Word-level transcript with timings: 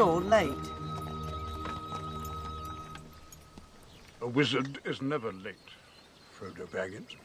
you're 0.00 0.22
late. 0.22 0.66
A 4.22 4.26
wizard 4.26 4.78
is 4.86 5.02
never 5.02 5.30
late, 5.30 5.68
Frodo 6.34 6.66
Baggins. 6.72 7.16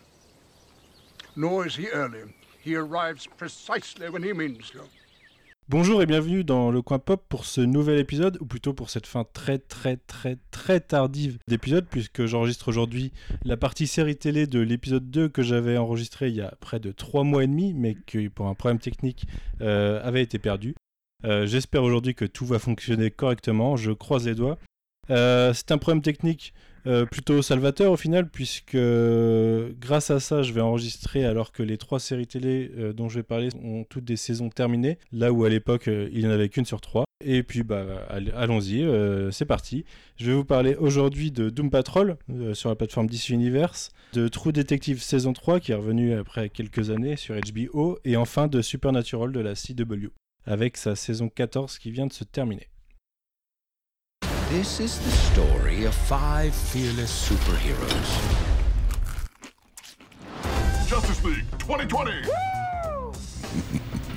Nor 1.38 1.68
is 1.68 1.78
he 1.78 1.88
early. 1.88 2.24
He 2.62 2.76
arrives 2.76 3.28
precisely 3.38 4.10
when 4.10 4.24
he 4.24 4.34
means 4.34 4.72
to. 4.72 4.80
Bonjour 5.70 6.02
et 6.02 6.06
bienvenue 6.06 6.44
dans 6.44 6.70
le 6.70 6.82
coin 6.82 7.00
pop 7.00 7.24
pour 7.30 7.46
ce 7.46 7.62
nouvel 7.62 7.98
épisode, 7.98 8.38
ou 8.42 8.46
plutôt 8.46 8.74
pour 8.74 8.90
cette 8.90 9.08
fin 9.08 9.24
très 9.24 9.58
très 9.58 9.96
très 9.96 10.38
très 10.52 10.82
tardive 10.82 11.38
d'épisode, 11.48 11.88
puisque 11.90 12.26
j'enregistre 12.26 12.68
aujourd'hui 12.68 13.14
la 13.46 13.56
partie 13.56 13.88
série 13.88 14.18
télé 14.18 14.48
de 14.48 14.60
l'épisode 14.60 15.10
2 15.10 15.30
que 15.30 15.44
j'avais 15.44 15.78
enregistré 15.78 16.28
il 16.28 16.36
y 16.36 16.42
a 16.42 16.54
près 16.60 16.82
de 16.82 16.92
3 16.92 17.24
mois 17.24 17.46
et 17.46 17.48
demi, 17.48 17.74
mais 17.74 17.96
qui 18.06 18.28
pour 18.28 18.48
un 18.48 18.54
problème 18.54 18.80
technique 18.80 19.28
euh, 19.62 20.06
avait 20.06 20.22
été 20.22 20.40
perdu. 20.40 20.76
Euh, 21.24 21.46
J'espère 21.46 21.84
aujourd'hui 21.84 22.14
que 22.16 22.26
tout 22.26 22.46
va 22.46 22.60
fonctionner 22.60 23.10
correctement, 23.12 23.78
je 23.78 23.92
croise 23.92 24.26
les 24.28 24.36
doigts. 24.36 24.58
Euh, 25.12 25.54
c'est 25.54 25.72
un 25.72 25.78
problème 25.78 26.02
technique 26.02 26.54
euh, 26.88 27.06
plutôt 27.06 27.42
salvateur 27.42 27.92
au 27.92 27.98
final, 27.98 28.30
puisque 28.30 28.78
grâce 29.80 30.10
à 30.12 30.20
ça, 30.20 30.44
je 30.44 30.52
vais 30.54 30.62
enregistrer 30.62 31.26
alors 31.26 31.52
que 31.52 31.64
les 31.64 31.78
trois 31.78 32.00
séries 32.00 32.28
télé 32.28 32.72
dont 32.96 33.08
je 33.10 33.20
vais 33.20 33.24
parler 33.24 33.50
ont 33.64 33.84
toutes 33.84 34.06
des 34.06 34.18
saisons 34.18 34.50
terminées, 34.50 34.98
là 35.12 35.32
où 35.32 35.46
à 35.46 35.50
l'époque 35.50 35.88
il 35.88 36.20
n'y 36.20 36.28
en 36.28 36.32
avait 36.32 36.50
qu'une 36.50 36.66
sur 36.66 36.82
trois. 36.82 37.06
Et 37.24 37.44
puis 37.44 37.64
bah 37.64 37.86
all- 38.10 38.34
allons-y, 38.36 38.86
c'est 39.32 39.46
parti. 39.46 39.86
Je 40.18 40.28
vais 40.28 40.34
vous 40.36 40.46
parler 40.46 40.76
aujourd'hui 40.76 41.32
de 41.32 41.50
Doom 41.50 41.70
Patrol 41.72 42.18
sur 42.54 42.70
la 42.70 42.76
plateforme 42.76 43.08
DC 43.08 43.30
Universe, 43.30 43.90
de 44.14 44.28
True 44.28 44.52
Detective 44.54 45.02
saison 45.02 45.34
3 45.34 45.60
qui 45.60 45.72
est 45.72 45.76
revenu 45.76 46.14
après 46.14 46.50
quelques 46.50 46.90
années 46.92 47.16
sur 47.16 47.36
HBO, 47.36 47.98
et 48.06 48.16
enfin 48.18 48.48
de 48.48 48.62
Supernatural 48.62 49.32
de 49.32 49.40
la 49.40 49.54
CW, 49.56 50.10
avec 50.46 50.78
sa 50.78 50.96
saison 50.96 51.30
14 51.30 51.80
qui 51.80 51.92
vient 51.92 52.08
de 52.08 52.14
se 52.14 52.24
terminer. 52.24 52.70
This 54.50 54.80
is 54.80 55.00
the 55.00 55.12
story 55.12 55.86
of 55.86 55.94
five 55.94 56.54
fearless 56.54 57.12
superheroes. 57.12 58.20
Justice 60.88 61.24
League 61.24 61.46
2020. 61.60 62.30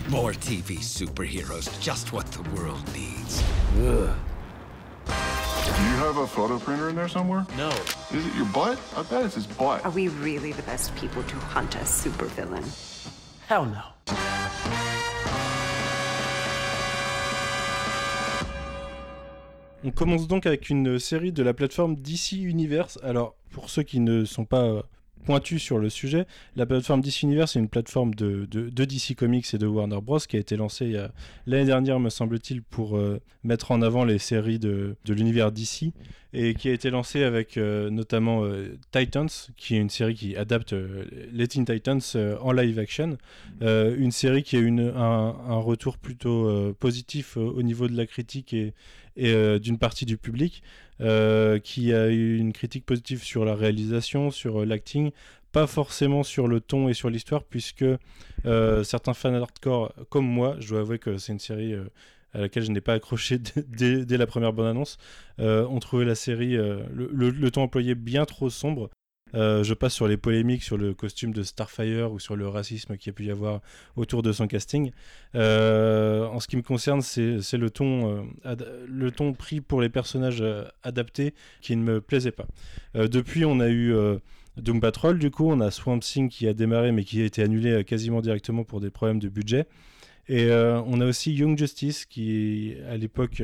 More 0.10 0.32
TV 0.32 0.78
superheroes, 0.78 1.68
just 1.80 2.12
what 2.12 2.26
the 2.32 2.42
world 2.54 2.82
needs. 2.94 3.42
Do 3.74 5.84
you 5.84 5.96
have 5.96 6.18
a 6.18 6.26
photo 6.26 6.58
printer 6.58 6.88
in 6.88 6.96
there 6.96 7.08
somewhere? 7.08 7.46
No. 7.56 7.68
Is 8.12 8.26
it 8.26 8.34
your 8.34 8.46
butt? 8.46 8.78
I 8.96 9.02
bet 9.02 9.24
it's 9.24 9.34
his 9.34 9.46
butt. 9.46 9.84
Are 9.84 9.90
we 9.90 10.08
really 10.08 10.52
the 10.52 10.62
best 10.62 10.94
people 10.96 11.22
to 11.22 11.36
hunt 11.36 11.74
a 11.74 11.84
supervillain? 11.84 12.64
Hell 13.46 13.66
no. 13.66 13.82
On 19.84 19.90
commence 19.92 20.26
donc 20.26 20.46
avec 20.46 20.70
une 20.70 20.98
série 20.98 21.30
de 21.30 21.42
la 21.42 21.54
plateforme 21.54 21.94
DC 21.94 22.32
Universe. 22.32 22.98
Alors, 23.04 23.36
pour 23.52 23.70
ceux 23.70 23.84
qui 23.84 24.00
ne 24.00 24.24
sont 24.24 24.44
pas 24.44 24.64
euh, 24.64 24.82
pointus 25.24 25.62
sur 25.62 25.78
le 25.78 25.88
sujet, 25.88 26.26
la 26.56 26.66
plateforme 26.66 27.00
DC 27.00 27.22
Universe 27.22 27.54
est 27.54 27.60
une 27.60 27.68
plateforme 27.68 28.12
de, 28.14 28.44
de- 28.50 28.84
DC 28.84 29.14
Comics 29.16 29.46
et 29.54 29.58
de 29.58 29.66
Warner 29.68 30.00
Bros. 30.02 30.18
qui 30.18 30.36
a 30.36 30.40
été 30.40 30.56
lancée 30.56 30.96
l'année 31.46 31.64
dernière, 31.64 32.00
me 32.00 32.10
semble-t-il, 32.10 32.62
pour 32.62 32.96
euh, 32.96 33.20
mettre 33.44 33.70
en 33.70 33.80
avant 33.80 34.04
les 34.04 34.18
séries 34.18 34.58
de, 34.58 34.96
l'univers 35.06 35.52
DC 35.52 35.92
et 36.34 36.54
qui 36.54 36.68
a 36.68 36.72
été 36.72 36.90
lancée 36.90 37.22
avec 37.22 37.56
euh, 37.56 37.88
notamment 37.88 38.42
Titans, 38.90 39.28
qui 39.56 39.76
est 39.76 39.78
une 39.78 39.90
série 39.90 40.14
qui 40.14 40.36
adapte 40.36 40.74
les 41.32 41.46
Teen 41.46 41.64
Titans 41.64 42.00
en 42.40 42.50
live 42.50 42.80
action. 42.80 43.16
Une 43.60 44.10
série 44.10 44.42
qui 44.42 44.56
a 44.56 44.58
eu 44.58 44.70
un, 44.80 44.96
un 44.96 45.58
retour 45.58 45.98
plutôt 45.98 46.74
positif 46.74 47.36
au 47.36 47.62
niveau 47.62 47.86
de 47.86 47.96
la 47.96 48.06
critique 48.06 48.52
et, 48.52 48.74
et 49.18 49.32
euh, 49.32 49.58
d'une 49.58 49.78
partie 49.78 50.06
du 50.06 50.16
public, 50.16 50.62
euh, 51.00 51.58
qui 51.58 51.92
a 51.92 52.08
eu 52.08 52.38
une 52.38 52.52
critique 52.52 52.86
positive 52.86 53.22
sur 53.22 53.44
la 53.44 53.54
réalisation, 53.54 54.30
sur 54.30 54.62
euh, 54.62 54.64
l'acting, 54.64 55.10
pas 55.52 55.66
forcément 55.66 56.22
sur 56.22 56.46
le 56.46 56.60
ton 56.60 56.88
et 56.88 56.94
sur 56.94 57.10
l'histoire, 57.10 57.44
puisque 57.44 57.84
certains 58.44 59.14
fans 59.14 59.34
hardcore 59.34 59.92
comme 60.10 60.26
moi, 60.26 60.56
je 60.60 60.68
dois 60.68 60.80
avouer 60.80 60.98
que 60.98 61.16
c'est 61.16 61.32
une 61.32 61.38
série 61.38 61.74
à 62.34 62.38
laquelle 62.38 62.64
je 62.64 62.70
n'ai 62.70 62.82
pas 62.82 62.92
accroché 62.92 63.38
dès, 63.66 64.16
la 64.16 64.26
première 64.26 64.52
bande-annonce, 64.52 64.98
euh, 65.40 65.66
ont 65.66 65.78
trouvé 65.78 66.04
la 66.04 66.14
série, 66.14 66.54
le 66.56 67.48
ton 67.48 67.62
employé 67.62 67.94
bien 67.94 68.26
trop 68.26 68.50
sombre. 68.50 68.90
Euh, 69.34 69.62
je 69.62 69.74
passe 69.74 69.94
sur 69.94 70.08
les 70.08 70.16
polémiques 70.16 70.62
sur 70.62 70.76
le 70.76 70.94
costume 70.94 71.32
de 71.32 71.42
Starfire 71.42 72.12
ou 72.12 72.18
sur 72.18 72.36
le 72.36 72.48
racisme 72.48 72.96
qu'il 72.96 73.08
y 73.08 73.10
a 73.10 73.12
pu 73.12 73.24
y 73.26 73.30
avoir 73.30 73.60
autour 73.96 74.22
de 74.22 74.32
son 74.32 74.46
casting. 74.46 74.90
Euh, 75.34 76.26
en 76.26 76.40
ce 76.40 76.48
qui 76.48 76.56
me 76.56 76.62
concerne, 76.62 77.02
c'est 77.02 77.56
le 77.56 77.70
ton, 77.70 78.24
euh, 78.44 78.56
le 78.86 79.10
ton 79.10 79.32
pris 79.32 79.60
pour 79.60 79.80
les 79.80 79.88
personnages 79.88 80.44
adaptés 80.82 81.34
qui 81.60 81.76
ne 81.76 81.82
me 81.82 82.00
plaisait 82.00 82.32
pas. 82.32 82.46
Depuis, 82.94 83.44
on 83.44 83.60
a 83.60 83.68
eu 83.68 83.94
Doom 84.56 84.80
Patrol, 84.80 85.18
du 85.18 85.30
coup, 85.30 85.50
on 85.50 85.60
a 85.60 85.70
Swamp 85.70 86.00
Thing 86.00 86.28
qui 86.28 86.48
a 86.48 86.54
démarré 86.54 86.92
mais 86.92 87.04
qui 87.04 87.20
a 87.20 87.24
été 87.24 87.42
annulé 87.42 87.84
quasiment 87.84 88.20
directement 88.20 88.64
pour 88.64 88.80
des 88.80 88.90
problèmes 88.90 89.18
de 89.18 89.28
budget. 89.28 89.66
Et 90.28 90.50
on 90.50 91.00
a 91.00 91.06
aussi 91.06 91.32
Young 91.32 91.56
Justice 91.56 92.04
qui, 92.04 92.74
à 92.88 92.96
l'époque, 92.96 93.42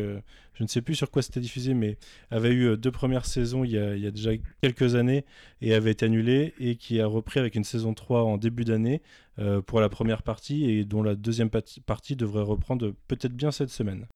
je 0.54 0.62
ne 0.62 0.68
sais 0.68 0.82
plus 0.82 0.94
sur 0.94 1.10
quoi 1.10 1.22
c'était 1.22 1.40
diffusé, 1.40 1.74
mais 1.74 1.98
avait 2.30 2.50
eu 2.50 2.68
euh, 2.68 2.76
deux 2.76 2.90
premières 2.90 3.26
saisons 3.26 3.64
il 3.64 3.72
y, 3.72 3.78
a, 3.78 4.10
déjà 4.10 4.30
quelques 4.62 4.94
années 4.94 5.24
et 5.60 5.74
avait 5.74 5.90
été 5.90 6.06
annulé 6.06 6.54
et 6.58 6.76
qui 6.76 7.00
a 7.00 7.06
repris 7.06 7.40
avec 7.40 7.54
une 7.54 7.64
saison 7.64 7.94
3 7.94 8.22
en 8.22 8.38
début 8.38 8.64
d'année 8.64 9.02
euh, 9.38 9.60
pour 9.60 9.80
la 9.80 9.88
première 9.88 10.22
partie 10.22 10.70
et 10.70 10.84
dont 10.84 11.02
la 11.02 11.14
deuxième 11.14 11.50
partie 11.50 12.16
devrait 12.16 12.42
reprendre 12.42 12.94
peut-être 13.08 13.34
bien 13.34 13.50
cette 13.50 13.70
semaine. 13.70 14.06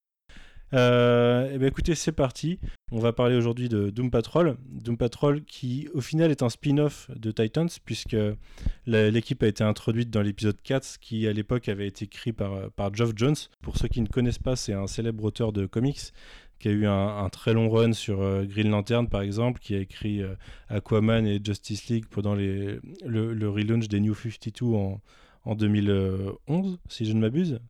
Euh, 0.74 1.50
eh 1.52 1.58
bien 1.58 1.68
écoutez, 1.68 1.94
c'est 1.94 2.12
parti. 2.12 2.58
On 2.90 2.98
va 2.98 3.12
parler 3.12 3.36
aujourd'hui 3.36 3.68
de 3.68 3.90
Doom 3.90 4.10
Patrol. 4.10 4.56
Doom 4.68 4.96
Patrol 4.96 5.42
qui 5.44 5.88
au 5.94 6.00
final 6.00 6.30
est 6.30 6.42
un 6.42 6.48
spin-off 6.48 7.10
de 7.14 7.30
Titans 7.30 7.68
puisque 7.84 8.16
l'équipe 8.86 9.42
a 9.42 9.46
été 9.46 9.64
introduite 9.64 10.10
dans 10.10 10.22
l'épisode 10.22 10.60
4 10.62 10.98
qui 11.00 11.26
à 11.26 11.32
l'époque 11.32 11.68
avait 11.68 11.86
été 11.86 12.04
écrit 12.04 12.32
par, 12.32 12.70
par 12.72 12.94
Geoff 12.94 13.12
Jones. 13.16 13.36
Pour 13.62 13.76
ceux 13.76 13.88
qui 13.88 14.00
ne 14.00 14.08
connaissent 14.08 14.38
pas, 14.38 14.56
c'est 14.56 14.74
un 14.74 14.86
célèbre 14.86 15.24
auteur 15.24 15.52
de 15.52 15.66
comics 15.66 16.12
qui 16.58 16.68
a 16.68 16.72
eu 16.72 16.86
un, 16.86 17.28
très 17.30 17.52
long 17.52 17.70
run 17.70 17.92
sur 17.92 18.20
euh, 18.20 18.44
Green 18.44 18.70
Lantern 18.70 19.08
par 19.08 19.22
exemple, 19.22 19.60
qui 19.60 19.74
a 19.74 19.78
écrit 19.78 20.22
euh, 20.22 20.34
Aquaman 20.68 21.26
et 21.26 21.40
Justice 21.42 21.88
League 21.88 22.06
pendant 22.10 22.34
le, 22.34 22.80
relaunch 23.04 23.88
des 23.88 24.00
New 24.00 24.14
52 24.14 24.66
en, 24.74 25.00
en 25.44 25.54
2011, 25.54 26.78
si 26.88 27.04
je 27.04 27.12
ne 27.12 27.20
m'abuse. 27.20 27.60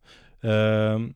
Euh, 0.44 1.06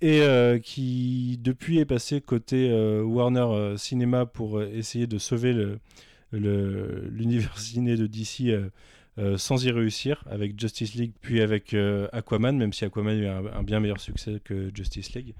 et 0.00 0.20
euh, 0.20 0.58
qui 0.58 1.38
depuis 1.42 1.78
est 1.78 1.86
passé 1.86 2.20
côté 2.20 2.70
euh, 2.70 3.02
Warner 3.02 3.40
euh, 3.40 3.76
Cinema 3.76 4.26
pour 4.26 4.62
essayer 4.62 5.06
de 5.06 5.18
sauver 5.18 5.54
l'univers 6.32 7.58
ciné 7.58 7.96
de 7.96 8.06
DC 8.06 8.54
sans 9.38 9.64
y 9.64 9.70
réussir 9.70 10.22
avec 10.30 10.60
Justice 10.60 10.94
League 10.94 11.12
puis 11.22 11.40
avec 11.40 11.74
Aquaman, 12.12 12.56
même 12.56 12.72
si 12.74 12.84
Aquaman 12.84 13.14
a 13.14 13.16
eu 13.16 13.26
un 13.26 13.62
bien 13.62 13.80
meilleur 13.80 14.00
succès 14.00 14.40
que 14.44 14.70
Justice 14.74 15.14
League. 15.14 15.34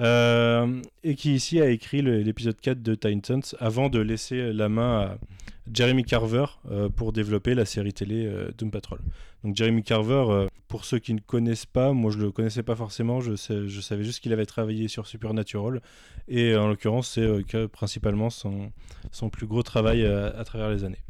Euh, 0.00 0.80
et 1.04 1.14
qui 1.14 1.34
ici 1.34 1.60
a 1.60 1.68
écrit 1.68 2.00
l'épisode 2.00 2.58
4 2.58 2.82
de 2.82 2.94
Titans 2.94 3.42
avant 3.58 3.90
de 3.90 3.98
laisser 3.98 4.52
la 4.52 4.68
main 4.68 5.00
à 5.00 5.18
Jeremy 5.72 6.04
Carver 6.04 6.46
euh, 6.70 6.88
pour 6.88 7.12
développer 7.12 7.54
la 7.54 7.66
série 7.66 7.92
télé 7.92 8.24
euh, 8.26 8.50
Doom 8.56 8.70
Patrol. 8.70 9.00
Donc 9.44 9.56
Jeremy 9.56 9.82
Carver, 9.82 10.48
pour 10.68 10.84
ceux 10.84 10.98
qui 10.98 11.14
ne 11.14 11.20
connaissent 11.20 11.66
pas, 11.66 11.92
moi 11.92 12.10
je 12.10 12.18
le 12.18 12.30
connaissais 12.30 12.62
pas 12.62 12.76
forcément, 12.76 13.20
je, 13.20 13.36
savais 13.36 14.04
juste 14.04 14.20
qu'il 14.20 14.32
avait 14.34 14.46
travaillé 14.46 14.86
sur 14.88 15.06
Supernatural 15.06 15.80
et 16.28 16.54
en 16.56 16.68
l'occurrence 16.68 17.12
c'est 17.12 17.68
principalement 17.68 18.28
son, 18.28 18.70
plus 19.32 19.46
gros 19.46 19.62
travail 19.62 20.04
à 20.04 20.44
travers 20.44 20.68
les 20.68 20.84
années. 20.84 21.02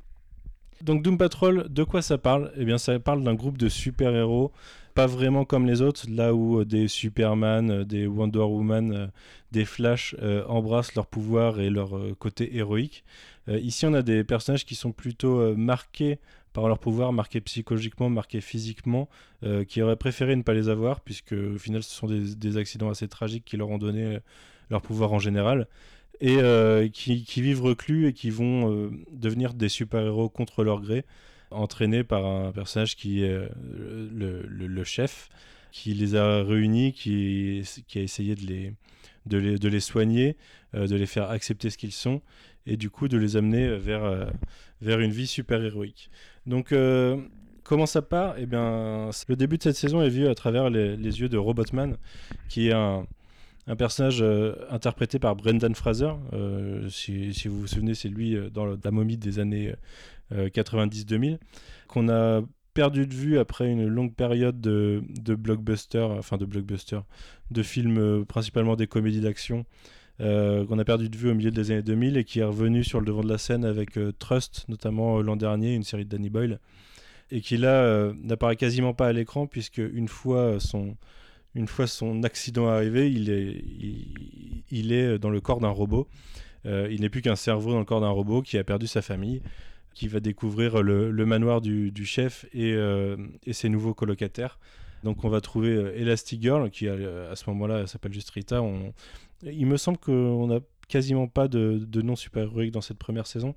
Donc 0.80 1.02
Doom 1.02 1.18
Patrol, 1.18 1.66
de 1.68 1.82
quoi 1.82 2.02
ça 2.02 2.18
parle? 2.18 2.52
Eh 2.56 2.64
bien 2.64 2.78
ça 2.78 3.00
parle 3.00 3.24
d'un 3.24 3.34
groupe 3.34 3.58
de 3.58 3.68
super-héros, 3.68 4.52
pas 4.94 5.06
vraiment 5.06 5.44
comme 5.44 5.66
les 5.66 5.82
autres, 5.82 6.06
là 6.08 6.34
où 6.34 6.60
euh, 6.60 6.64
des 6.64 6.88
Superman, 6.88 7.70
euh, 7.70 7.84
des 7.84 8.06
Wonder 8.06 8.38
Woman, 8.38 8.92
euh, 8.92 9.06
des 9.52 9.64
Flash 9.64 10.14
embrassent 10.46 10.94
leur 10.94 11.06
pouvoir 11.06 11.60
et 11.60 11.70
leur 11.70 11.90
côté 12.20 12.56
héroïque. 12.56 13.02
Ici 13.48 13.84
on 13.84 13.94
a 13.94 14.02
des 14.02 14.22
personnages 14.22 14.64
qui 14.64 14.76
sont 14.76 14.92
plutôt 14.92 15.56
marqués 15.56 16.20
par 16.52 16.68
leur 16.68 16.78
pouvoir, 16.78 17.12
marqués 17.12 17.40
psychologiquement, 17.40 18.08
marqués 18.08 18.40
physiquement, 18.40 19.08
qui 19.66 19.82
auraient 19.82 19.96
préféré 19.96 20.36
ne 20.36 20.42
pas 20.42 20.54
les 20.54 20.68
avoir, 20.68 21.00
puisque 21.00 21.32
au 21.32 21.58
final 21.58 21.82
ce 21.82 21.90
sont 21.90 22.06
des, 22.06 22.56
accidents 22.58 22.90
assez 22.90 23.08
tragiques 23.08 23.44
qui 23.44 23.56
leur 23.56 23.70
ont 23.70 23.78
donné 23.78 24.20
leur 24.70 24.82
pouvoir 24.82 25.12
en 25.12 25.18
général 25.18 25.66
et 26.20 26.38
qui, 26.92 27.42
vivent 27.42 27.62
reclus 27.62 28.06
et 28.06 28.12
qui 28.12 28.30
vont 28.30 28.92
devenir 29.10 29.52
des 29.52 29.68
super-héros 29.68 30.28
contre 30.28 30.62
leur 30.62 30.80
gré, 30.80 31.04
entraînés 31.50 32.04
par 32.04 32.26
un 32.26 32.52
personnage 32.52 32.96
qui 32.96 33.22
est 33.22 33.30
euh, 33.30 33.48
le, 34.52 34.84
chef, 34.84 35.28
qui 35.72 35.94
les 35.94 36.16
a 36.16 36.42
réunis, 36.42 36.92
qui, 36.92 37.62
qui 37.86 37.98
a 37.98 38.02
essayé 38.02 38.34
de 38.34 38.46
les, 38.46 38.72
de 39.26 39.38
les, 39.38 39.58
de 39.58 39.68
les 39.68 39.80
soigner, 39.80 40.36
euh, 40.74 40.86
de 40.86 40.96
les 40.96 41.06
faire 41.06 41.30
accepter 41.30 41.70
ce 41.70 41.78
qu'ils 41.78 41.92
sont, 41.92 42.22
et 42.66 42.76
du 42.76 42.90
coup 42.90 43.08
de 43.08 43.16
les 43.16 43.36
amener 43.36 43.76
vers, 43.76 44.04
euh, 44.04 44.26
vers 44.80 45.00
une 45.00 45.10
vie 45.10 45.26
super-héroïque. 45.26 46.10
Donc, 46.46 46.74
comment 47.64 47.86
ça 47.86 48.02
part? 48.02 48.34
Eh 48.38 48.46
bien, 48.46 49.10
le 49.28 49.36
début 49.36 49.58
de 49.58 49.62
cette 49.62 49.76
saison 49.76 50.02
est 50.02 50.08
vu 50.08 50.26
à 50.26 50.34
travers 50.34 50.70
les, 50.70 50.96
yeux 50.96 51.28
de 51.28 51.36
Robotman, 51.36 51.96
qui 52.48 52.68
est 52.68 52.72
un, 52.72 53.06
un 53.66 53.76
personnage 53.76 54.24
interprété 54.70 55.18
par 55.18 55.36
Brendan 55.36 55.74
Fraser. 55.74 56.12
Si, 56.88 57.34
si 57.34 57.48
vous 57.48 57.60
vous 57.60 57.66
souvenez, 57.66 57.94
c'est 57.94 58.08
lui 58.08 58.36
dans 58.52 58.64
la 58.64 58.90
momie 58.90 59.18
des 59.18 59.38
années 59.38 59.74
90-2000, 60.32 61.38
qu'on 61.88 62.08
a 62.08 62.42
perdu 62.74 63.06
de 63.06 63.14
vue 63.14 63.38
après 63.38 63.70
une 63.70 63.86
longue 63.86 64.14
période 64.14 64.60
de, 64.60 65.02
de 65.08 65.34
blockbuster, 65.34 66.00
enfin 66.00 66.36
de 66.36 66.44
blockbuster, 66.44 67.00
de 67.50 67.62
films 67.62 67.98
euh, 67.98 68.24
principalement 68.24 68.76
des 68.76 68.86
comédies 68.86 69.20
d'action, 69.20 69.64
euh, 70.20 70.66
qu'on 70.66 70.78
a 70.78 70.84
perdu 70.84 71.08
de 71.08 71.16
vue 71.16 71.30
au 71.30 71.34
milieu 71.34 71.50
des 71.50 71.70
années 71.70 71.82
2000 71.82 72.16
et 72.16 72.24
qui 72.24 72.40
est 72.40 72.44
revenu 72.44 72.84
sur 72.84 73.00
le 73.00 73.06
devant 73.06 73.22
de 73.22 73.28
la 73.28 73.38
scène 73.38 73.64
avec 73.64 73.96
euh, 73.96 74.12
Trust, 74.18 74.66
notamment 74.68 75.18
euh, 75.18 75.22
l'an 75.22 75.36
dernier, 75.36 75.74
une 75.74 75.82
série 75.82 76.04
de 76.04 76.10
Danny 76.10 76.30
Boyle, 76.30 76.60
et 77.30 77.40
qui 77.40 77.56
là 77.56 77.82
euh, 77.82 78.12
n'apparaît 78.22 78.56
quasiment 78.56 78.94
pas 78.94 79.08
à 79.08 79.12
l'écran 79.12 79.46
puisque 79.46 79.78
une 79.78 80.08
fois 80.08 80.60
son 80.60 80.96
une 81.56 81.66
fois 81.66 81.88
son 81.88 82.22
accident 82.22 82.68
arrivé, 82.68 83.10
il 83.10 83.28
est, 83.28 83.64
il, 84.70 84.92
est 84.92 85.18
dans 85.18 85.30
le 85.30 85.40
corps 85.40 85.58
d'un 85.58 85.68
robot. 85.68 86.06
Euh, 86.66 86.88
il 86.90 87.00
n'est 87.00 87.08
plus 87.08 87.22
qu'un 87.22 87.36
cerveau 87.36 87.72
dans 87.72 87.78
le 87.78 87.84
corps 87.84 88.00
d'un 88.00 88.10
robot 88.10 88.42
qui 88.42 88.58
a 88.58 88.64
perdu 88.64 88.86
sa 88.86 89.02
famille, 89.02 89.42
qui 89.94 90.08
va 90.08 90.20
découvrir 90.20 90.82
le, 90.82 91.26
manoir 91.26 91.60
du, 91.60 92.04
chef 92.04 92.46
et, 92.52 92.72
euh, 92.72 93.16
et 93.44 93.52
ses 93.52 93.68
nouveaux 93.68 93.94
colocataires. 93.94 94.58
Donc 95.04 95.24
on 95.24 95.28
va 95.28 95.40
trouver 95.40 95.70
euh, 95.70 95.96
Elastigirl, 95.96 96.70
qui 96.70 96.88
à, 96.88 96.94
à 97.30 97.36
ce 97.36 97.48
moment-là 97.50 97.86
s'appelle 97.86 98.12
juste 98.12 98.30
Rita. 98.30 98.62
Il 99.42 99.66
me 99.66 99.76
semble 99.76 99.98
qu'on 99.98 100.46
n'a 100.46 100.60
quasiment 100.88 101.28
pas 101.28 101.48
de, 101.48 101.80
de 101.80 102.02
nom 102.02 102.16
super-héroïque 102.16 102.72
dans 102.72 102.80
cette 102.80 102.98
première 102.98 103.26
saison. 103.26 103.54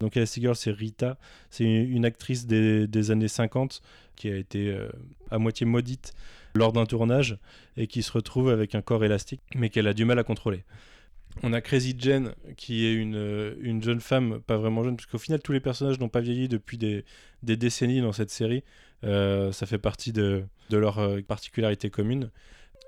Donc 0.00 0.16
Elastigirl, 0.16 0.54
c'est 0.54 0.70
Rita. 0.70 1.16
C'est 1.50 1.64
une, 1.64 2.04
actrice 2.04 2.46
des, 2.46 3.10
années 3.10 3.28
50 3.28 3.80
qui 4.16 4.28
a 4.28 4.36
été 4.36 4.68
euh, 4.68 4.88
à 5.30 5.38
moitié 5.38 5.66
maudite 5.66 6.12
lors 6.54 6.72
d'un 6.72 6.86
tournage 6.86 7.38
et 7.76 7.86
qui 7.86 8.02
se 8.02 8.12
retrouve 8.12 8.48
avec 8.48 8.74
un 8.74 8.82
corps 8.82 9.04
élastique, 9.04 9.40
mais 9.54 9.70
qu'elle 9.70 9.88
a 9.88 9.94
du 9.94 10.04
mal 10.04 10.18
à 10.18 10.24
contrôler. 10.24 10.64
On 11.42 11.52
a 11.52 11.60
Crazy 11.60 11.94
Jen, 11.98 12.34
qui 12.56 12.86
est 12.86 12.94
une, 12.94 13.16
euh, 13.16 13.54
une 13.60 13.82
jeune 13.82 14.00
femme, 14.00 14.40
pas 14.40 14.56
vraiment 14.56 14.84
jeune, 14.84 14.96
parce 14.96 15.06
qu'au 15.06 15.18
final, 15.18 15.40
tous 15.40 15.52
les 15.52 15.60
personnages 15.60 15.98
n'ont 15.98 16.08
pas 16.08 16.20
vieilli 16.20 16.48
depuis 16.48 16.78
des, 16.78 17.04
décennies 17.42 18.00
dans 18.00 18.12
cette 18.12 18.30
série. 18.30 18.62
Euh, 19.04 19.52
ça 19.52 19.66
fait 19.66 19.78
partie 19.78 20.12
de, 20.12 20.44
de 20.70 20.76
leur 20.76 20.98
euh, 20.98 21.20
particularité 21.20 21.90
commune. 21.90 22.30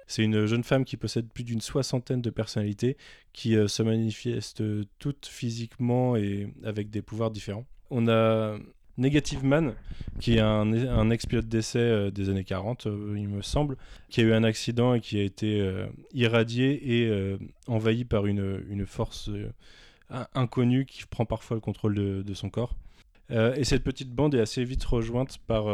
C'est 0.07 0.23
une 0.23 0.47
jeune 0.47 0.63
femme 0.63 0.85
qui 0.85 0.97
possède 0.97 1.29
plus 1.29 1.43
d'une 1.43 1.61
soixantaine 1.61 2.23
de 2.23 2.31
personnalités, 2.31 2.97
qui 3.33 3.57
se 3.67 3.83
manifestent 3.83 4.63
toutes 5.01 5.27
physiquement 5.27 6.15
et 6.15 6.55
avec 6.63 6.91
des 6.91 7.03
pouvoirs 7.03 7.33
différents. 7.33 7.67
On 7.91 8.07
a 8.07 8.57
Negative 8.99 9.45
Man, 9.45 9.75
qui 10.21 10.37
est 10.37 10.41
un, 10.41 10.73
un 10.73 11.11
ex-pilote 11.11 11.47
d'essai 11.47 11.79
euh, 11.79 12.11
des 12.11 12.29
années 12.31 12.45
40, 12.45 12.87
euh, 12.87 13.15
il 13.17 13.29
me 13.29 13.43
semble, 13.43 13.77
qui 14.09 14.21
a 14.21 14.25
eu 14.25 14.33
un 14.33 14.45
accident 14.45 14.95
et 14.95 15.01
qui 15.01 15.19
a 15.19 15.23
été 15.23 15.61
euh, 15.61 15.87
irradié 16.15 17.03
et 17.03 17.37
envahi 17.67 18.05
par 18.05 18.27
une, 18.27 18.87
force 18.87 19.31
in- 20.11 20.27
inconnue 20.35 20.87
qui 20.87 21.05
prend 21.07 21.27
parfois 21.27 21.57
le 21.57 21.61
contrôle 21.61 21.95
de, 21.95 22.35
son 22.35 22.49
corps. 22.51 22.75
Et 23.29 23.65
cette 23.65 23.83
petite 23.83 24.11
bande 24.11 24.37
est 24.37 24.41
assez 24.41 24.63
vite 24.65 24.85
rejointe 24.85 25.39
par 25.49 25.65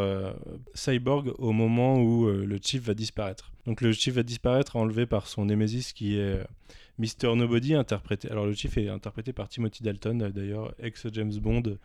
Cyborg 0.75 1.35
au 1.39 1.53
moment 1.53 2.01
où 2.01 2.27
le 2.27 2.59
Chief 2.63 2.83
va 2.83 2.95
disparaître. 2.95 3.53
Donc 3.67 3.83
le 3.83 3.93
Chief 3.93 4.15
va 4.15 4.23
disparaître 4.23 4.77
enlevé 4.77 5.05
par 5.05 5.27
son 5.27 5.45
Nemesis 5.45 5.93
qui 5.95 6.17
est 6.17 6.41
Mr. 6.99 7.37
Nobody 7.37 7.75
interprété. 7.75 8.31
Alors 8.31 8.47
le 8.47 8.55
Chief 8.55 8.79
est 8.79 8.89
interprété 8.89 9.35
par 9.35 9.51
Timothy 9.51 9.83
Dalton 9.83 10.31
d'ailleurs, 10.35 10.75
ex 10.83 11.07
James 11.13 11.35
Bond, 11.35 11.77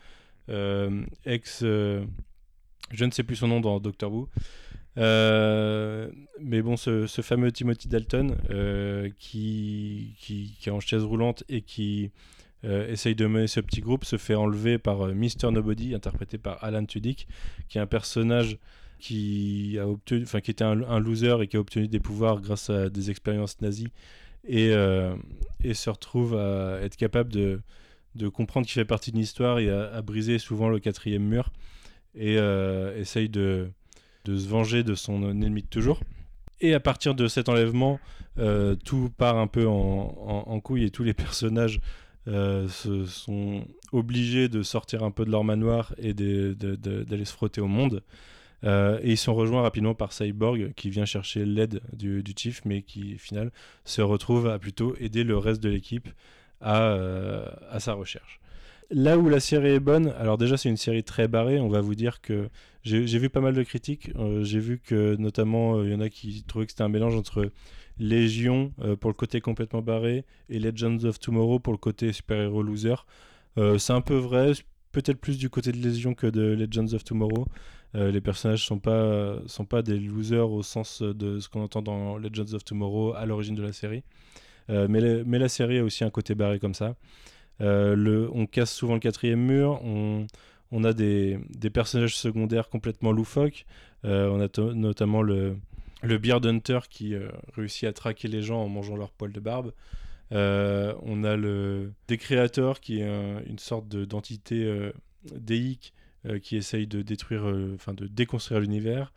ex 1.24 1.60
euh, 1.62 2.04
je 2.90 3.04
ne 3.04 3.10
sais 3.10 3.22
plus 3.22 3.36
son 3.36 3.48
nom 3.48 3.60
dans 3.60 3.80
Doctor 3.80 4.12
Who. 4.12 4.28
Euh, 4.96 6.10
mais 6.40 6.62
bon, 6.62 6.76
ce, 6.76 7.06
fameux 7.22 7.52
Timothy 7.52 7.88
Dalton 7.88 8.36
euh, 8.50 9.10
qui, 9.18 10.16
qui, 10.18 10.56
est 10.66 10.70
en 10.70 10.80
chaise 10.80 11.04
roulante 11.04 11.44
et 11.48 11.62
qui 11.62 12.10
euh, 12.64 12.88
essaye 12.88 13.14
de 13.14 13.26
mener 13.26 13.46
ce 13.46 13.60
petit 13.60 13.80
groupe 13.80 14.04
se 14.04 14.16
fait 14.16 14.34
enlever 14.34 14.78
par 14.78 15.02
euh, 15.02 15.14
Mr. 15.14 15.52
Nobody, 15.52 15.94
interprété 15.94 16.38
par 16.38 16.62
Alan 16.64 16.84
Tudyk, 16.84 17.28
qui 17.68 17.78
est 17.78 17.80
un 17.80 17.86
personnage 17.86 18.58
qui 18.98 19.78
a 19.80 19.86
obtenu, 19.86 20.24
enfin 20.24 20.40
qui 20.40 20.50
était 20.50 20.64
un, 20.64 20.98
loser 20.98 21.36
et 21.40 21.46
qui 21.46 21.56
a 21.56 21.60
obtenu 21.60 21.86
des 21.86 22.00
pouvoirs 22.00 22.40
grâce 22.40 22.68
à 22.68 22.90
des 22.90 23.10
expériences 23.10 23.60
nazies 23.60 23.92
euh, 24.50 25.14
et 25.62 25.74
se 25.74 25.88
retrouve 25.88 26.34
à 26.36 26.80
être 26.82 26.96
capable 26.96 27.32
de, 27.32 27.60
de 28.18 28.28
comprendre 28.28 28.66
qu'il 28.66 28.74
fait 28.74 28.84
partie 28.84 29.12
d'une 29.12 29.22
histoire 29.22 29.58
et 29.58 29.70
à, 29.70 29.94
à 29.94 30.02
briser 30.02 30.38
souvent 30.38 30.68
le 30.68 30.78
quatrième 30.78 31.22
mur 31.22 31.50
et 32.14 32.36
euh, 32.36 32.98
essaye 32.98 33.28
de, 33.28 33.70
de 34.24 34.36
se 34.36 34.48
venger 34.48 34.82
de 34.82 34.94
son 34.94 35.22
ennemi 35.30 35.62
de 35.62 35.68
toujours. 35.68 36.00
Et 36.60 36.74
à 36.74 36.80
partir 36.80 37.14
de 37.14 37.28
cet 37.28 37.48
enlèvement, 37.48 38.00
euh, 38.38 38.74
tout 38.84 39.10
part 39.16 39.38
un 39.38 39.46
peu 39.46 39.66
en, 39.66 40.44
en, 40.46 40.60
couille 40.60 40.84
et 40.84 40.90
tous 40.90 41.04
les 41.04 41.14
personnages 41.14 41.80
euh, 42.26 42.68
se 42.68 43.06
sont 43.06 43.64
obligés 43.92 44.48
de 44.48 44.62
sortir 44.62 45.04
un 45.04 45.12
peu 45.12 45.24
de 45.24 45.30
leur 45.30 45.44
manoir 45.44 45.94
et 45.98 46.14
d'aller 46.14 47.24
se 47.24 47.32
frotter 47.32 47.60
au 47.60 47.68
monde. 47.68 48.02
Et 48.64 49.12
ils 49.12 49.16
sont 49.16 49.36
rejoints 49.36 49.62
rapidement 49.62 49.94
par 49.94 50.12
Cyborg 50.12 50.72
qui 50.74 50.90
vient 50.90 51.04
chercher 51.04 51.44
l'aide 51.44 51.80
du, 51.92 52.24
du 52.24 52.34
Chief, 52.36 52.60
mais 52.64 52.82
qui, 52.82 53.14
au 53.14 53.18
final, 53.18 53.52
se 53.84 54.02
retrouve 54.02 54.48
à 54.48 54.58
plutôt 54.58 54.96
aider 54.98 55.22
le 55.22 55.38
reste 55.38 55.62
de 55.62 55.68
l'équipe 55.68 56.08
à, 56.60 56.82
euh, 56.82 57.46
à 57.70 57.80
sa 57.80 57.94
recherche. 57.94 58.40
Là 58.90 59.18
où 59.18 59.28
la 59.28 59.40
série 59.40 59.72
est 59.72 59.80
bonne, 59.80 60.14
alors 60.18 60.38
déjà 60.38 60.56
c'est 60.56 60.70
une 60.70 60.78
série 60.78 61.04
très 61.04 61.28
barrée, 61.28 61.60
on 61.60 61.68
va 61.68 61.82
vous 61.82 61.94
dire 61.94 62.22
que 62.22 62.48
j'ai 62.82 63.18
vu 63.18 63.28
pas 63.28 63.40
mal 63.40 63.54
de 63.54 63.62
critiques, 63.62 64.10
euh, 64.16 64.42
j'ai 64.42 64.60
vu 64.60 64.78
que 64.78 65.14
notamment 65.16 65.76
euh, 65.76 65.84
il 65.84 65.92
y 65.92 65.94
en 65.94 66.00
a 66.00 66.08
qui 66.08 66.42
trouvaient 66.44 66.64
que 66.64 66.72
c'était 66.72 66.84
un 66.84 66.88
mélange 66.88 67.14
entre 67.14 67.50
Légion 67.98 68.72
pour 69.00 69.10
le 69.10 69.14
côté 69.14 69.40
complètement 69.40 69.82
barré 69.82 70.24
et 70.48 70.60
Legends 70.60 71.02
of 71.04 71.18
Tomorrow 71.18 71.58
pour 71.58 71.72
le 71.72 71.78
côté 71.78 72.12
super-héros 72.12 72.62
loser. 72.62 72.94
C'est 73.56 73.92
un 73.92 74.00
peu 74.00 74.14
vrai, 74.14 74.52
peut-être 74.92 75.20
plus 75.20 75.36
du 75.36 75.50
côté 75.50 75.72
de 75.72 75.78
Légion 75.78 76.14
que 76.14 76.28
de 76.28 76.42
Legends 76.42 76.94
of 76.94 77.02
Tomorrow. 77.02 77.48
Les 77.94 78.20
personnages 78.20 78.64
sont 78.64 78.78
pas 78.78 79.38
sont 79.46 79.64
pas 79.64 79.82
des 79.82 79.98
losers 79.98 80.48
au 80.48 80.62
sens 80.62 81.02
de 81.02 81.40
ce 81.40 81.48
qu'on 81.48 81.62
entend 81.62 81.82
dans 81.82 82.18
Legends 82.18 82.54
of 82.54 82.64
Tomorrow 82.64 83.14
à 83.14 83.26
l'origine 83.26 83.56
de 83.56 83.62
la 83.62 83.72
série. 83.72 84.04
Euh, 84.70 84.86
mais, 84.88 85.38
la, 85.38 85.48
série 85.48 85.78
a 85.78 85.84
aussi 85.84 86.04
un 86.04 86.10
côté 86.10 86.34
barré 86.34 86.58
comme 86.58 86.74
ça. 86.74 86.96
Euh, 87.60 88.28
on 88.32 88.46
casse 88.46 88.72
souvent 88.72 88.94
le 88.94 89.00
quatrième 89.00 89.40
mur, 89.40 89.80
on, 89.82 90.84
a 90.84 90.92
des, 90.92 91.38
des 91.50 91.70
personnages 91.70 92.16
secondaires 92.16 92.68
complètement 92.68 93.12
loufoques. 93.12 93.66
Euh, 94.04 94.28
on 94.28 94.40
a 94.40 94.74
notamment 94.74 95.22
le, 95.22 95.56
Beard 96.02 96.44
Hunter 96.46 96.80
qui 96.88 97.14
réussit 97.56 97.84
à 97.84 97.92
traquer 97.92 98.28
les 98.28 98.42
gens 98.42 98.62
en 98.62 98.68
mangeant 98.68 98.96
leur 98.96 99.10
poil 99.10 99.32
de 99.32 99.40
barbe. 99.40 99.72
On 100.30 101.24
a 101.24 101.36
le 101.36 101.92
Décréateur 102.06 102.80
qui 102.80 103.00
est 103.00 103.08
un- 103.08 103.42
une 103.46 103.58
sorte 103.58 103.88
de- 103.88 104.04
d'entité 104.04 104.64
euh, 106.26 106.38
qui 106.40 106.56
essaye 106.56 106.86
de 106.86 107.02
détruire, 107.02 107.44
enfin 107.74 107.94
de 107.94 108.06
déconstruire 108.06 108.60
l'univers. 108.60 109.12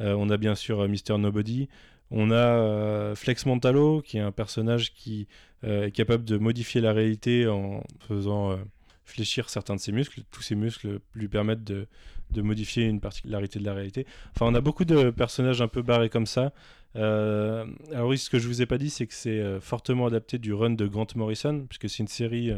On 0.00 0.28
a 0.30 0.36
bien 0.36 0.56
sûr 0.56 0.88
Mr. 0.88 1.18
Nobody. 1.18 1.68
On 2.10 2.30
a 2.30 2.34
euh, 2.34 3.14
Flex 3.14 3.46
Montalo 3.46 4.02
qui 4.02 4.18
est 4.18 4.20
un 4.20 4.32
personnage 4.32 4.92
qui 4.94 5.26
euh, 5.64 5.86
est 5.86 5.90
capable 5.90 6.24
de 6.24 6.36
modifier 6.36 6.80
la 6.80 6.92
réalité 6.92 7.48
en 7.48 7.82
faisant 8.06 8.52
euh, 8.52 8.56
fléchir 9.04 9.48
certains 9.48 9.74
de 9.74 9.80
ses 9.80 9.92
muscles. 9.92 10.22
Tous 10.30 10.42
ses 10.42 10.54
muscles 10.54 11.00
lui 11.14 11.28
permettent 11.28 11.64
de, 11.64 11.86
de 12.30 12.42
modifier 12.42 12.84
une 12.84 13.00
particularité 13.00 13.58
de 13.58 13.64
la 13.64 13.74
réalité. 13.74 14.06
Enfin, 14.34 14.46
on 14.46 14.54
a 14.54 14.60
beaucoup 14.60 14.84
de 14.84 15.10
personnages 15.10 15.62
un 15.62 15.68
peu 15.68 15.82
barrés 15.82 16.10
comme 16.10 16.26
ça. 16.26 16.52
Alors 16.94 18.06
oui, 18.06 18.18
ce 18.18 18.30
que 18.30 18.38
je 18.38 18.46
vous 18.46 18.62
ai 18.62 18.66
pas 18.66 18.78
dit, 18.78 18.88
c'est 18.88 19.08
que 19.08 19.14
c'est 19.14 19.60
fortement 19.60 20.06
adapté 20.06 20.38
du 20.38 20.52
run 20.52 20.70
de 20.70 20.86
Grant 20.86 21.08
Morrison, 21.16 21.66
puisque 21.68 21.90
c'est 21.90 22.04
une 22.04 22.08
série 22.08 22.52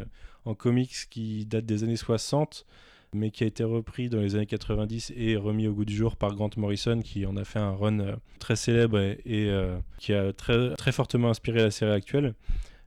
en 0.45 0.55
comics 0.55 0.95
qui 1.09 1.47
date 1.47 1.65
des 1.65 1.85
années 1.85 1.97
60, 1.97 2.67
mais 3.17 3.31
qui 3.31 3.45
a 3.45 3.47
été 3.47 3.65
repris 3.65 4.09
dans 4.09 4.21
les 4.21 4.37
années 4.37 4.47
90 4.47 5.13
et 5.17 5.37
remis 5.37 5.67
au 5.67 5.73
goût 5.73 5.85
du 5.85 5.95
jour 5.95 6.17
par 6.17 6.35
Grant 6.35 6.51
Morrison, 6.57 7.01
qui 7.03 7.27
en 7.27 7.37
a 7.37 7.45
fait 7.45 7.59
un 7.59 7.73
run 7.73 8.01
euh, 8.01 8.17
très 8.39 8.57
célèbre 8.57 8.99
et, 8.99 9.19
euh, 9.27 9.79
qui 9.99 10.13
a 10.13 10.33
très, 10.33 10.75
très 10.75 10.93
fortement 10.93 11.31
inspiré 11.31 11.63
la 11.63 11.71
série 11.71 11.93
actuelle. 11.93 12.35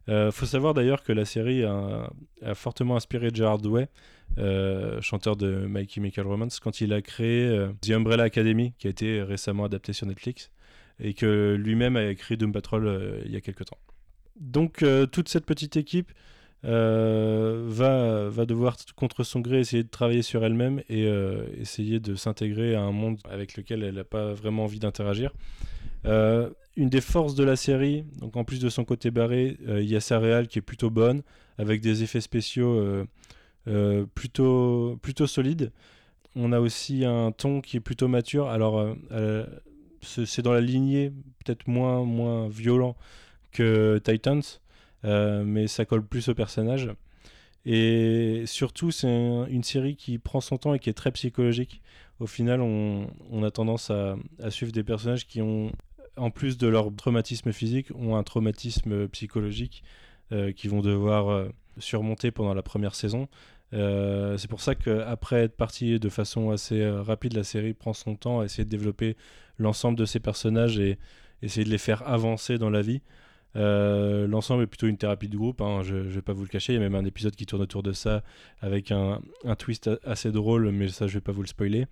Euh, 0.07 0.31
faut 0.31 0.45
savoir 0.45 0.73
d'ailleurs 0.73 1.03
que 1.03 1.11
la 1.11 1.25
série 1.25 1.63
a, 1.63 2.09
fortement 2.55 2.95
inspiré 2.95 3.29
Gerard 3.33 3.63
Way, 3.65 3.89
euh, 4.37 5.01
chanteur 5.01 5.35
de 5.35 5.65
My 5.67 5.87
Chemical 5.87 6.25
Romance, 6.25 6.59
quand 6.59 6.81
il 6.81 6.93
a 6.93 7.01
créé 7.01 7.67
The 7.81 7.91
Umbrella 7.91 8.23
Academy, 8.23 8.73
qui 8.79 8.87
a 8.87 8.89
été 8.89 9.21
récemment 9.21 9.65
adapté 9.65 9.93
sur 9.93 10.07
Netflix, 10.07 10.51
et 10.99 11.13
que 11.13 11.55
lui-même 11.59 11.95
a 11.95 12.05
écrit 12.05 12.37
Doom 12.37 12.51
Patrol 12.51 13.21
il 13.25 13.31
y 13.31 13.35
a 13.35 13.41
quelques 13.41 13.65
temps. 13.65 13.77
Donc 14.39 14.83
toute 15.11 15.29
cette 15.29 15.45
petite 15.45 15.77
équipe 15.77 16.11
euh, 16.65 17.63
va, 17.67 18.27
va 18.29 18.45
devoir, 18.45 18.75
contre 18.95 19.23
son 19.23 19.39
gré, 19.39 19.59
essayer 19.59 19.83
de 19.83 19.89
travailler 19.89 20.21
sur 20.21 20.43
elle-même 20.43 20.81
et 20.89 21.05
euh, 21.05 21.45
essayer 21.57 21.99
de 21.99 22.15
s'intégrer 22.15 22.75
à 22.75 22.81
un 22.81 22.91
monde 22.91 23.17
avec 23.29 23.55
lequel 23.55 23.83
elle 23.83 23.95
n'a 23.95 24.03
pas 24.03 24.33
vraiment 24.33 24.65
envie 24.65 24.79
d'interagir. 24.79 25.31
Euh, 26.05 26.49
une 26.75 26.89
des 26.89 27.01
forces 27.01 27.35
de 27.35 27.43
la 27.43 27.55
série, 27.55 28.03
donc 28.19 28.35
en 28.35 28.43
plus 28.43 28.59
de 28.59 28.69
son 28.69 28.83
côté 28.83 29.11
barré, 29.11 29.57
il 29.67 29.89
y 29.89 29.95
a 29.95 30.01
sa 30.01 30.19
réal 30.19 30.47
qui 30.47 30.59
est 30.59 30.61
plutôt 30.61 30.89
bonne, 30.89 31.23
avec 31.57 31.81
des 31.81 32.03
effets 32.03 32.21
spéciaux 32.21 33.05
plutôt, 34.15 34.97
plutôt 35.01 35.27
solides. 35.27 35.71
On 36.35 36.53
a 36.53 36.59
aussi 36.59 37.03
un 37.03 37.31
ton 37.31 37.59
qui 37.59 37.77
est 37.77 37.81
plutôt 37.81 38.07
mature. 38.07 38.47
Alors, 38.47 38.95
c'est 40.01 40.41
dans 40.41 40.53
la 40.53 40.61
lignée 40.61 41.11
peut-être 41.43 41.67
moins, 41.67 42.05
moins 42.05 42.47
violent 42.47 42.95
que 43.51 43.99
Titans, 44.01 44.43
mais 45.03 45.67
ça 45.67 45.85
colle 45.85 46.05
plus 46.05 46.27
au 46.29 46.35
personnage. 46.35 46.89
Et 47.65 48.43
surtout, 48.45 48.91
c'est 48.91 49.07
un- 49.07 49.45
une 49.47 49.63
série 49.63 49.95
qui 49.95 50.17
prend 50.17 50.41
son 50.41 50.57
temps 50.57 50.73
et 50.73 50.79
qui 50.79 50.89
est 50.89 50.93
très 50.93 51.11
psychologique. 51.11 51.81
Au 52.19 52.27
final, 52.27 52.61
on, 52.61 53.43
a 53.43 53.51
tendance 53.51 53.91
à, 53.91 54.15
suivre 54.49 54.71
des 54.71 54.83
personnages 54.83 55.27
qui 55.27 55.41
ont, 55.41 55.71
en 56.17 56.31
plus 56.31 56.57
de 56.57 56.67
leur 56.67 56.93
traumatisme 56.95 57.51
physique, 57.51 57.87
ont 57.95 58.15
un 58.15 58.23
traumatisme 58.23 59.07
psychologique 59.09 59.83
euh, 60.31 60.51
qu'ils 60.51 60.69
vont 60.69 60.81
devoir 60.81 61.29
euh, 61.29 61.49
surmonter 61.77 62.31
pendant 62.31 62.53
la 62.53 62.61
première 62.61 62.95
saison. 62.95 63.27
Euh, 63.73 64.37
c'est 64.37 64.49
pour 64.49 64.61
ça 64.61 64.75
qu'après 64.75 65.43
être 65.43 65.55
parti 65.55 65.99
de 65.99 66.09
façon 66.09 66.49
assez 66.49 66.81
euh, 66.81 67.01
rapide, 67.01 67.33
la 67.33 67.43
série 67.43 67.73
prend 67.73 67.93
son 67.93 68.15
temps 68.15 68.39
à 68.41 68.45
essayer 68.45 68.65
de 68.65 68.69
développer 68.69 69.15
l'ensemble 69.57 69.97
de 69.97 70.05
ces 70.05 70.19
personnages 70.19 70.79
et 70.79 70.97
essayer 71.41 71.63
de 71.65 71.69
les 71.69 71.77
faire 71.77 72.07
avancer 72.07 72.57
dans 72.57 72.69
la 72.69 72.81
vie. 72.81 73.01
Euh, 73.55 74.27
L'ensemble 74.27 74.63
est 74.63 74.67
plutôt 74.67 74.87
une 74.87 74.97
thérapie 74.97 75.27
de 75.27 75.37
groupe, 75.37 75.61
hein, 75.61 75.81
je, 75.83 76.03
je 76.03 76.09
vais 76.09 76.21
pas 76.21 76.33
vous 76.33 76.43
le 76.43 76.47
cacher. 76.47 76.73
Il 76.73 76.75
y 76.75 76.79
a 76.79 76.81
même 76.81 76.95
un 76.95 77.05
épisode 77.05 77.35
qui 77.35 77.45
tourne 77.45 77.61
autour 77.61 77.83
de 77.83 77.93
ça 77.93 78.23
avec 78.61 78.91
un, 78.91 79.21
twist 79.57 79.89
assez 80.05 80.31
drôle, 80.31 80.71
mais 80.71 80.87
ça 80.89 81.07
je 81.07 81.15
vais 81.15 81.21
pas 81.21 81.31
vous 81.31 81.41
le 81.41 81.47
spoiler. 81.47 81.87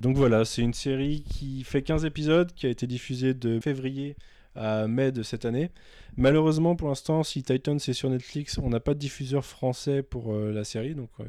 Donc 0.00 0.16
voilà, 0.16 0.44
c'est 0.44 0.62
une 0.62 0.74
série 0.74 1.22
qui 1.22 1.64
fait 1.64 1.82
15 1.82 2.04
épisodes, 2.04 2.52
qui 2.52 2.66
a 2.66 2.70
été 2.70 2.86
diffusée 2.86 3.34
de 3.34 3.60
février 3.60 4.16
à 4.54 4.88
mai 4.88 5.12
de 5.12 5.22
cette 5.22 5.44
année. 5.44 5.70
Malheureusement, 6.16 6.76
pour 6.76 6.88
l'instant, 6.88 7.22
si 7.22 7.42
Titans 7.42 7.76
est 7.76 7.92
sur 7.92 8.08
Netflix, 8.08 8.58
on 8.58 8.70
n'a 8.70 8.80
pas 8.80 8.94
de 8.94 8.98
diffuseur 8.98 9.44
français 9.44 10.02
pour 10.02 10.32
euh, 10.32 10.50
la 10.50 10.64
série. 10.64 10.94
Donc, 10.94 11.10
euh, 11.20 11.24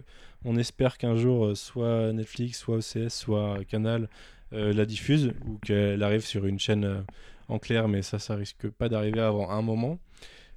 on 0.45 0.55
espère 0.55 0.97
qu'un 0.97 1.17
jour, 1.17 1.55
soit 1.55 2.13
Netflix, 2.13 2.59
soit 2.59 2.77
OCS, 2.77 3.09
soit 3.09 3.59
Canal 3.67 4.09
la 4.53 4.85
diffuse 4.85 5.33
ou 5.45 5.57
qu'elle 5.57 6.01
arrive 6.03 6.25
sur 6.25 6.45
une 6.45 6.57
chaîne 6.57 7.03
en 7.47 7.59
clair. 7.59 7.87
Mais 7.87 8.01
ça, 8.01 8.19
ça 8.19 8.35
risque 8.35 8.69
pas 8.69 8.89
d'arriver 8.89 9.21
avant 9.21 9.49
un 9.49 9.61
moment. 9.61 9.99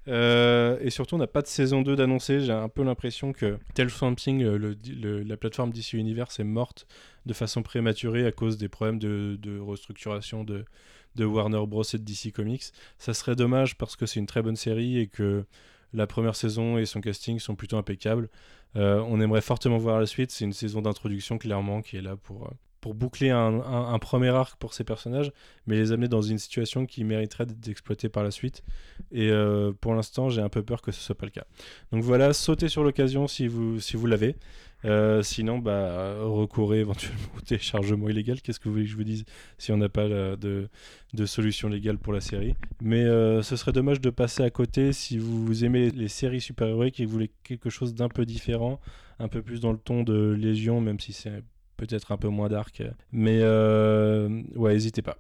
Euh, 0.09 0.79
et 0.81 0.91
surtout, 0.91 1.17
on 1.17 1.19
n'a 1.19 1.27
pas 1.27 1.43
de 1.43 1.47
saison 1.47 1.83
2 1.83 1.95
d'annoncer. 1.95 2.41
J'ai 2.41 2.53
un 2.53 2.69
peu 2.69 2.83
l'impression 2.83 3.33
que 3.33 3.59
Something, 3.89 4.43
euh, 4.43 4.57
le- 4.59 5.23
la 5.23 5.37
plateforme 5.37 5.71
DC 5.73 5.95
Universe, 5.95 6.41
est 6.41 6.45
morte 6.45 6.87
de 7.27 7.33
façon 7.35 7.63
prématurée 7.63 8.27
à 8.27 8.33
cause 8.33 8.57
des 8.57 8.69
problèmes 8.69 8.99
de, 8.99 9.59
restructuration 9.61 10.43
de, 10.43 10.65
de 11.17 11.25
Warner 11.25 11.65
Bros. 11.67 11.83
et 11.83 11.99
de 11.99 12.03
DC 12.03 12.33
Comics. 12.33 12.65
Ça 12.99 13.13
serait 13.15 13.37
dommage 13.37 13.77
parce 13.77 13.95
que 13.95 14.07
c'est 14.07 14.21
une 14.21 14.27
très 14.27 14.43
bonne 14.43 14.57
série 14.57 14.99
et 14.99 15.07
que 15.07 15.45
la 15.93 16.07
première 16.07 16.35
saison 16.37 16.79
et 16.79 16.87
son 16.87 17.01
casting 17.01 17.39
sont 17.39 17.55
plutôt 17.55 17.77
impeccables. 17.77 18.31
Euh, 18.77 19.05
on 19.07 19.21
aimerait 19.21 19.41
fortement 19.43 19.77
voir 19.79 19.99
la 20.01 20.07
suite. 20.07 20.31
C'est 20.31 20.45
une 20.45 20.53
saison 20.53 20.81
d'introduction 20.81 21.37
clairement 21.37 21.83
qui 21.83 21.97
est 21.97 22.03
là 22.03 22.17
pour, 22.17 22.47
euh, 22.47 22.51
pour 22.81 22.95
boucler 22.95 23.31
un, 23.31 23.99
premier 23.99 24.29
arc 24.29 24.59
pour 24.59 24.75
ces 24.75 24.85
personnages, 24.85 25.33
mais 25.67 25.77
les 25.77 25.93
amener 25.93 26.09
dans 26.09 26.23
une 26.23 26.39
situation 26.39 26.87
qui 26.87 27.05
mériterait 27.05 27.47
d'être 27.47 27.69
exploitée 27.69 28.09
par 28.09 28.23
la 28.23 28.31
suite. 28.31 28.63
Et 29.13 29.31
euh, 29.31 29.73
pour 29.81 29.95
l'instant, 29.95 30.31
j'ai 30.31 30.41
un 30.41 30.49
peu 30.49 30.63
peur 30.63 30.81
que 30.81 30.91
ce 30.91 31.01
soit 31.01 31.15
pas 31.15 31.27
le 31.27 31.31
cas. 31.31 31.45
Donc 31.93 32.03
voilà, 32.03 32.33
sautez 32.33 32.69
sur 32.69 32.83
l'occasion 32.83 33.27
si 33.27 33.49
vous, 33.49 33.81
si 33.81 33.97
vous 33.97 34.07
l'avez. 34.07 34.37
Euh, 34.87 35.23
sinon, 35.23 35.59
bah, 35.59 36.17
recourez 36.23 36.81
éventuellement 36.81 37.29
au 37.37 37.41
téléchargement 37.43 38.09
illégal. 38.09 38.41
Qu'est-ce 38.41 38.59
que 38.59 38.69
vous 38.69 38.75
voulez 38.75 38.85
que 38.87 38.91
je 38.91 38.97
vous 38.97 39.05
dise 39.05 39.25
si 39.59 39.73
on 39.73 39.77
n'a 39.77 39.91
pas 39.91 40.03
euh, 40.03 40.37
de, 40.37 40.71
de 41.13 41.27
solution 41.27 41.69
légale 41.69 41.99
pour 41.99 42.15
la 42.15 42.21
série? 42.21 42.55
Mais 42.81 43.05
ce 43.05 43.57
serait 43.57 43.73
dommage 43.73 44.01
de 44.01 44.11
passer 44.11 44.43
à 44.43 44.51
côté 44.51 44.95
si 44.95 45.19
vous 45.19 45.65
aimez 45.65 45.91
les 45.91 46.09
séries 46.09 46.41
super-héroïques 46.41 46.99
et 47.01 47.05
que 47.05 47.09
vous 47.09 47.15
voulez 47.15 47.31
quelque 47.45 47.69
chose 47.69 47.95
d'un 47.95 48.09
peu 48.09 48.25
différent, 48.25 48.81
un 49.19 49.29
peu 49.29 49.43
plus 49.43 49.61
dans 49.61 49.73
le 49.73 49.79
ton 49.79 50.03
de 50.03 50.33
Légion, 50.33 50.81
même 50.81 50.99
si 50.99 51.13
c'est 51.13 51.43
peut-être 51.81 52.13
un 52.13 52.17
peu 52.17 52.29
moins 52.29 52.49
dark. 52.49 52.83
Mais 53.13 53.41
euh, 53.43 54.43
ouais, 54.55 54.75
n'hésitez 54.75 55.03
pas. 55.03 55.17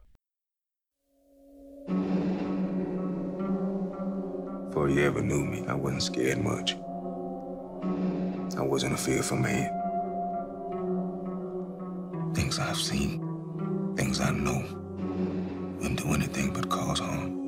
Before 4.68 4.88
you 4.88 5.00
ever 5.00 5.20
knew 5.20 5.44
me, 5.44 5.64
I 5.66 5.74
wasn't 5.74 6.02
scared 6.02 6.38
much. 6.38 6.76
I 8.56 8.62
wasn't 8.62 8.92
a 8.92 8.96
fearful 8.96 9.38
man. 9.38 9.70
Things 12.34 12.58
I've 12.58 12.76
seen, 12.76 13.20
things 13.96 14.20
I 14.20 14.30
know, 14.30 14.62
wouldn't 15.80 16.00
do 16.02 16.14
anything 16.14 16.52
but 16.52 16.68
cause 16.68 17.00
harm. 17.00 17.38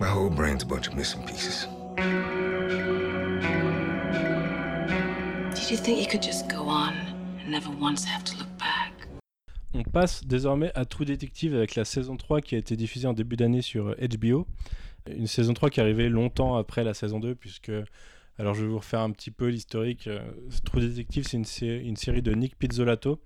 My 0.00 0.06
whole 0.06 0.30
brain's 0.30 0.62
a 0.62 0.66
bunch 0.66 0.88
of 0.88 0.94
missing 0.94 1.22
pieces. 1.26 1.66
On 9.74 9.82
passe 9.82 10.24
désormais 10.24 10.72
à 10.74 10.86
True 10.86 11.04
Detective 11.04 11.54
avec 11.54 11.74
la 11.74 11.84
saison 11.84 12.16
3 12.16 12.40
qui 12.40 12.54
a 12.54 12.58
été 12.58 12.74
diffusée 12.74 13.06
en 13.06 13.12
début 13.12 13.36
d'année 13.36 13.60
sur 13.60 13.94
HBO. 13.96 14.46
Une 15.14 15.26
saison 15.26 15.52
3 15.52 15.68
qui 15.68 15.80
est 15.80 15.82
arrivée 15.82 16.08
longtemps 16.08 16.56
après 16.56 16.84
la 16.84 16.94
saison 16.94 17.20
2 17.20 17.34
puisque, 17.34 17.70
alors 18.38 18.54
je 18.54 18.62
vais 18.62 18.68
vous 18.68 18.78
refaire 18.78 19.00
un 19.00 19.10
petit 19.10 19.30
peu 19.30 19.48
l'historique. 19.48 20.06
euh, 20.06 20.20
True 20.64 20.80
Detective 20.80 21.26
c'est 21.28 21.36
une, 21.36 21.86
une 21.86 21.96
série 21.96 22.22
de 22.22 22.32
Nick 22.32 22.58
Pizzolatto 22.58 23.20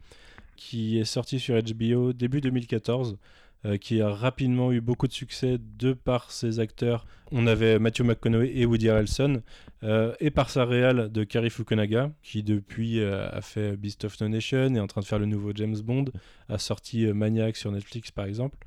qui 0.56 0.98
est 0.98 1.04
sortie 1.04 1.38
sur 1.38 1.54
HBO 1.62 2.12
début 2.12 2.40
2014 2.40 3.18
euh, 3.64 3.76
qui 3.76 4.00
a 4.00 4.08
rapidement 4.10 4.72
eu 4.72 4.80
beaucoup 4.80 5.06
de 5.06 5.12
succès 5.12 5.56
de 5.78 5.92
par 5.92 6.32
ses 6.32 6.58
acteurs. 6.58 7.06
On 7.30 7.46
avait 7.46 7.78
Matthew 7.78 8.00
McConaughey 8.00 8.58
et 8.58 8.66
Woody 8.66 8.88
Harrelson 8.88 9.40
euh, 9.84 10.14
et 10.18 10.32
par 10.32 10.50
sa 10.50 10.64
réal 10.64 11.12
de 11.12 11.22
Cary 11.22 11.48
Fukunaga 11.48 12.10
qui 12.24 12.42
depuis 12.42 12.98
euh, 12.98 13.30
a 13.30 13.40
fait 13.40 13.76
Beast 13.76 14.04
of 14.04 14.20
No 14.20 14.26
Nation 14.26 14.74
est 14.74 14.80
en 14.80 14.88
train 14.88 15.00
de 15.00 15.06
faire 15.06 15.20
le 15.20 15.26
nouveau 15.26 15.52
James 15.54 15.78
Bond 15.78 16.06
a 16.48 16.58
sorti 16.58 17.06
Maniac 17.06 17.56
sur 17.56 17.70
Netflix 17.70 18.10
par 18.10 18.24
exemple, 18.24 18.58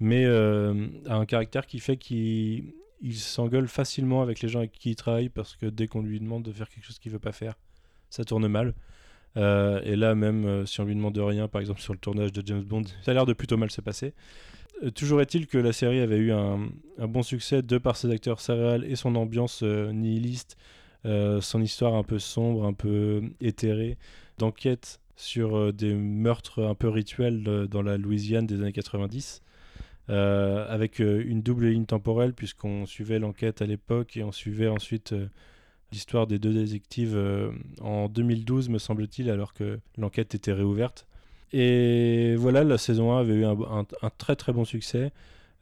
mais 0.00 0.24
a 0.24 1.14
un 1.14 1.26
caractère 1.26 1.66
qui 1.66 1.78
fait 1.78 1.98
qu'il 1.98 2.72
il 3.02 3.16
s'engueule 3.16 3.68
facilement 3.68 4.22
avec 4.22 4.40
les 4.40 4.48
gens 4.48 4.60
avec 4.60 4.72
qui 4.72 4.92
il 4.92 4.96
travaille 4.96 5.28
parce 5.28 5.56
que 5.56 5.66
dès 5.66 5.88
qu'on 5.88 6.00
lui 6.00 6.20
demande 6.20 6.42
de 6.42 6.52
faire 6.52 6.70
quelque 6.70 6.86
chose 6.86 6.98
qu'il 6.98 7.12
veut 7.12 7.18
pas 7.18 7.32
faire, 7.32 7.58
ça 8.08 8.24
tourne 8.24 8.48
mal. 8.48 8.72
Euh, 9.36 9.80
et 9.84 9.96
là 9.96 10.14
même, 10.14 10.44
euh, 10.46 10.66
si 10.66 10.80
on 10.80 10.84
lui 10.84 10.94
demande 10.94 11.16
rien, 11.18 11.48
par 11.48 11.60
exemple 11.60 11.80
sur 11.80 11.92
le 11.92 11.98
tournage 11.98 12.32
de 12.32 12.42
James 12.46 12.62
Bond, 12.62 12.84
ça 13.02 13.10
a 13.10 13.14
l'air 13.14 13.26
de 13.26 13.32
plutôt 13.32 13.56
mal 13.56 13.70
se 13.70 13.80
passer. 13.80 14.14
Euh, 14.82 14.90
toujours 14.90 15.20
est-il 15.20 15.46
que 15.46 15.58
la 15.58 15.72
série 15.72 16.00
avait 16.00 16.18
eu 16.18 16.32
un, 16.32 16.68
bon 16.98 17.22
succès 17.22 17.62
de 17.62 17.78
par 17.78 17.96
ses 17.96 18.10
acteurs 18.10 18.40
céréales 18.40 18.84
et 18.84 18.96
son 18.96 19.14
ambiance 19.16 19.62
nihiliste, 19.62 20.56
son 21.04 21.62
histoire 21.62 21.94
un 21.94 22.02
peu 22.02 22.18
sombre, 22.18 22.64
un 22.64 22.72
peu 22.72 23.22
éthérée, 23.40 23.98
d'enquête 24.38 25.00
sur 25.16 25.72
des 25.72 25.94
meurtres 25.94 26.62
un 26.62 26.74
peu 26.74 26.88
rituels 26.88 27.42
dans 27.42 27.82
la 27.82 27.96
Louisiane 27.96 28.46
des 28.46 28.60
années 28.60 28.72
90, 28.72 29.42
euh, 30.10 30.66
avec 30.68 30.98
une 30.98 31.42
double 31.42 31.66
ligne 31.68 31.86
temporelle, 31.86 32.34
puisqu'on 32.34 32.86
suivait 32.86 33.18
l'enquête 33.18 33.62
à 33.62 33.66
l'époque 33.66 34.16
et 34.16 34.22
on 34.22 34.32
suivait 34.32 34.68
ensuite 34.68 35.14
l'histoire 35.92 36.26
des 36.26 36.38
deux 36.38 36.52
détectives 36.52 37.16
euh, 37.16 37.50
en 37.80 38.08
2012, 38.08 38.68
me 38.68 38.78
semble-t-il, 38.78 39.30
alors 39.30 39.54
que 39.54 39.78
l'enquête 39.96 40.34
était 40.34 40.52
réouverte. 40.52 41.06
Et 41.52 42.36
voilà, 42.36 42.64
la 42.64 42.78
saison 42.78 43.12
1 43.12 43.20
avait 43.20 43.34
eu 43.34 43.44
un, 43.44 43.84
très 44.18 44.36
très 44.36 44.52
bon 44.52 44.64
succès, 44.64 45.12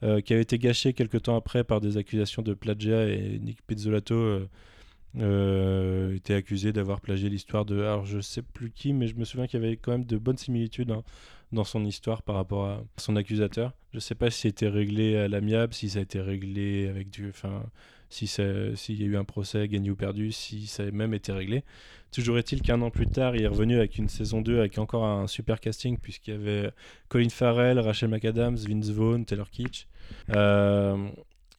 euh, 0.03 0.21
qui 0.21 0.33
avait 0.33 0.41
été 0.41 0.59
gâché 0.59 0.93
quelques 0.93 1.23
temps 1.23 1.37
après 1.37 1.63
par 1.63 1.81
des 1.81 1.97
accusations 1.97 2.41
de 2.41 2.53
plagiat 2.53 3.07
et 3.07 3.39
Nick 3.39 3.65
Pizzolatto 3.65 4.15
euh, 4.15 4.47
euh, 5.17 6.15
était 6.15 6.35
accusé 6.35 6.73
d'avoir 6.73 7.01
plagié 7.01 7.29
l'histoire 7.29 7.65
de. 7.65 7.79
Alors 7.79 8.05
je 8.05 8.19
sais 8.19 8.41
plus 8.41 8.69
qui, 8.71 8.93
mais 8.93 9.07
je 9.07 9.15
me 9.15 9.25
souviens 9.25 9.47
qu'il 9.47 9.61
y 9.61 9.65
avait 9.65 9.77
quand 9.77 9.91
même 9.91 10.05
de 10.05 10.17
bonnes 10.17 10.37
similitudes 10.37 10.91
hein, 10.91 11.03
dans 11.51 11.63
son 11.63 11.85
histoire 11.85 12.21
par 12.21 12.35
rapport 12.35 12.65
à 12.65 12.83
son 12.97 13.15
accusateur. 13.15 13.73
Je 13.93 13.99
sais 13.99 14.15
pas 14.15 14.29
si 14.29 14.47
été 14.47 14.67
réglé 14.67 15.17
à 15.17 15.27
l'amiable, 15.27 15.73
si 15.73 15.89
ça 15.89 15.99
a 15.99 16.01
été 16.01 16.19
réglé 16.19 16.87
avec 16.87 17.09
du. 17.09 17.29
Enfin, 17.29 17.63
s'il 18.09 19.01
y 19.01 19.03
a 19.03 19.07
eu 19.07 19.17
un 19.17 19.23
procès 19.23 19.67
gagné 19.67 19.89
ou 19.89 19.95
perdu, 19.95 20.31
si 20.31 20.67
ça 20.67 20.83
a 20.83 20.91
même 20.91 21.13
été 21.13 21.31
réglé. 21.31 21.63
Toujours 22.11 22.37
est-il 22.37 22.61
qu'un 22.61 22.81
an 22.81 22.89
plus 22.89 23.07
tard, 23.07 23.35
il 23.35 23.43
est 23.43 23.47
revenu 23.47 23.77
avec 23.77 23.97
une 23.97 24.07
saison 24.07 24.41
2 24.41 24.59
avec 24.59 24.77
encore 24.77 25.05
un 25.05 25.27
super 25.27 25.59
casting, 25.59 25.97
puisqu'il 25.97 26.33
y 26.33 26.37
avait 26.37 26.71
Colin 27.09 27.29
Farrell, 27.29 27.79
Rachel 27.79 28.09
McAdams, 28.09 28.55
Vince 28.55 28.89
Vaughn, 28.89 29.25
Taylor 29.25 29.49
Kitsch. 29.49 29.87
Euh, 30.33 31.09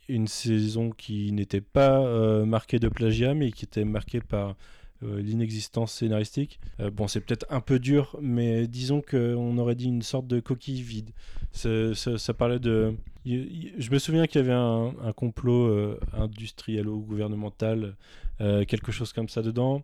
une 0.09 0.27
saison 0.27 0.91
qui 0.91 1.33
n'était 1.33 1.61
pas 1.61 2.01
euh, 2.01 2.47
marquée 2.47 2.79
de 2.79 2.89
plagiat, 2.89 3.35
mais 3.35 3.53
qui 3.53 3.67
était 3.67 3.85
marquée 3.85 4.21
par 4.21 4.57
l'inexistence 5.03 5.93
scénaristique. 5.93 6.61
Euh, 6.81 6.91
bon, 6.91 7.09
c'est 7.09 7.21
peut-être 7.21 7.47
un 7.51 7.61
peu 7.61 7.79
dur, 7.79 8.17
mais 8.21 8.67
disons 8.67 9.01
qu'on 9.01 9.57
aurait 9.59 9.75
dit 9.75 9.87
une 9.87 10.03
sorte 10.03 10.27
de 10.27 10.41
coquille 10.41 10.83
vide. 10.83 11.11
Ça, 11.53 11.95
ça- 11.95 12.35
parlait 12.35 12.59
de... 12.59 12.95
Je 13.25 13.91
me 13.91 13.99
souviens 13.99 14.27
qu'il 14.27 14.41
y 14.41 14.45
avait 14.45 14.53
un, 14.53 15.13
complot 15.15 15.67
euh, 15.67 16.01
industrialo-gouvernemental, 16.15 17.97
euh, 18.41 18.65
quelque 18.65 18.93
chose 18.93 19.13
comme 19.13 19.29
ça 19.29 19.43
dedans. 19.43 19.83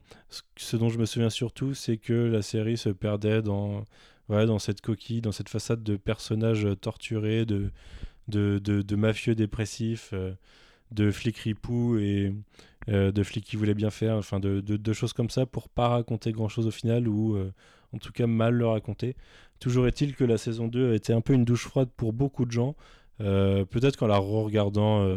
Ce, 0.56 0.76
dont 0.76 0.88
je 0.88 0.99
me 0.99 1.06
souviens 1.06 1.30
surtout, 1.30 1.75
c'est 1.75 1.97
que 1.97 2.12
la 2.12 2.42
série 2.42 2.76
se 2.76 2.88
perdait 2.88 3.42
dans, 3.42 3.85
dans 4.28 4.59
cette 4.59 4.80
coquille, 4.80 5.21
dans 5.21 5.33
cette 5.33 5.49
façade 5.49 5.83
de 5.83 5.97
personnages 5.97 6.66
torturés, 6.80 7.44
de, 7.44 7.71
de, 8.28 8.59
de, 8.59 8.97
mafieux 8.97 9.35
dépressifs, 9.35 10.11
euh, 10.12 10.33
de 10.91 11.11
flics 11.11 11.38
ripoux 11.38 11.99
et 11.99 12.33
euh, 12.91 13.12
de 13.12 13.23
flics 13.23 13.45
qui 13.45 13.57
voulaient 13.57 13.75
bien 13.75 13.91
faire, 13.91 14.17
enfin 14.17 14.41
de, 14.41 14.61
de, 14.61 14.93
choses 14.93 15.14
comme 15.14 15.31
ça 15.31 15.47
pour 15.47 15.71
pas 15.71 15.88
raconter 15.88 16.33
grand 16.33 16.49
chose 16.50 16.67
au 16.67 16.71
final 16.71 17.09
ou 17.09 17.35
euh, 17.35 17.50
en 17.95 17.99
tout 17.99 18.12
cas 18.12 18.26
mal 18.26 18.55
le 18.55 18.67
raconter. 18.67 19.17
Toujours 19.59 19.87
est-il 19.87 20.14
que 20.14 20.25
la 20.25 20.37
saison 20.37 20.69
2 20.69 20.93
a 20.93 20.95
été 20.95 21.14
un 21.14 21.23
peu 21.23 21.33
une 21.33 21.47
douche 21.47 21.64
froide 21.64 21.88
pour 21.97 22.12
beaucoup 22.12 22.45
de 22.45 22.50
gens. 22.50 22.76
Euh, 23.23 23.64
peut-être 23.64 23.97
qu'en 23.97 24.07
la 24.07 24.19
re-regardant 24.19 25.09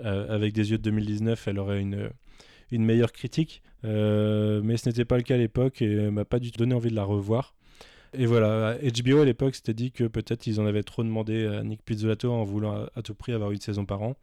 avec 0.00 0.52
des 0.52 0.72
yeux 0.72 0.78
de 0.78 0.82
2019, 0.82 1.48
elle 1.48 1.58
aurait 1.58 1.80
une, 1.80 2.10
une 2.70 2.84
meilleure 2.84 3.12
critique. 3.12 3.62
Mais 3.82 4.76
ce 4.76 4.88
n'était 4.88 5.06
pas 5.06 5.16
le 5.16 5.22
cas 5.22 5.36
à 5.36 5.38
l'époque 5.38 5.80
et 5.80 6.10
m'a 6.10 6.26
pas 6.26 6.38
du 6.38 6.50
tout 6.50 6.58
donné 6.58 6.74
envie 6.74 6.90
de 6.90 6.96
la 6.96 7.04
revoir. 7.04 7.54
Et 8.12 8.26
voilà, 8.26 8.76
HBO 8.76 9.20
à 9.20 9.24
l'époque 9.24 9.54
s'était 9.54 9.72
dit 9.72 9.92
que 9.92 10.04
peut-être 10.04 10.46
ils 10.46 10.60
en 10.60 10.66
avaient 10.66 10.82
trop 10.82 11.02
demandé 11.02 11.46
à 11.46 11.62
Nick 11.62 11.82
Pizzolatto 11.82 12.30
en 12.30 12.42
voulant 12.44 12.86
à 12.94 13.02
tout 13.02 13.14
prix 13.14 13.32
avoir 13.32 13.52
une 13.52 13.60
saison 13.60 13.86
par 13.86 14.02
an. 14.02 14.16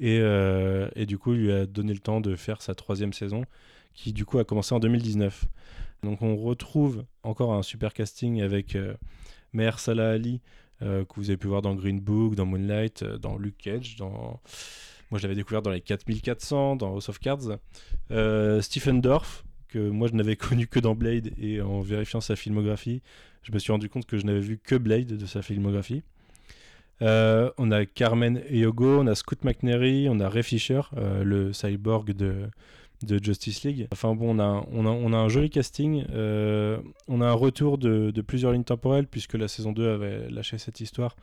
Et, 0.00 0.18
euh, 0.20 0.88
et 0.96 1.06
du 1.06 1.18
coup, 1.18 1.34
il 1.34 1.40
lui 1.40 1.52
a 1.52 1.66
donné 1.66 1.92
le 1.92 2.00
temps 2.00 2.20
de 2.20 2.34
faire 2.34 2.62
sa 2.62 2.74
troisième 2.74 3.12
saison, 3.12 3.44
qui 3.94 4.12
du 4.12 4.24
coup 4.24 4.38
a 4.38 4.44
commencé 4.44 4.74
en 4.74 4.80
2019. 4.80 5.46
Donc 6.02 6.22
on 6.22 6.36
retrouve 6.36 7.04
encore 7.22 7.54
un 7.54 7.62
super 7.62 7.92
casting 7.92 8.40
avec 8.40 8.74
euh, 8.74 8.94
Meher 9.52 9.78
Salah 9.78 10.10
Ali, 10.10 10.40
euh, 10.82 11.04
que 11.04 11.14
vous 11.16 11.28
avez 11.28 11.36
pu 11.36 11.48
voir 11.48 11.62
dans 11.62 11.74
Green 11.74 12.00
Book, 12.00 12.34
dans 12.34 12.46
Moonlight, 12.46 13.02
euh, 13.02 13.18
dans 13.18 13.36
Luke 13.36 13.58
Cage. 13.58 13.96
Moi, 14.00 15.18
je 15.18 15.24
l'avais 15.24 15.34
découvert 15.34 15.60
dans 15.60 15.70
les 15.70 15.80
4400, 15.80 16.76
dans 16.76 16.94
House 16.94 17.08
of 17.08 17.18
Cards. 17.18 17.58
Stephen 18.62 19.00
Dorff, 19.00 19.44
que 19.68 19.78
moi, 19.90 20.08
je 20.08 20.14
n'avais 20.14 20.36
connu 20.48 20.66
que 20.68 20.78
dans 20.78 20.94
Blade, 20.94 21.32
et 21.36 21.60
en 21.60 21.80
vérifiant 21.80 22.20
sa 22.20 22.36
filmographie, 22.36 23.02
je 23.42 23.52
me 23.52 23.58
suis 23.58 23.72
rendu 23.72 23.88
compte 23.88 24.06
que 24.06 24.18
je 24.18 24.24
n'avais 24.24 24.40
vu 24.40 24.58
que 24.58 24.76
Blade 24.76 25.16
de 25.16 25.26
sa 25.26 25.42
filmographie. 25.42 26.02
Euh, 27.02 27.50
on 27.58 27.70
a 27.70 27.86
Carmen 27.86 28.42
Eyogo, 28.50 29.00
on 29.00 29.06
a 29.06 29.14
Scoot 29.14 29.44
McNairy, 29.44 30.08
on 30.08 30.20
a 30.20 30.28
Ray 30.28 30.42
Fisher, 30.42 30.82
euh, 30.96 31.24
le 31.24 31.52
cyborg 31.52 32.12
de, 32.12 32.50
Justice 33.22 33.64
League. 33.64 33.88
Enfin 33.92 34.14
bon, 34.14 34.38
on 34.38 35.12
a, 35.12 35.16
un 35.16 35.28
joli 35.28 35.48
casting. 35.48 36.04
euh, 36.10 36.78
on 37.08 37.22
a 37.22 37.26
un 37.26 37.32
retour 37.32 37.78
de, 37.78 38.10
de 38.10 38.20
plusieurs 38.20 38.52
lignes 38.52 38.64
temporelles, 38.64 39.06
puisque 39.06 39.34
la 39.34 39.48
saison 39.48 39.72
2 39.72 39.88
avait 39.88 40.30
lâché 40.30 40.58
cette 40.58 40.80
histoire. 40.80 41.16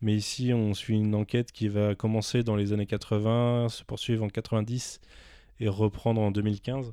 Mais 0.00 0.14
ici, 0.14 0.52
on 0.54 0.74
suit 0.74 0.96
une 0.96 1.14
enquête 1.14 1.52
qui 1.52 1.68
va 1.68 1.94
commencer 1.94 2.42
dans 2.42 2.56
les 2.56 2.72
années 2.72 2.86
80, 2.86 3.68
se 3.68 3.84
poursuivre 3.84 4.24
en 4.24 4.28
90 4.28 5.00
et 5.60 5.68
reprendre 5.68 6.20
en 6.20 6.30
2015. 6.30 6.92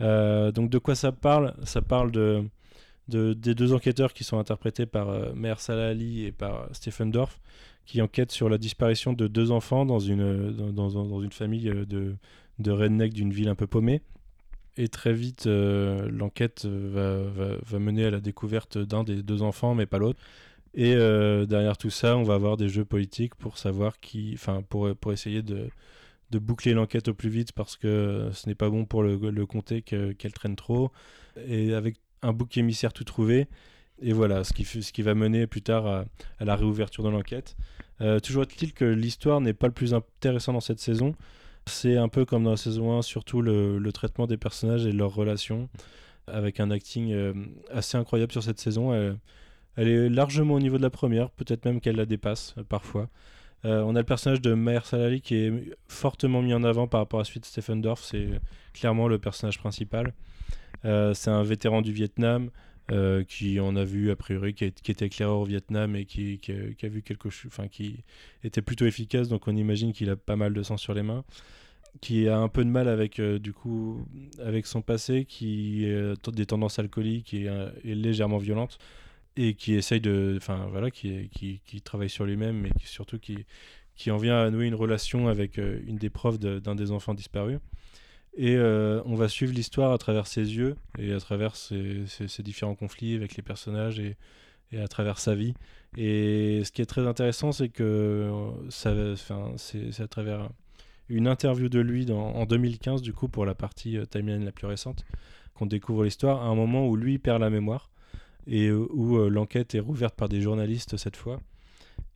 Euh, 0.00 0.52
donc 0.52 0.70
de 0.70 0.78
quoi 0.78 0.94
ça 0.94 1.12
parle? 1.12 1.54
Ça 1.64 1.80
parle 1.80 2.10
de, 2.10 2.44
de- 3.08 3.32
des 3.34 3.54
deux 3.54 3.72
enquêteurs 3.72 4.12
qui 4.12 4.24
sont 4.24 4.38
interprétés 4.38 4.86
par 4.86 5.08
euh, 5.10 5.32
Meher 5.34 5.54
Salah 5.58 5.88
Ali 5.88 6.24
et 6.24 6.32
par 6.32 6.68
Stephen 6.72 7.10
Dorff, 7.10 7.40
qui 7.86 8.00
enquêtent 8.02 8.32
sur 8.32 8.48
la 8.48 8.58
disparition 8.58 9.12
de 9.12 9.26
deux 9.26 9.50
enfants 9.50 9.84
dans 9.86 9.98
une, 9.98 10.52
dans, 10.52 10.72
dans- 10.72 11.04
dans 11.04 11.22
une 11.22 11.32
famille 11.32 11.68
euh, 11.68 11.84
de, 11.84 12.14
de 12.58 12.70
redneck 12.70 13.12
d'une 13.12 13.32
ville 13.32 13.48
un 13.48 13.54
peu 13.56 13.66
paumée. 13.66 14.02
Et 14.78 14.88
très 14.88 15.12
vite, 15.12 15.46
euh, 15.46 16.08
l'enquête 16.10 16.64
euh, 16.64 17.30
va, 17.34 17.46
va- 17.46 17.56
va 17.62 17.78
mener 17.78 18.06
à 18.06 18.10
la 18.10 18.20
découverte 18.20 18.78
d'un 18.78 19.04
des 19.04 19.22
deux 19.22 19.42
enfants, 19.42 19.74
mais 19.74 19.84
pas 19.86 19.98
l'autre. 19.98 20.18
Et 20.74 20.94
euh, 20.94 21.44
derrière 21.44 21.76
tout 21.76 21.90
ça, 21.90 22.16
on 22.16 22.22
va 22.22 22.34
avoir 22.34 22.56
des 22.56 22.68
jeux 22.70 22.84
politiques 22.86 23.34
pour 23.34 23.58
savoir 23.58 24.00
qui, 24.00 24.30
enfin, 24.34 24.62
pour, 24.62 24.94
pour 24.96 25.12
essayer 25.12 25.42
de, 25.42 25.68
de 26.30 26.38
boucler 26.38 26.72
l'enquête 26.72 27.08
au 27.08 27.14
plus 27.14 27.28
vite 27.28 27.52
parce 27.52 27.76
que 27.76 28.30
ce 28.32 28.48
n'est 28.48 28.54
pas 28.54 28.70
bon 28.70 28.86
pour 28.86 29.02
le, 29.02 29.16
le 29.18 29.46
comté 29.46 29.82
que- 29.82 30.12
qu'elle 30.12 30.32
traîne 30.32 30.56
trop. 30.56 30.90
Et 31.46 31.74
avec 31.74 31.96
un 32.22 32.32
bouc 32.32 32.56
émissaire 32.56 32.92
tout 32.92 33.04
trouvé. 33.04 33.48
Et 34.00 34.12
voilà, 34.12 34.42
ce 34.42 34.52
qui, 34.52 35.02
va 35.02 35.14
mener 35.14 35.46
plus 35.46 35.62
tard 35.62 35.86
à, 35.86 36.04
la 36.40 36.56
réouverture 36.56 37.04
de 37.04 37.08
l'enquête. 37.08 37.56
Euh, 38.00 38.18
toujours 38.18 38.42
est-il 38.42 38.72
que 38.72 38.84
l'histoire 38.84 39.40
n'est 39.40 39.52
pas 39.52 39.68
le 39.68 39.72
plus 39.72 39.94
intéressant 39.94 40.52
dans 40.52 40.60
cette 40.60 40.80
saison. 40.80 41.14
C'est 41.66 41.96
un 41.96 42.08
peu 42.08 42.24
comme 42.24 42.42
dans 42.42 42.50
la 42.50 42.56
saison 42.56 42.98
1, 42.98 43.02
surtout 43.02 43.42
le, 43.42 43.90
traitement 43.92 44.26
des 44.26 44.36
personnages 44.36 44.86
et 44.86 44.92
leurs 44.92 45.14
relations, 45.14 45.68
avec 46.26 46.58
un 46.58 46.72
acting 46.72 47.12
euh, 47.12 47.32
assez 47.70 47.96
incroyable 47.96 48.32
sur 48.32 48.42
cette 48.42 48.58
saison. 48.58 48.92
Elle, 49.76 49.88
est 49.88 50.08
largement 50.08 50.54
au 50.54 50.60
niveau 50.60 50.78
de 50.78 50.82
la 50.82 50.90
première, 50.90 51.30
peut-être 51.30 51.64
même 51.64 51.80
qu'elle 51.80 51.96
la 51.96 52.06
dépasse 52.06 52.54
euh, 52.58 52.64
parfois. 52.64 53.08
On 53.64 53.94
a 53.94 54.00
le 54.00 54.04
personnage 54.04 54.40
de 54.40 54.54
Maher 54.54 54.84
Salali 54.84 55.20
qui 55.20 55.36
est 55.36 55.52
fortement 55.86 56.42
mis 56.42 56.52
en 56.52 56.64
avant 56.64 56.88
par 56.88 56.98
rapport 56.98 57.20
à 57.20 57.24
celui 57.24 57.38
de 57.38 57.44
Stephen 57.44 57.80
Dorff, 57.80 58.02
c'est 58.02 58.28
clairement 58.72 59.06
le 59.06 59.20
personnage 59.20 59.60
principal. 59.60 60.14
Euh, 60.84 61.14
c'est 61.14 61.30
un 61.30 61.42
vétéran 61.42 61.82
du 61.82 61.92
Vietnam 61.92 62.50
euh, 62.90 63.22
qui 63.24 63.60
en 63.60 63.76
a 63.76 63.84
vu 63.84 64.10
a 64.10 64.16
priori 64.16 64.54
qui, 64.54 64.64
était 64.64 65.06
éclaireur 65.06 65.38
au 65.38 65.44
Vietnam 65.44 65.94
et 65.94 66.04
qui, 66.04 66.40
a, 66.48 66.88
vu 66.88 67.04
enfin 67.46 67.68
qui 67.68 68.04
était 68.42 68.62
plutôt 68.62 68.86
efficace, 68.86 69.28
donc 69.28 69.46
on 69.46 69.56
imagine 69.56 69.92
qu'il 69.92 70.10
a 70.10 70.16
pas 70.16 70.36
mal 70.36 70.52
de 70.52 70.62
sang 70.62 70.76
sur 70.76 70.94
les 70.94 71.02
mains 71.02 71.24
qui 72.00 72.26
a 72.26 72.38
un 72.38 72.48
peu 72.48 72.64
de 72.64 72.70
mal 72.70 72.88
avec 72.88 73.20
euh, 73.20 73.38
du 73.38 73.52
coup 73.52 74.06
avec 74.40 74.66
son 74.66 74.80
passé 74.80 75.26
qui 75.26 75.86
a 75.86 76.14
des 76.30 76.46
tendances 76.46 76.78
alcooliques 76.78 77.34
et 77.34 77.48
légèrement 77.84 78.38
violente 78.38 78.78
et 79.36 79.54
qui 79.54 79.74
essaye 79.74 80.00
de 80.00 80.34
enfin 80.38 80.68
voilà 80.70 80.90
qui, 80.90 81.30
travaille 81.84 82.08
sur 82.08 82.24
lui-même 82.24 82.56
mais 82.56 82.70
surtout 82.84 83.18
qui 83.18 84.10
en 84.10 84.16
vient 84.16 84.40
à 84.40 84.50
nouer 84.50 84.66
une 84.66 84.74
relation 84.74 85.28
avec 85.28 85.58
une 85.58 85.96
des 85.96 86.10
profs 86.10 86.38
d'un 86.38 86.74
des 86.74 86.90
enfants 86.92 87.12
disparus 87.14 87.58
et 88.34 88.56
euh, 88.56 89.02
on 89.04 89.14
va 89.14 89.28
suivre 89.28 89.52
l'histoire 89.52 89.92
à 89.92 89.98
travers 89.98 90.26
ses 90.26 90.56
yeux 90.56 90.76
et 90.98 91.12
à 91.12 91.20
travers 91.20 91.54
ses, 91.56 92.04
différents 92.40 92.74
conflits 92.74 93.14
avec 93.14 93.36
les 93.36 93.42
personnages 93.42 93.98
et, 94.00 94.16
à 94.78 94.88
travers 94.88 95.18
sa 95.18 95.34
vie. 95.34 95.52
Et 95.98 96.62
ce 96.64 96.72
qui 96.72 96.80
est 96.80 96.86
très 96.86 97.06
intéressant 97.06 97.52
c'est 97.52 97.68
que 97.68 97.82
euh, 97.84 99.16
c'est 99.58 100.02
à 100.02 100.08
travers 100.08 100.48
une 101.10 101.26
interview 101.28 101.68
de 101.68 101.80
lui 101.80 102.06
dans- 102.06 102.32
en 102.34 102.46
2015 102.46 103.02
du 103.02 103.12
coup 103.12 103.28
pour 103.28 103.44
la 103.44 103.54
partie 103.54 103.98
euh, 103.98 104.06
timeline 104.06 104.44
la 104.44 104.52
plus 104.52 104.66
récente 104.66 105.04
qu'on 105.54 105.66
découvre 105.66 106.04
l'histoire 106.04 106.42
à 106.42 106.46
un 106.46 106.54
moment 106.54 106.88
où 106.88 106.96
lui 106.96 107.18
perd 107.18 107.42
la 107.42 107.50
mémoire 107.50 107.90
et 108.46 108.72
où 108.72 109.28
l'enquête 109.28 109.74
est 109.74 109.80
rouverte 109.80 110.16
par 110.16 110.28
des 110.28 110.40
journalistes 110.40 110.96
cette 110.96 111.16
fois 111.16 111.40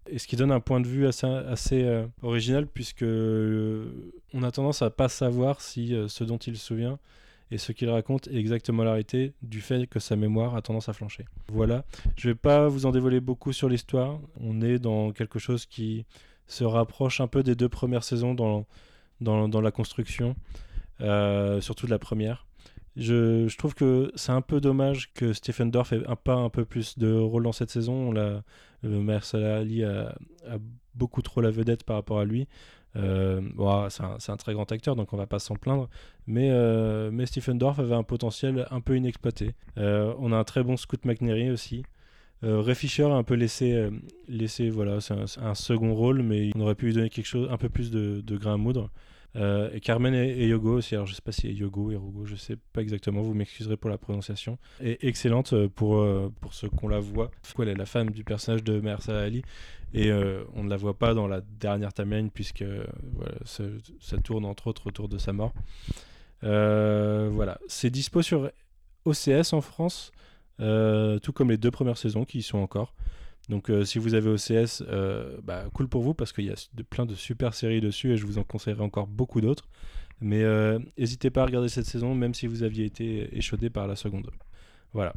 et 0.08 0.18
ce 0.18 0.26
qui 0.26 0.36
donne 0.36 0.52
un 0.52 0.60
point 0.60 0.80
de 0.80 0.86
vue 0.86 1.06
assez, 1.06 1.26
euh, 1.82 2.06
original 2.22 2.66
puisque 2.66 3.02
euh, 3.02 4.12
on 4.32 4.42
a 4.42 4.50
tendance 4.50 4.82
à 4.82 4.90
pas 4.90 5.08
savoir 5.08 5.60
si 5.60 5.94
euh, 5.94 6.08
ce 6.08 6.24
dont 6.24 6.38
il 6.38 6.56
se 6.56 6.64
souvient 6.64 6.98
et 7.50 7.58
ce 7.58 7.72
qu'il 7.72 7.88
raconte 7.88 8.26
est 8.28 8.36
exactement 8.36 8.82
la 8.82 8.92
réalité 8.92 9.32
du 9.42 9.60
fait 9.60 9.86
que 9.86 10.00
sa 10.00 10.16
mémoire 10.16 10.56
a 10.56 10.62
tendance 10.62 10.88
à 10.88 10.92
flancher. 10.92 11.24
Voilà, 11.52 11.84
je 12.16 12.28
vais 12.28 12.34
pas 12.34 12.68
vous 12.68 12.86
en 12.86 12.90
dévoiler 12.90 13.20
beaucoup 13.20 13.52
sur 13.52 13.68
l'histoire, 13.68 14.18
on 14.40 14.60
est 14.62 14.78
dans 14.78 15.12
quelque 15.12 15.38
chose 15.38 15.64
qui 15.66 16.04
se 16.48 16.64
rapproche 16.64 17.20
un 17.20 17.28
peu 17.28 17.42
des 17.44 17.54
deux 17.54 17.68
premières 17.68 18.02
saisons 18.02 18.34
dans, 18.34 18.66
dans, 19.20 19.60
la 19.60 19.70
construction, 19.70 20.34
surtout 20.98 21.86
de 21.86 21.90
la 21.90 22.00
première. 22.00 22.46
Je, 22.96 23.54
trouve 23.56 23.74
que 23.74 24.10
c'est 24.14 24.32
un 24.32 24.40
peu 24.40 24.60
dommage 24.60 25.12
que 25.12 25.32
Stephen 25.34 25.70
Dorff 25.70 25.92
ait 25.92 26.06
un, 26.06 26.16
pas 26.16 26.34
un 26.34 26.48
peu 26.48 26.64
plus 26.64 26.98
de 26.98 27.12
rôle 27.12 27.42
dans 27.42 27.52
cette 27.52 27.70
saison. 27.70 28.12
Salah 29.20 29.56
Ali 29.56 29.84
a, 29.84 30.16
beaucoup 30.94 31.20
trop 31.20 31.42
la 31.42 31.50
vedette 31.50 31.84
par 31.84 31.96
rapport 31.96 32.18
à 32.18 32.24
lui. 32.24 32.48
Euh, 32.96 33.42
bon, 33.54 33.88
c'est, 33.90 34.30
un, 34.30 34.36
très 34.36 34.54
grand 34.54 34.70
acteur, 34.72 34.96
donc 34.96 35.12
on 35.12 35.16
va 35.18 35.26
pas 35.26 35.38
s'en 35.38 35.56
plaindre. 35.56 35.88
Mais, 36.26 36.50
euh, 36.50 37.26
Stephen 37.26 37.58
Dorff 37.58 37.78
avait 37.78 37.94
un 37.94 38.02
potentiel 38.02 38.66
un 38.70 38.80
peu 38.80 38.96
inexploité. 38.96 39.54
Euh, 39.76 40.14
on 40.18 40.32
a 40.32 40.36
un 40.36 40.44
très 40.44 40.62
bon 40.62 40.76
Scoot 40.76 41.04
McNairy 41.04 41.50
aussi. 41.50 41.84
Ray 42.42 42.74
Fisher 42.76 43.04
a 43.04 43.14
un 43.14 43.24
peu 43.24 43.34
laissé, 43.34 43.90
laissé 44.28 44.70
voilà, 44.70 45.00
c'est 45.00 45.14
un 45.14 45.54
second 45.54 45.94
rôle, 45.94 46.22
mais 46.22 46.52
on 46.54 46.60
aurait 46.60 46.76
pu 46.76 46.86
lui 46.86 46.92
donner 46.92 47.10
quelque 47.10 47.26
chose, 47.26 47.48
un 47.50 47.56
peu 47.56 47.68
plus 47.68 47.90
de, 47.90 48.20
de 48.20 48.36
grain 48.36 48.54
à 48.54 48.56
moudre. 48.56 48.90
Euh, 49.36 49.68
et 49.72 49.80
Carmen 49.80 50.14
et, 50.14 50.46
Yogo 50.46 50.78
aussi, 50.78 50.94
alors 50.94 51.06
je 51.06 51.14
sais 51.14 51.22
pas 51.22 51.32
si 51.32 51.52
Yogo, 51.52 51.90
Yogo, 51.90 52.24
je 52.24 52.36
sais 52.36 52.56
pas 52.72 52.80
exactement, 52.80 53.20
vous 53.20 53.34
m'excuserez 53.34 53.76
pour 53.76 53.90
la 53.90 53.98
prononciation. 53.98 54.58
Et 54.82 55.06
excellente 55.06 55.52
euh, 55.52 55.68
pour, 55.68 55.98
euh, 55.98 56.32
pour 56.40 56.54
ceux 56.54 56.68
qu'on 56.68 56.88
la 56.88 57.00
voit. 57.00 57.30
Elle 57.58 57.68
est 57.68 57.74
la 57.74 57.86
femme 57.86 58.10
du 58.10 58.24
personnage 58.24 58.64
de 58.64 58.80
Mahershala 58.80 59.20
Ali 59.20 59.42
et 59.92 60.10
euh, 60.10 60.44
on 60.54 60.64
ne 60.64 60.70
la 60.70 60.76
voit 60.76 60.98
pas 60.98 61.14
dans 61.14 61.26
la 61.26 61.40
dernière 61.40 61.92
timeline 61.92 62.30
puisque 62.30 62.64
ça, 63.44 63.64
ça 64.00 64.18
tourne 64.18 64.44
entre 64.44 64.68
autres 64.68 64.86
autour 64.86 65.08
de 65.08 65.18
sa 65.18 65.32
mort. 65.32 65.52
Voilà, 66.42 67.58
c'est 67.66 67.90
dispo 67.90 68.22
sur 68.22 68.50
OCS 69.04 69.52
en 69.52 69.60
France, 69.60 70.12
tout 70.58 71.32
comme 71.32 71.50
les 71.50 71.56
deux 71.56 71.70
premières 71.70 71.98
saisons 71.98 72.24
qui 72.24 72.38
y 72.38 72.42
sont 72.42 72.58
encore. 72.58 72.94
Donc 73.48 73.70
euh, 73.70 73.84
si 73.84 73.98
vous 73.98 74.14
avez 74.14 74.28
OCS, 74.28 74.82
euh, 74.88 75.38
bah, 75.42 75.64
cool 75.72 75.88
pour 75.88 76.02
vous 76.02 76.14
parce 76.14 76.32
qu'il 76.32 76.44
y 76.46 76.50
a 76.50 76.54
de, 76.74 76.82
plein 76.82 77.06
de 77.06 77.14
super 77.14 77.54
séries 77.54 77.80
dessus 77.80 78.12
et 78.12 78.16
je 78.16 78.26
vous 78.26 78.38
en 78.38 78.44
conseillerais 78.44 78.82
encore 78.82 79.06
beaucoup 79.06 79.40
d'autres. 79.40 79.68
Mais 80.20 80.42
euh, 80.42 80.78
n'hésitez 80.98 81.30
pas 81.30 81.42
à 81.42 81.46
regarder 81.46 81.68
cette 81.68 81.86
saison 81.86 82.14
même 82.14 82.34
si 82.34 82.46
vous 82.46 82.62
aviez 82.62 82.84
été 82.84 83.36
échaudé 83.36 83.70
par 83.70 83.86
la 83.86 83.96
seconde. 83.96 84.30
Voilà. 84.92 85.14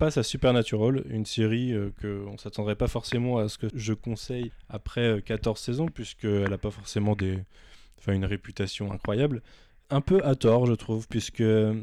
Passe 0.00 0.16
à 0.16 0.22
Supernatural, 0.24 1.04
une 1.10 1.26
série 1.26 1.72
euh, 1.72 1.90
que 2.00 2.24
on 2.26 2.38
s'attendrait 2.38 2.74
pas 2.74 2.88
forcément 2.88 3.38
à 3.38 3.48
ce 3.48 3.58
que 3.58 3.66
je 3.74 3.92
conseille 3.92 4.50
après 4.68 5.02
euh, 5.02 5.20
14 5.20 5.60
saisons, 5.60 5.86
puisqu'elle 5.86 6.48
n'a 6.48 6.58
pas 6.58 6.70
forcément 6.70 7.14
des... 7.14 7.38
enfin, 7.98 8.14
une 8.14 8.24
réputation 8.24 8.90
incroyable. 8.92 9.42
un 9.90 10.00
peu 10.00 10.24
à 10.24 10.36
tort, 10.36 10.66
je 10.66 10.72
trouve, 10.72 11.06
puisque 11.08 11.42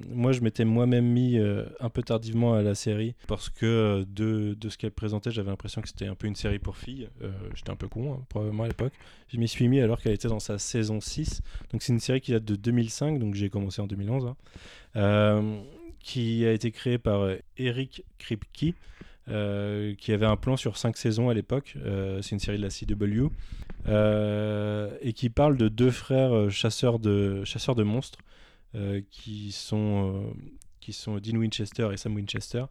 moi 0.09 0.31
je 0.31 0.39
m'étais 0.41 0.65
moi-même 0.65 1.05
mis 1.05 1.37
euh, 1.37 1.65
un 1.79 1.89
peu 1.89 2.01
tardivement 2.01 2.53
à 2.55 2.61
la 2.63 2.73
série 2.73 3.15
parce 3.27 3.49
que 3.49 3.65
euh, 3.65 4.05
de, 4.07 4.55
de 4.55 4.69
ce 4.69 4.77
qu'elle 4.77 4.91
présentait, 4.91 5.29
j'avais 5.29 5.49
l'impression 5.49 5.81
que 5.81 5.89
c'était 5.89 6.07
un 6.07 6.15
peu 6.15 6.25
une 6.27 6.35
série 6.35 6.57
pour 6.59 6.77
filles. 6.77 7.09
Euh, 7.21 7.31
J'étais 7.53 7.69
un 7.69 7.75
peu 7.75 7.87
con, 7.87 8.13
hein, 8.13 8.25
probablement 8.29 8.63
à 8.63 8.67
l'époque. 8.67 8.93
Je 9.27 9.37
m'y 9.37 9.47
suis 9.47 9.67
mis 9.67 9.79
alors 9.81 10.01
qu'elle 10.01 10.13
était 10.13 10.29
dans 10.29 10.39
sa 10.39 10.57
saison 10.57 11.01
6. 11.01 11.41
Donc 11.71 11.83
c'est 11.83 11.93
une 11.93 11.99
série 11.99 12.21
qui 12.21 12.31
date 12.31 12.45
de 12.45 12.55
2005, 12.55 13.19
donc 13.19 13.35
j'ai 13.35 13.49
commencé 13.49 13.81
en 13.81 13.87
2011, 13.87 14.25
hein, 14.25 14.35
euh, 14.95 15.59
qui 16.07 16.45
a 16.45 16.53
été 16.53 16.71
créée 16.71 16.97
par 16.97 17.19
euh, 17.23 17.35
Eric 17.57 18.05
Kripke. 18.17 18.73
euh, 19.29 19.93
qui 19.95 20.13
avait 20.13 20.25
un 20.25 20.37
plan 20.37 20.55
sur 20.55 20.77
5 20.77 20.95
saisons 20.95 21.27
à 21.27 21.33
l'époque, 21.33 21.73
Euh, 21.75 22.21
c'est 22.21 22.31
une 22.31 22.39
série 22.39 22.57
de 22.57 22.63
la 22.63 22.69
CW, 22.69 23.29
euh, 23.89 24.89
et 25.01 25.11
qui 25.11 25.29
parle 25.29 25.57
de 25.57 25.67
deux 25.67 25.91
frères 25.91 26.49
chasseurs 26.49 26.97
de, 26.97 27.43
chasseurs 27.43 27.75
de 27.75 27.83
monstres 27.83 28.19
qui, 29.11 29.51
sont, 29.51 30.33
qui 30.79 30.93
sont 30.93 31.17
Dean 31.17 31.35
Winchester 31.37 31.89
et 31.91 31.97
Sam 31.97 32.15
Winchester, 32.15 32.65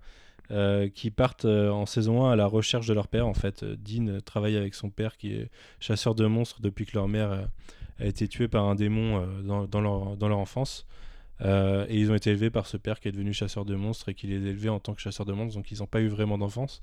qui 0.94 1.10
partent 1.10 1.44
en 1.44 1.84
saison 1.84 2.24
1 2.24 2.32
à 2.32 2.36
la 2.36 2.46
recherche 2.46 2.86
de 2.86 2.94
leur 2.94 3.08
père. 3.08 3.26
En 3.26 3.34
fait, 3.34 3.64
Dean 3.64 4.20
travaille 4.24 4.56
avec 4.56 4.74
son 4.74 4.88
père 4.88 5.16
qui 5.18 5.34
est 5.34 5.50
chasseur 5.80 6.14
de 6.14 6.24
monstres 6.26 6.62
depuis 6.62 6.86
que 6.86 6.92
leur 6.94 7.08
mère 7.08 7.48
a 7.98 8.06
été 8.06 8.28
tuée 8.28 8.48
par 8.48 8.64
un 8.64 8.76
démon 8.76 9.26
dans 9.42 9.80
leur, 9.80 10.16
dans 10.16 10.28
leur 10.28 10.38
enfance. 10.38 10.86
Euh, 11.42 11.84
et 11.88 11.98
ils 11.98 12.10
ont 12.10 12.14
été 12.14 12.30
élevés 12.30 12.50
par 12.50 12.66
ce 12.66 12.76
père 12.76 13.00
qui 13.00 13.08
est 13.08 13.12
devenu 13.12 13.32
chasseur 13.32 13.64
de 13.64 13.74
monstres 13.74 14.08
et 14.08 14.14
qui 14.14 14.26
les 14.26 14.36
élevés 14.36 14.68
en 14.68 14.80
tant 14.80 14.94
que 14.94 15.00
chasseur 15.00 15.26
de 15.26 15.32
monstres, 15.32 15.56
donc 15.56 15.70
ils 15.70 15.78
n'ont 15.78 15.86
pas 15.86 16.00
eu 16.00 16.08
vraiment 16.08 16.38
d'enfance. 16.38 16.80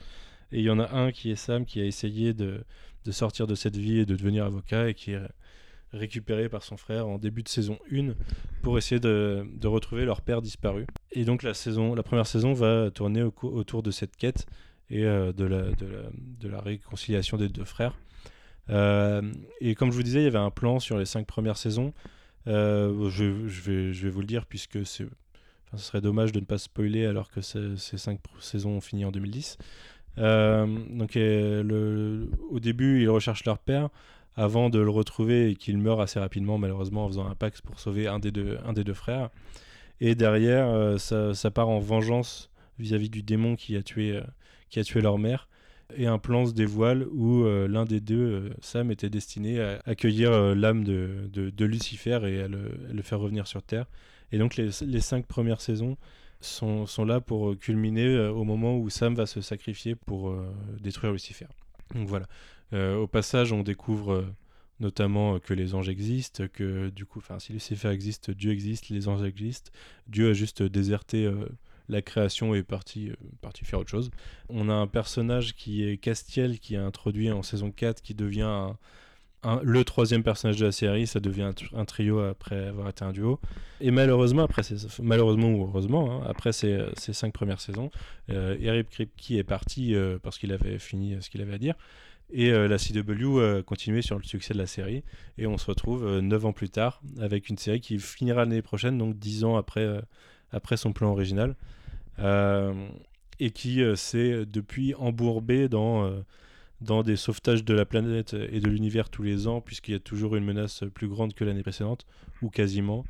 Et 0.51 0.59
il 0.59 0.63
y 0.63 0.69
en 0.69 0.79
a 0.79 0.91
un 0.95 1.11
qui 1.11 1.31
est 1.31 1.35
Sam 1.35 1.65
qui 1.65 1.81
a 1.81 1.85
essayé 1.85 2.33
de, 2.33 2.63
sortir 3.09 3.47
de 3.47 3.55
cette 3.55 3.77
vie 3.77 3.99
et 3.99 4.05
de 4.05 4.15
devenir 4.15 4.45
avocat 4.45 4.89
et 4.89 4.93
qui 4.93 5.11
est 5.11 5.21
récupéré 5.91 6.49
par 6.49 6.63
son 6.63 6.77
frère 6.77 7.07
en 7.07 7.17
début 7.17 7.43
de 7.43 7.49
saison 7.49 7.79
1 7.91 8.13
pour 8.61 8.77
essayer 8.77 8.99
de, 8.99 9.47
retrouver 9.63 10.05
leur 10.05 10.21
père 10.21 10.41
disparu. 10.41 10.85
Et 11.11 11.25
donc 11.25 11.41
la, 11.41 11.53
saison, 11.53 11.95
la 11.95 12.03
première 12.03 12.27
saison 12.27 12.53
va 12.53 12.91
tourner 12.91 13.23
autour 13.23 13.81
de 13.81 13.91
cette 13.91 14.15
quête 14.15 14.45
et 14.89 15.05
euh, 15.05 15.33
de, 15.33 15.45
la, 15.45 15.63
de, 15.71 15.85
la, 15.85 16.01
de 16.13 16.47
la 16.47 16.61
réconciliation 16.61 17.37
des 17.37 17.49
deux 17.49 17.65
frères. 17.65 17.97
Euh, 18.69 19.21
et 19.59 19.75
comme 19.75 19.91
je 19.91 19.97
vous 19.97 20.03
disais, 20.03 20.21
il 20.21 20.25
y 20.25 20.27
avait 20.27 20.37
un 20.37 20.51
plan 20.51 20.79
sur 20.79 20.97
les 20.97 21.05
cinq 21.05 21.25
premières 21.25 21.57
saisons. 21.57 21.93
Euh, 22.47 23.09
je, 23.09 23.47
je 23.47 23.61
vais, 23.61 23.93
je 23.93 24.03
vais 24.03 24.09
vous 24.09 24.21
le 24.21 24.27
dire 24.27 24.45
puisque 24.45 24.85
c'est, 24.85 25.03
enfin, 25.03 25.77
ce 25.77 25.83
serait 25.83 26.01
dommage 26.01 26.31
de 26.31 26.39
ne 26.39 26.45
pas 26.45 26.57
spoiler 26.57 27.05
alors 27.05 27.29
que 27.31 27.41
ces, 27.41 27.77
cinq 27.77 28.19
saisons 28.39 28.77
ont 28.77 28.81
fini 28.81 29.05
en 29.05 29.11
2010. 29.11 29.57
Euh, 30.19 30.67
donc 30.89 31.15
euh, 31.15 32.25
au 32.51 32.59
début, 32.59 33.01
ils 33.01 33.09
recherchent 33.09 33.45
leur 33.45 33.59
père 33.59 33.89
avant 34.35 34.69
de 34.69 34.79
le 34.79 34.89
retrouver 34.89 35.51
et 35.51 35.55
qu'il 35.55 35.77
meurt 35.77 36.01
assez 36.01 36.19
rapidement 36.19 36.57
malheureusement 36.57 37.05
en 37.05 37.07
faisant 37.07 37.27
un 37.27 37.35
pacte 37.35 37.61
pour 37.61 37.79
sauver 37.79 38.07
un 38.07 38.19
des 38.19 38.31
deux, 38.31 38.57
un 38.65 38.73
des 38.73 38.83
deux 38.83 38.93
frères. 38.93 39.29
Et 40.01 40.15
derrière, 40.15 40.67
euh, 40.67 40.97
ça, 40.97 41.33
ça 41.33 41.51
part 41.51 41.69
en 41.69 41.79
vengeance 41.79 42.49
vis-à-vis 42.79 43.09
du 43.09 43.23
démon 43.23 43.55
qui 43.55 43.77
a 43.77 43.83
tué, 43.83 44.19
qui 44.69 44.79
a 44.79 44.83
tué 44.83 45.01
leur 45.01 45.17
mère. 45.17 45.47
Et 45.95 46.07
un 46.07 46.19
plan 46.19 46.45
se 46.45 46.53
dévoile 46.53 47.07
où 47.11 47.43
euh, 47.43 47.67
l'un 47.67 47.85
des 47.85 47.99
deux, 47.99 48.15
euh, 48.15 48.49
Sam, 48.61 48.91
était 48.91 49.09
destiné 49.09 49.61
à 49.61 49.81
accueillir 49.85 50.31
euh, 50.31 50.55
l'âme 50.55 50.83
de, 50.83 51.65
Lucifer 51.65 52.19
et 52.23 52.41
à 52.41 52.47
le, 52.47 53.01
faire 53.01 53.19
revenir 53.19 53.47
sur 53.47 53.63
Terre. 53.63 53.85
Et 54.31 54.37
donc 54.37 54.55
les, 54.55 55.01
cinq 55.01 55.25
premières 55.25 55.61
saisons 55.61 55.97
sont, 56.41 56.85
là 57.05 57.21
pour 57.21 57.57
culminer 57.57 58.17
au 58.27 58.43
moment 58.43 58.77
où 58.77 58.89
Sam 58.89 59.15
va 59.15 59.25
se 59.25 59.41
sacrifier 59.41 59.95
pour 59.95 60.35
détruire 60.81 61.13
Lucifer. 61.13 61.45
Donc 61.93 62.07
voilà. 62.07 62.25
Au 62.73 63.05
passage, 63.05 63.53
on 63.53 63.61
découvre 63.61 64.25
notamment 64.79 65.39
que 65.39 65.53
les 65.53 65.75
anges 65.75 65.89
existent, 65.89 66.45
que 66.51 66.89
du 66.89 67.05
coup, 67.05 67.21
si 67.37 67.53
Lucifer 67.53 67.89
existe, 67.89 68.31
Dieu 68.31 68.51
existe, 68.51 68.89
les 68.89 69.07
anges 69.07 69.23
existent. 69.23 69.71
Dieu 70.07 70.31
a 70.31 70.33
juste 70.33 70.63
déserté 70.63 71.31
la 71.89 72.01
création 72.01 72.55
est 72.55 72.63
parti, 72.63 73.09
euh, 73.09 73.15
parti 73.41 73.65
faire 73.65 73.79
autre 73.79 73.89
chose. 73.89 74.11
On 74.49 74.69
a 74.69 74.73
un 74.73 74.87
personnage 74.87 75.55
qui 75.55 75.83
est 75.83 75.97
Castiel, 75.97 76.59
qui 76.59 76.75
est 76.75 76.77
introduit 76.77 77.31
en 77.31 77.43
saison 77.43 77.71
4, 77.71 78.01
qui 78.01 78.13
devient 78.13 78.69
le 79.61 79.83
troisième 79.83 80.23
personnage 80.23 80.57
de 80.57 80.65
la 80.65 80.71
série. 80.71 81.05
Ça 81.05 81.19
devient 81.19 81.43
un, 81.43 81.51
tr- 81.51 81.75
un 81.75 81.85
trio 81.85 82.19
après 82.19 82.67
avoir 82.67 82.87
été 82.89 83.03
un 83.03 83.11
duo. 83.11 83.39
Et 83.81 83.91
malheureusement, 83.91 84.43
après 84.43 84.61
malheureusement 85.01 85.49
ou 85.51 85.63
heureusement, 85.63 86.21
hein, 86.21 86.25
après 86.29 86.53
ces, 86.53 86.79
cinq 86.95 87.33
premières 87.33 87.59
saisons, 87.59 87.91
euh, 88.29 88.55
Eric 88.61 88.89
Kripke 88.89 89.31
est 89.31 89.43
parti 89.43 89.95
euh, 89.95 90.17
parce 90.21 90.37
qu'il 90.37 90.51
avait 90.53 90.79
fini 90.79 91.17
ce 91.19 91.29
qu'il 91.29 91.41
avait 91.41 91.55
à 91.55 91.57
dire. 91.57 91.75
Et 92.31 92.49
la 92.51 92.77
CW 92.77 93.61
continuait 93.63 94.01
sur 94.01 94.17
le 94.17 94.23
succès 94.23 94.53
de 94.55 94.57
la 94.57 94.65
série. 94.65 95.03
Et 95.37 95.45
on 95.45 95.57
se 95.59 95.67
retrouve 95.67 96.05
euh, 96.07 96.21
9 96.21 96.45
ans 96.47 96.53
plus 96.53 96.69
tard 96.69 97.01
avec 97.19 97.49
une 97.49 97.57
série 97.57 97.79
qui 97.79 97.99
finira 97.99 98.45
l'année 98.45 98.63
prochaine, 98.63 98.97
donc 98.97 99.19
10 99.19 99.43
ans 99.43 99.55
après, 99.55 100.01
après 100.53 100.77
son 100.77 100.93
plan 100.93 101.11
original. 101.11 101.55
Euh, 102.19 102.73
et 103.39 103.49
qui 103.49 103.81
euh, 103.81 103.95
s'est 103.95 104.45
depuis 104.45 104.93
embourbé 104.95 105.67
dans, 105.67 106.05
euh, 106.05 106.21
dans 106.81 107.01
des 107.03 107.15
sauvetages 107.15 107.63
de 107.65 107.73
la 107.73 107.85
planète 107.85 108.33
et 108.33 108.59
de 108.59 108.69
l'univers 108.69 109.09
tous 109.09 109.23
les 109.23 109.47
ans, 109.47 109.61
puisqu'il 109.61 109.93
y 109.93 109.95
a 109.95 109.99
toujours 109.99 110.35
une 110.35 110.45
menace 110.45 110.83
plus 110.93 111.07
grande 111.07 111.33
que 111.33 111.43
l'année 111.43 111.63
précédente, 111.63 112.05
ou 112.41 112.49
quasiment. 112.49 113.03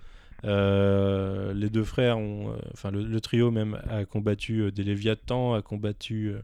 Euh, 0.45 1.53
les 1.53 1.69
deux 1.69 1.84
frères 1.84 2.17
ont, 2.17 2.51
euh, 2.51 2.58
enfin 2.73 2.91
le, 2.91 3.21
trio 3.21 3.49
même 3.49 3.79
a 3.89 4.03
combattu 4.03 4.62
euh, 4.62 4.71
des 4.71 4.84
Léviathans, 4.84 5.53
a 5.53 5.62
combattu 5.62 6.34
euh, 6.34 6.41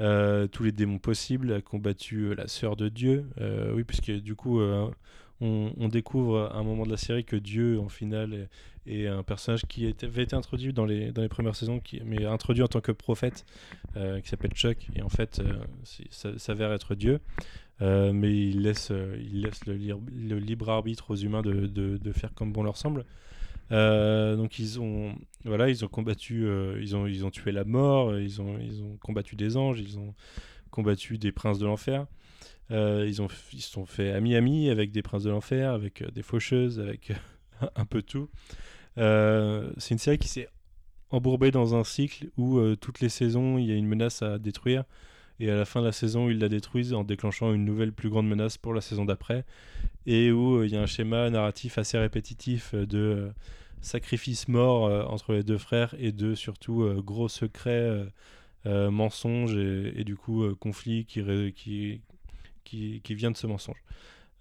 euh, 0.00 0.46
tous 0.46 0.64
les 0.64 0.72
démons 0.72 0.98
possibles, 0.98 1.52
a 1.52 1.62
combattu 1.62 2.26
euh, 2.26 2.34
la 2.34 2.48
sœur 2.48 2.76
de 2.76 2.88
Dieu. 2.88 3.26
Euh, 3.40 3.72
oui, 3.74 3.84
puisque 3.84 4.10
du 4.10 4.34
coup, 4.34 4.60
euh, 4.60 4.88
on, 5.40 5.88
découvre 5.88 6.50
à 6.52 6.56
un 6.56 6.62
moment 6.62 6.84
de 6.84 6.90
la 6.90 6.96
série 6.96 7.24
que 7.24 7.36
Dieu, 7.36 7.78
en 7.80 7.88
finale, 7.88 8.48
est, 8.86 9.06
un 9.06 9.22
personnage 9.22 9.62
qui 9.66 9.92
avait 10.02 10.22
été 10.22 10.34
introduit 10.34 10.72
dans 10.72 10.86
les, 10.86 11.12
dans 11.12 11.22
les 11.22 11.28
premières 11.28 11.56
saisons, 11.56 11.80
mais 12.04 12.24
introduit 12.24 12.62
en 12.62 12.68
tant 12.68 12.80
que 12.80 12.92
prophète, 12.92 13.44
euh, 13.96 14.20
qui 14.20 14.28
s'appelle 14.28 14.52
Chuck, 14.52 14.88
et 14.94 15.02
en 15.02 15.08
fait, 15.08 15.40
euh, 15.40 15.52
ça 16.10 16.38
s'avère 16.38 16.72
être 16.72 16.94
Dieu. 16.94 17.20
Euh, 17.82 18.14
mais 18.14 18.34
il 18.34 18.62
laisse, 18.62 18.90
il 19.20 19.42
laisse 19.42 19.66
le, 19.66 19.74
libre, 19.74 20.70
arbitre 20.70 21.10
aux 21.10 21.16
humains 21.16 21.42
de, 21.42 21.66
de- 21.66 21.98
de 21.98 22.12
faire 22.12 22.32
comme 22.34 22.50
bon 22.50 22.62
leur 22.62 22.78
semble. 22.78 23.04
Donc 23.70 24.58
ils 24.58 24.80
ont, 24.80 25.14
voilà, 25.44 25.68
ils 25.68 25.84
ont 25.84 25.88
combattu, 25.88 26.46
ils 26.80 26.96
ont, 26.96 27.06
ils 27.06 27.26
ont 27.26 27.30
tué 27.30 27.52
la 27.52 27.64
mort, 27.64 28.16
ils 28.18 28.40
ont, 28.40 28.56
ils 28.58 28.82
ont 28.82 28.96
combattu 29.02 29.36
des 29.36 29.58
anges, 29.58 29.80
ils 29.80 29.98
ont 29.98 30.14
combattu 30.70 31.18
des 31.18 31.32
princes 31.32 31.58
de 31.58 31.66
l'enfer. 31.66 32.06
Euh, 32.70 33.04
ils 33.06 33.22
ont, 33.22 33.28
ils 33.52 33.62
se 33.62 33.70
sont 33.70 33.86
fait 33.86 34.12
amis-amis 34.12 34.70
avec 34.70 34.90
des 34.90 35.02
princes 35.02 35.22
de 35.22 35.30
l'enfer, 35.30 35.72
avec 35.72 36.02
euh, 36.02 36.10
des 36.10 36.22
faucheuses, 36.22 36.80
avec 36.80 37.10
euh, 37.10 37.66
un 37.76 37.84
peu 37.84 38.02
tout. 38.02 38.28
C'est 38.96 39.90
une 39.90 39.98
série 39.98 40.18
qui 40.18 40.28
s'est 40.28 40.48
embourbée 41.10 41.50
dans 41.50 41.74
un 41.74 41.84
cycle 41.84 42.28
où 42.38 42.58
toutes 42.76 43.00
les 43.00 43.10
saisons 43.10 43.58
il 43.58 43.66
y 43.66 43.72
a 43.72 43.74
une 43.74 43.86
menace 43.86 44.22
à 44.22 44.38
détruire 44.38 44.84
et 45.38 45.50
à 45.50 45.56
la 45.56 45.66
fin 45.66 45.80
de 45.80 45.86
la 45.86 45.92
saison 45.92 46.30
ils 46.30 46.38
la 46.38 46.48
détruisent 46.48 46.94
en 46.94 47.04
déclenchant 47.04 47.52
une 47.52 47.66
nouvelle 47.66 47.92
plus 47.92 48.08
grande 48.08 48.26
menace 48.26 48.56
pour 48.56 48.72
la 48.72 48.80
saison 48.80 49.04
d'après 49.04 49.44
et 50.06 50.32
où 50.32 50.64
il 50.64 50.72
y 50.72 50.76
a 50.76 50.82
un 50.82 50.86
schéma 50.86 51.28
narratif 51.30 51.78
assez 51.78 51.98
répétitif 51.98 52.74
de 52.74 52.98
euh, 52.98 53.30
sacrifice 53.82 54.48
mort 54.48 54.86
euh, 54.86 55.04
entre 55.04 55.34
les 55.34 55.42
deux 55.42 55.58
frères 55.58 55.94
et 55.98 56.12
de 56.12 56.34
surtout 56.34 56.84
gros 57.04 57.28
secrets, 57.28 58.06
mensonges 58.64 59.56
et, 59.56 60.02
du 60.02 60.16
coup 60.16 60.44
conflit 60.56 61.04
qui, 61.04 61.20
ré- 61.22 61.52
qui, 61.54 62.00
qui, 62.66 63.14
vient 63.14 63.30
de 63.30 63.36
ce 63.36 63.46
mensonge. 63.46 63.82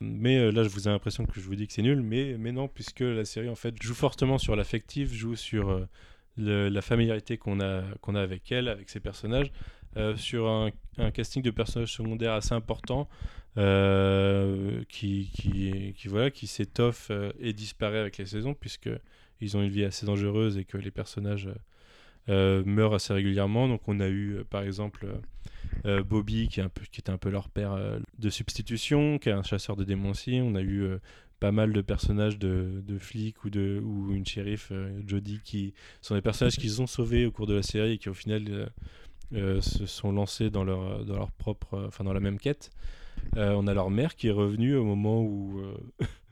Mais 0.02 0.38
euh, 0.38 0.52
là, 0.52 0.64
je 0.64 0.70
vous 0.70 0.88
ai 0.88 0.92
l'impression 0.92 1.26
que 1.26 1.40
je 1.40 1.46
vous 1.46 1.56
dis 1.56 1.68
que 1.68 1.74
c'est 1.74 1.82
nul, 1.82 2.02
mais, 2.02 2.36
mais 2.38 2.52
non, 2.52 2.68
puisque 2.68 3.00
la 3.00 3.24
série 3.24 3.50
en 3.50 3.56
fait 3.56 3.82
joue 3.82 3.94
fortement 3.94 4.38
sur 4.38 4.56
l'affectif, 4.56 5.14
joue 5.14 5.36
sur 5.36 5.70
euh, 5.70 5.88
la 6.38 6.82
familiarité 6.82 7.38
qu'on 7.38 7.62
a, 7.62 7.84
qu'on 8.02 8.16
a 8.16 8.22
avec 8.22 8.52
elle, 8.52 8.68
avec 8.68 8.90
ses 8.90 9.00
personnages, 9.00 9.52
euh, 9.96 10.18
sur 10.18 10.50
un, 10.50 10.72
casting 11.14 11.42
de 11.42 11.52
personnages 11.52 11.94
secondaires 11.94 12.34
assez 12.34 12.54
important 12.54 13.08
qui, 13.56 15.32
qui, 15.34 15.94
qui, 15.96 16.08
voilà, 16.10 16.30
qui 16.30 16.48
s'étoffe 16.48 17.10
et 17.40 17.54
disparaît 17.54 18.00
avec 18.00 18.18
les 18.18 18.26
saisons, 18.26 18.54
puisque 18.54 18.90
ils 19.40 19.56
ont 19.56 19.62
une 19.62 19.70
vie 19.70 19.86
assez 19.86 20.06
dangereuse 20.06 20.58
et 20.58 20.66
que 20.66 20.78
les 20.78 20.92
personnages 20.92 21.50
meurent 22.28 22.96
assez 22.96 23.14
régulièrement. 23.14 23.68
Donc 23.68 23.82
on 23.88 24.00
a 24.00 24.08
eu 24.08 24.38
euh, 24.38 24.44
par 24.44 24.64
exemple 24.64 25.06
euh, 25.06 25.18
euh, 25.86 26.04
Bobby 26.04 26.48
qui, 26.48 26.60
est 26.60 26.64
un 26.64 26.70
peu, 26.70 26.84
était 26.84 27.10
un 27.10 27.18
peu 27.18 27.30
leur 27.30 27.50
père 27.50 27.74
euh, 27.74 28.00
de 28.20 28.30
substitution, 28.30 29.20
qui 29.20 29.30
est 29.30 29.34
un 29.34 29.44
chasseur 29.44 29.76
de 29.76 29.84
démons 29.84 30.12
aussi. 30.12 30.40
On 30.42 30.56
a 30.56 30.62
eu 30.62 30.82
euh, 30.82 30.98
pas 31.40 31.52
mal 31.52 31.74
de 31.74 31.82
personnages 31.82 32.40
de, 32.40 32.82
de 32.86 32.98
flics 32.98 33.44
ou, 33.44 33.50
de, 33.50 33.82
ou 33.84 34.14
une 34.14 34.26
shérif, 34.26 34.70
euh, 34.72 35.02
Jodie, 35.06 35.42
qui 35.44 35.74
sont 36.02 36.16
des 36.16 36.22
personnages 36.22 36.58
qu'ils 36.58 36.82
ont 36.82 36.88
sauvés 36.88 37.26
au 37.26 37.32
cours 37.32 37.48
de 37.48 37.54
la 37.54 37.64
série 37.64 37.94
et 37.94 37.98
qui 37.98 38.10
au 38.10 38.14
final 38.14 38.44
euh, 38.50 38.66
euh, 39.34 39.62
se 39.62 39.86
sont 39.86 40.12
lancés 40.12 40.50
dans 40.50 40.64
leur, 40.64 41.04
dans 41.04 41.18
leur 41.18 41.32
propre, 41.32 41.74
euh, 41.76 42.04
dans 42.04 42.14
la 42.14 42.20
même 42.20 42.40
quête. 42.40 42.70
Euh, 43.38 43.54
on 43.54 43.68
a 43.68 43.74
leur 43.74 43.90
mère 43.90 44.16
qui 44.16 44.28
est 44.28 44.32
revenue 44.32 44.76
au 44.76 44.84
moment 44.84 45.22
où, 45.22 45.60
euh, 45.60 45.78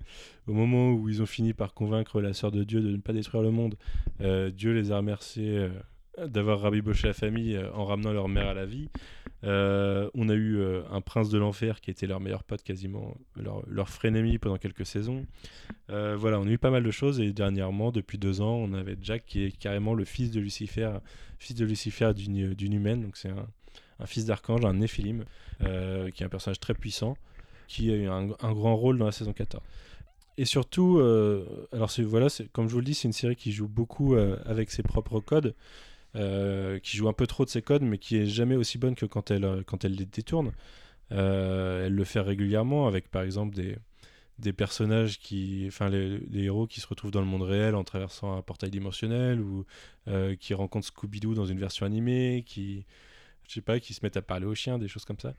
au 0.47 0.53
moment 0.53 0.91
où 0.91 1.09
ils 1.09 1.21
ont 1.21 1.25
fini 1.25 1.53
par 1.53 1.73
convaincre 1.73 2.21
la 2.21 2.33
sœur 2.33 2.51
de 2.51 2.63
Dieu 2.63 2.81
de 2.81 2.91
ne 2.91 2.97
pas 2.97 3.13
détruire 3.13 3.43
le 3.43 3.51
monde. 3.51 3.75
Euh, 4.21 4.49
Dieu 4.49 4.73
les 4.73 4.91
a 4.91 4.97
remerciés 4.97 5.57
euh, 5.57 6.27
d'avoir 6.27 6.61
rabiboché 6.61 7.07
la 7.07 7.13
famille 7.13 7.55
euh, 7.55 7.71
en 7.73 7.85
ramenant 7.85 8.11
leur 8.11 8.27
mère 8.27 8.47
à 8.47 8.53
la 8.53 8.65
vie. 8.65 8.89
On 9.45 10.29
a 10.29 10.33
eu 10.33 10.63
un 10.89 11.01
prince 11.01 11.29
de 11.29 11.37
l'enfer 11.37 11.81
qui 11.81 11.91
était 11.91 12.07
leur 12.07 12.21
meilleur 12.21 12.43
pote 12.43 12.63
quasiment, 12.63 13.17
leur, 13.35 13.61
leur 13.67 13.89
frénémie 13.89 14.37
pendant 14.37 14.57
quelques 14.57 14.85
saisons. 14.85 15.25
Voilà, 15.89 16.39
on 16.39 16.47
a 16.47 16.49
eu 16.49 16.57
pas 16.57 16.69
mal 16.69 16.83
de 16.83 16.91
choses 16.91 17.19
et 17.19 17.33
dernièrement, 17.33 17.91
depuis 17.91 18.17
deux 18.17 18.39
ans, 18.39 18.55
on 18.55 18.71
avait 18.73 18.95
Jack 19.01 19.25
qui 19.25 19.43
est 19.43 19.57
carrément 19.57 19.95
le 19.95 20.05
fils 20.05 20.31
de 20.31 20.39
Lucifer, 20.39 20.91
fils 21.39 21.57
de 21.57 21.65
Lucifer 21.65 22.13
d'une 22.13 22.73
humaine, 22.73 23.01
donc 23.01 23.17
c'est 23.17 23.31
un, 23.31 24.05
fils 24.05 24.25
d'archange, 24.25 24.63
un 24.63 24.75
néphilim, 24.75 25.25
qui 25.59 26.23
est 26.23 26.25
un 26.25 26.29
personnage 26.29 26.61
très 26.61 26.73
puissant, 26.73 27.17
qui 27.67 27.91
a 27.91 27.95
eu 27.95 28.07
un, 28.07 28.29
un 28.39 28.53
grand 28.53 28.77
rôle 28.77 28.97
dans 28.97 29.07
la 29.07 29.11
saison 29.11 29.33
14. 29.33 29.61
Et 30.37 30.45
surtout, 30.45 30.97
euh, 30.97 31.67
alors 31.71 31.91
voilà, 32.05 32.27
comme 32.53 32.67
je 32.67 32.73
vous 32.73 32.79
le 32.79 32.85
dis, 32.85 32.95
c'est 32.95 33.07
une 33.07 33.13
série 33.13 33.35
qui 33.35 33.51
joue 33.51 33.67
beaucoup 33.67 34.15
euh, 34.15 34.37
avec 34.45 34.71
ses 34.71 34.81
propres 34.81 35.19
codes, 35.19 35.53
euh, 36.15 36.79
qui 36.79 36.97
joue 36.97 37.07
un 37.07 37.13
peu 37.13 37.27
trop 37.27 37.45
de 37.45 37.49
ses 37.49 37.61
codes, 37.61 37.83
mais 37.83 37.99
qui 37.99 38.17
est 38.17 38.25
jamais 38.25 38.55
aussi 38.55 38.77
bonne 38.79 38.95
que 38.95 39.05
quand 39.05 39.29
elle, 39.31 39.63
quand 39.67 39.85
elle 39.85 39.95
les 39.95 40.05
détourne. 40.05 40.51
Elle 41.09 41.93
le 41.93 42.03
fait 42.05 42.21
régulièrement 42.21 42.87
avec, 42.87 43.09
par 43.11 43.21
exemple, 43.21 43.55
des, 43.55 43.77
des 44.39 44.53
personnages 44.53 45.19
qui, 45.19 45.65
enfin, 45.67 45.89
les, 45.89 46.19
héros 46.33 46.65
qui 46.65 46.81
se 46.81 46.87
retrouvent 46.87 47.11
dans 47.11 47.21
le 47.21 47.27
monde 47.27 47.43
réel 47.43 47.75
en 47.75 47.83
traversant 47.83 48.35
un 48.35 48.41
portail 48.41 48.71
dimensionnel 48.71 49.39
ou 49.39 49.65
qui 50.39 50.55
rencontrent 50.55 50.87
Scooby-Doo 50.87 51.35
dans 51.35 51.45
une 51.45 51.59
version 51.59 51.85
animée, 51.85 52.43
qui, 52.47 52.85
je 53.47 53.53
sais 53.53 53.61
pas, 53.61 53.79
qui 53.79 53.93
se 53.93 53.99
mettent 54.03 54.17
à 54.17 54.21
parler 54.21 54.45
aux 54.45 54.55
chiens, 54.55 54.77
des 54.77 54.87
choses 54.87 55.05
comme 55.05 55.19
ça. 55.19 55.33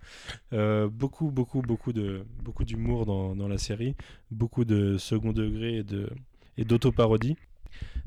Euh, 0.52 0.88
beaucoup, 0.88 1.30
beaucoup, 1.30 1.62
beaucoup 1.62 1.92
de, 1.92 2.24
beaucoup 2.42 2.64
d'humour 2.64 3.06
dans, 3.06 3.34
dans 3.34 3.48
la 3.48 3.58
série, 3.58 3.96
beaucoup 4.30 4.64
de 4.64 4.98
second 4.98 5.32
degré 5.32 5.78
et 5.78 5.82
de 5.82 6.08
et 6.56 6.64
d'auto-parodie. 6.64 7.36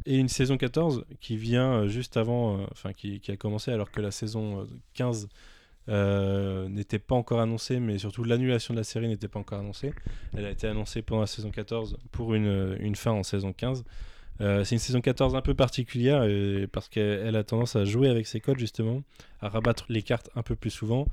Et 0.05 0.17
une 0.17 0.29
saison 0.29 0.57
14 0.57 1.05
qui 1.19 1.35
vient 1.37 1.73
euh, 1.73 1.87
juste 1.87 2.15
avant, 2.15 2.59
euh, 2.59 2.65
enfin 2.71 2.93
qui, 2.93 3.19
qui 3.19 3.31
a 3.31 3.37
commencé 3.37 3.71
alors 3.71 3.91
que 3.91 3.99
la 3.99 4.11
saison 4.11 4.61
euh, 4.61 4.65
15 4.93 5.27
euh, 5.89 6.69
n'était 6.69 6.99
pas 6.99 7.15
encore 7.15 7.41
annoncée, 7.41 7.79
mais 7.79 7.97
surtout 7.97 8.23
l'annulation 8.23 8.73
de 8.73 8.79
la 8.79 8.83
série 8.83 9.07
n'était 9.07 9.27
pas 9.27 9.39
encore 9.39 9.59
annoncée. 9.59 9.93
Elle 10.35 10.45
a 10.45 10.51
été 10.51 10.67
annoncée 10.67 11.01
pendant 11.01 11.21
la 11.21 11.27
saison 11.27 11.51
14 11.51 11.97
pour 12.11 12.33
une, 12.33 12.77
une 12.79 12.95
fin 12.95 13.11
en 13.11 13.23
saison 13.23 13.51
15. 13.53 13.83
Euh, 14.41 14.63
c'est 14.63 14.75
une 14.75 14.79
saison 14.79 15.01
14 15.01 15.35
un 15.35 15.41
peu 15.41 15.53
particulière 15.53 16.25
parce 16.71 16.89
qu'elle 16.89 17.21
elle 17.25 17.35
a 17.35 17.43
tendance 17.43 17.75
à 17.75 17.85
jouer 17.85 18.09
avec 18.09 18.27
ses 18.27 18.39
codes 18.39 18.59
justement, 18.59 19.03
à 19.41 19.49
rabattre 19.49 19.85
les 19.89 20.03
cartes 20.03 20.29
un 20.35 20.43
peu 20.43 20.55
plus 20.55 20.69
souvent. 20.69 21.07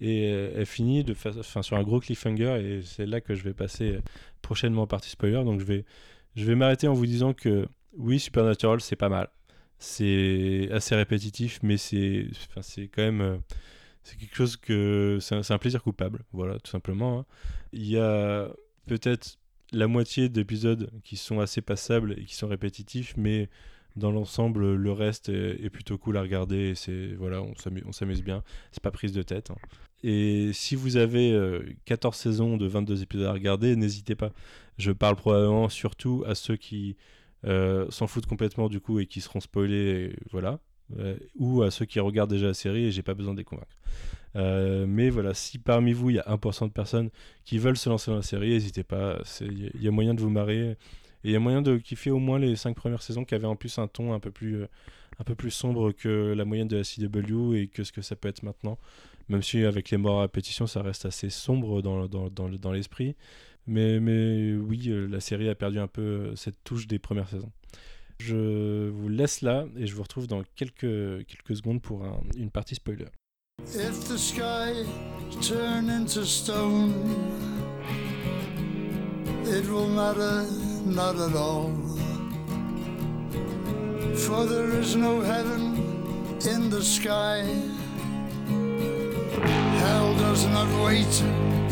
Et 0.00 0.30
euh, 0.30 0.52
elle 0.56 0.66
finit 0.66 1.04
sur 1.62 1.76
un 1.76 1.82
gros 1.82 2.00
cliffhanger 2.00 2.56
et 2.62 2.82
c'est 2.82 3.04
là 3.04 3.20
que 3.20 3.34
je 3.34 3.42
vais 3.42 3.52
passer 3.52 3.96
euh, 3.96 4.00
prochainement 4.40 4.82
en 4.82 4.86
partie 4.86 5.10
spoiler. 5.10 5.44
Donc 5.44 5.60
je 5.60 5.66
vais, 5.66 5.84
je 6.36 6.44
vais 6.44 6.54
m'arrêter 6.54 6.88
en 6.88 6.94
vous 6.94 7.06
disant 7.06 7.34
que 7.34 7.68
oui 7.96 8.18
Supernatural 8.18 8.80
c'est 8.80 8.96
pas 8.96 9.10
mal. 9.10 9.28
C'est 9.78 10.68
assez 10.72 10.94
répétitif 10.94 11.60
mais 11.62 11.76
c'est 11.76 12.30
quand 12.94 13.02
même 13.02 13.40
c'est 14.02 14.16
quelque 14.16 14.34
chose 14.34 14.56
que 14.56 15.18
c'est 15.20 15.50
un 15.50 15.58
plaisir 15.58 15.82
coupable. 15.82 16.24
Voilà 16.32 16.58
tout 16.58 16.70
simplement 16.70 17.20
hein. 17.20 17.26
il 17.72 17.86
y 17.86 17.98
a 17.98 18.48
peut-être 18.86 19.38
la 19.72 19.86
moitié 19.86 20.28
d'épisodes 20.28 20.90
qui 21.04 21.16
sont 21.16 21.40
assez 21.40 21.60
passables 21.62 22.14
et 22.18 22.24
qui 22.24 22.34
sont 22.34 22.48
répétitifs, 22.48 23.14
mais 23.16 23.48
dans 23.96 24.10
l'ensemble, 24.12 24.74
le 24.74 24.92
reste 24.92 25.28
est, 25.30 25.70
plutôt 25.70 25.98
cool 25.98 26.16
à 26.16 26.22
regarder. 26.22 26.74
C'est 26.74 27.14
voilà, 27.14 27.42
on 27.42 27.54
s'amu- 27.56 27.82
on 27.86 27.92
s'amuse 27.92 28.22
bien. 28.22 28.42
C'est 28.72 28.82
pas 28.82 28.90
prise 28.92 29.12
de 29.12 29.22
tête. 29.22 29.50
hein. 29.50 29.56
Et 30.02 30.52
si 30.54 30.76
vous 30.76 30.96
avez 30.96 31.32
euh, 31.32 31.60
14 31.84 32.16
saisons 32.16 32.56
de 32.56 32.66
22 32.66 33.02
épisodes 33.02 33.26
à 33.26 33.32
regarder, 33.32 33.76
n'hésitez 33.76 34.14
pas. 34.14 34.32
Je 34.78 34.92
parle 34.92 35.16
probablement 35.16 35.68
surtout 35.68 36.22
à 36.26 36.34
ceux 36.34 36.56
qui 36.56 36.96
euh, 37.44 37.86
s'en 37.90 38.06
foutent 38.06 38.26
complètement 38.26 38.68
du 38.68 38.80
coup 38.80 38.98
et 39.00 39.06
qui 39.06 39.20
seront 39.20 39.40
spoilés, 39.40 40.14
voilà, 40.30 40.60
Euh, 40.98 41.16
ou 41.36 41.62
à 41.62 41.70
ceux 41.70 41.84
qui 41.86 42.00
regardent 42.00 42.30
déjà 42.30 42.46
la 42.48 42.54
série 42.54 42.86
et 42.86 42.90
j'ai 42.90 43.02
pas 43.04 43.14
besoin 43.14 43.32
de 43.34 43.38
les 43.38 43.44
convaincre. 43.44 43.76
Euh, 44.36 44.86
mais 44.86 45.10
voilà, 45.10 45.34
si 45.34 45.58
parmi 45.58 45.92
vous 45.92 46.10
il 46.10 46.16
y 46.16 46.18
a 46.20 46.24
1% 46.28 46.66
de 46.66 46.72
personnes 46.72 47.10
qui 47.44 47.58
veulent 47.58 47.76
se 47.76 47.88
lancer 47.88 48.10
dans 48.10 48.16
la 48.18 48.22
série, 48.22 48.50
n'hésitez 48.50 48.84
pas, 48.84 49.20
il 49.40 49.70
y 49.82 49.88
a- 49.88 49.90
moyen 49.90 50.14
de 50.14 50.20
vous 50.20 50.30
marrer. 50.30 50.70
Et 51.22 51.28
il 51.28 51.32
y 51.32 51.36
a 51.36 51.40
moyen 51.40 51.60
de 51.62 51.76
kiffer 51.78 52.10
au 52.10 52.18
moins 52.18 52.38
les 52.38 52.56
5 52.56 52.74
premières 52.76 53.02
saisons 53.02 53.24
qui 53.24 53.34
avaient 53.34 53.46
en 53.46 53.56
plus 53.56 53.76
un 53.78 53.86
ton 53.88 54.12
un 54.14 54.20
peu 54.20 54.30
plus, 54.30 54.62
euh, 54.62 54.66
un 55.18 55.24
peu 55.24 55.34
plus 55.34 55.50
sombre 55.50 55.92
que 55.92 56.32
la 56.32 56.44
moyenne 56.46 56.68
de 56.68 56.76
la 56.78 56.84
CW 56.84 57.54
et 57.56 57.66
que 57.68 57.84
ce 57.84 57.92
que 57.92 58.00
ça 58.02 58.16
peut 58.16 58.28
être 58.28 58.42
maintenant. 58.42 58.78
Même 59.28 59.42
si 59.42 59.64
avec 59.64 59.90
les 59.90 59.98
morts 59.98 60.20
à 60.20 60.22
répétition, 60.22 60.66
ça 60.66 60.80
reste 60.82 61.04
assez 61.04 61.28
sombre 61.30 61.82
dans, 61.82 62.06
dans, 62.08 62.30
dans, 62.30 62.48
le- 62.48 62.58
dans 62.58 62.72
l'esprit. 62.72 63.16
Mais, 63.66 64.00
mais 64.00 64.54
oui, 64.54 64.84
euh, 64.88 65.06
la 65.08 65.20
série 65.20 65.48
a 65.50 65.54
perdu 65.54 65.78
un 65.78 65.86
peu 65.88 66.34
cette 66.36 66.56
touche 66.64 66.86
des 66.86 66.98
premières 66.98 67.28
saisons. 67.28 67.52
Je 68.18 68.88
vous 68.88 69.08
laisse 69.08 69.42
là 69.42 69.66
et 69.76 69.86
je 69.86 69.94
vous 69.94 70.02
retrouve 70.02 70.26
dans 70.26 70.42
quelques, 70.56 71.26
quelques 71.26 71.56
secondes 71.56 71.82
pour 71.82 72.04
un- 72.04 72.20
une 72.36 72.50
partie 72.50 72.74
spoiler. 72.74 73.06
If 73.68 74.08
the 74.08 74.18
sky 74.18 74.84
turn 75.40 75.90
into 75.90 76.24
stone, 76.24 76.92
it 79.44 79.68
will 79.68 79.86
matter 79.86 80.46
not 80.84 81.16
at 81.16 81.36
all. 81.36 81.70
For 84.16 84.46
there 84.46 84.80
is 84.80 84.96
no 84.96 85.20
heaven 85.20 85.76
in 86.46 86.70
the 86.70 86.82
sky. 86.82 87.44
Hell 89.78 90.14
does 90.16 90.46
not 90.46 90.68
wait 90.84 91.14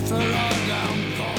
for 0.06 0.14
our 0.14 0.56
downfall. 0.66 1.38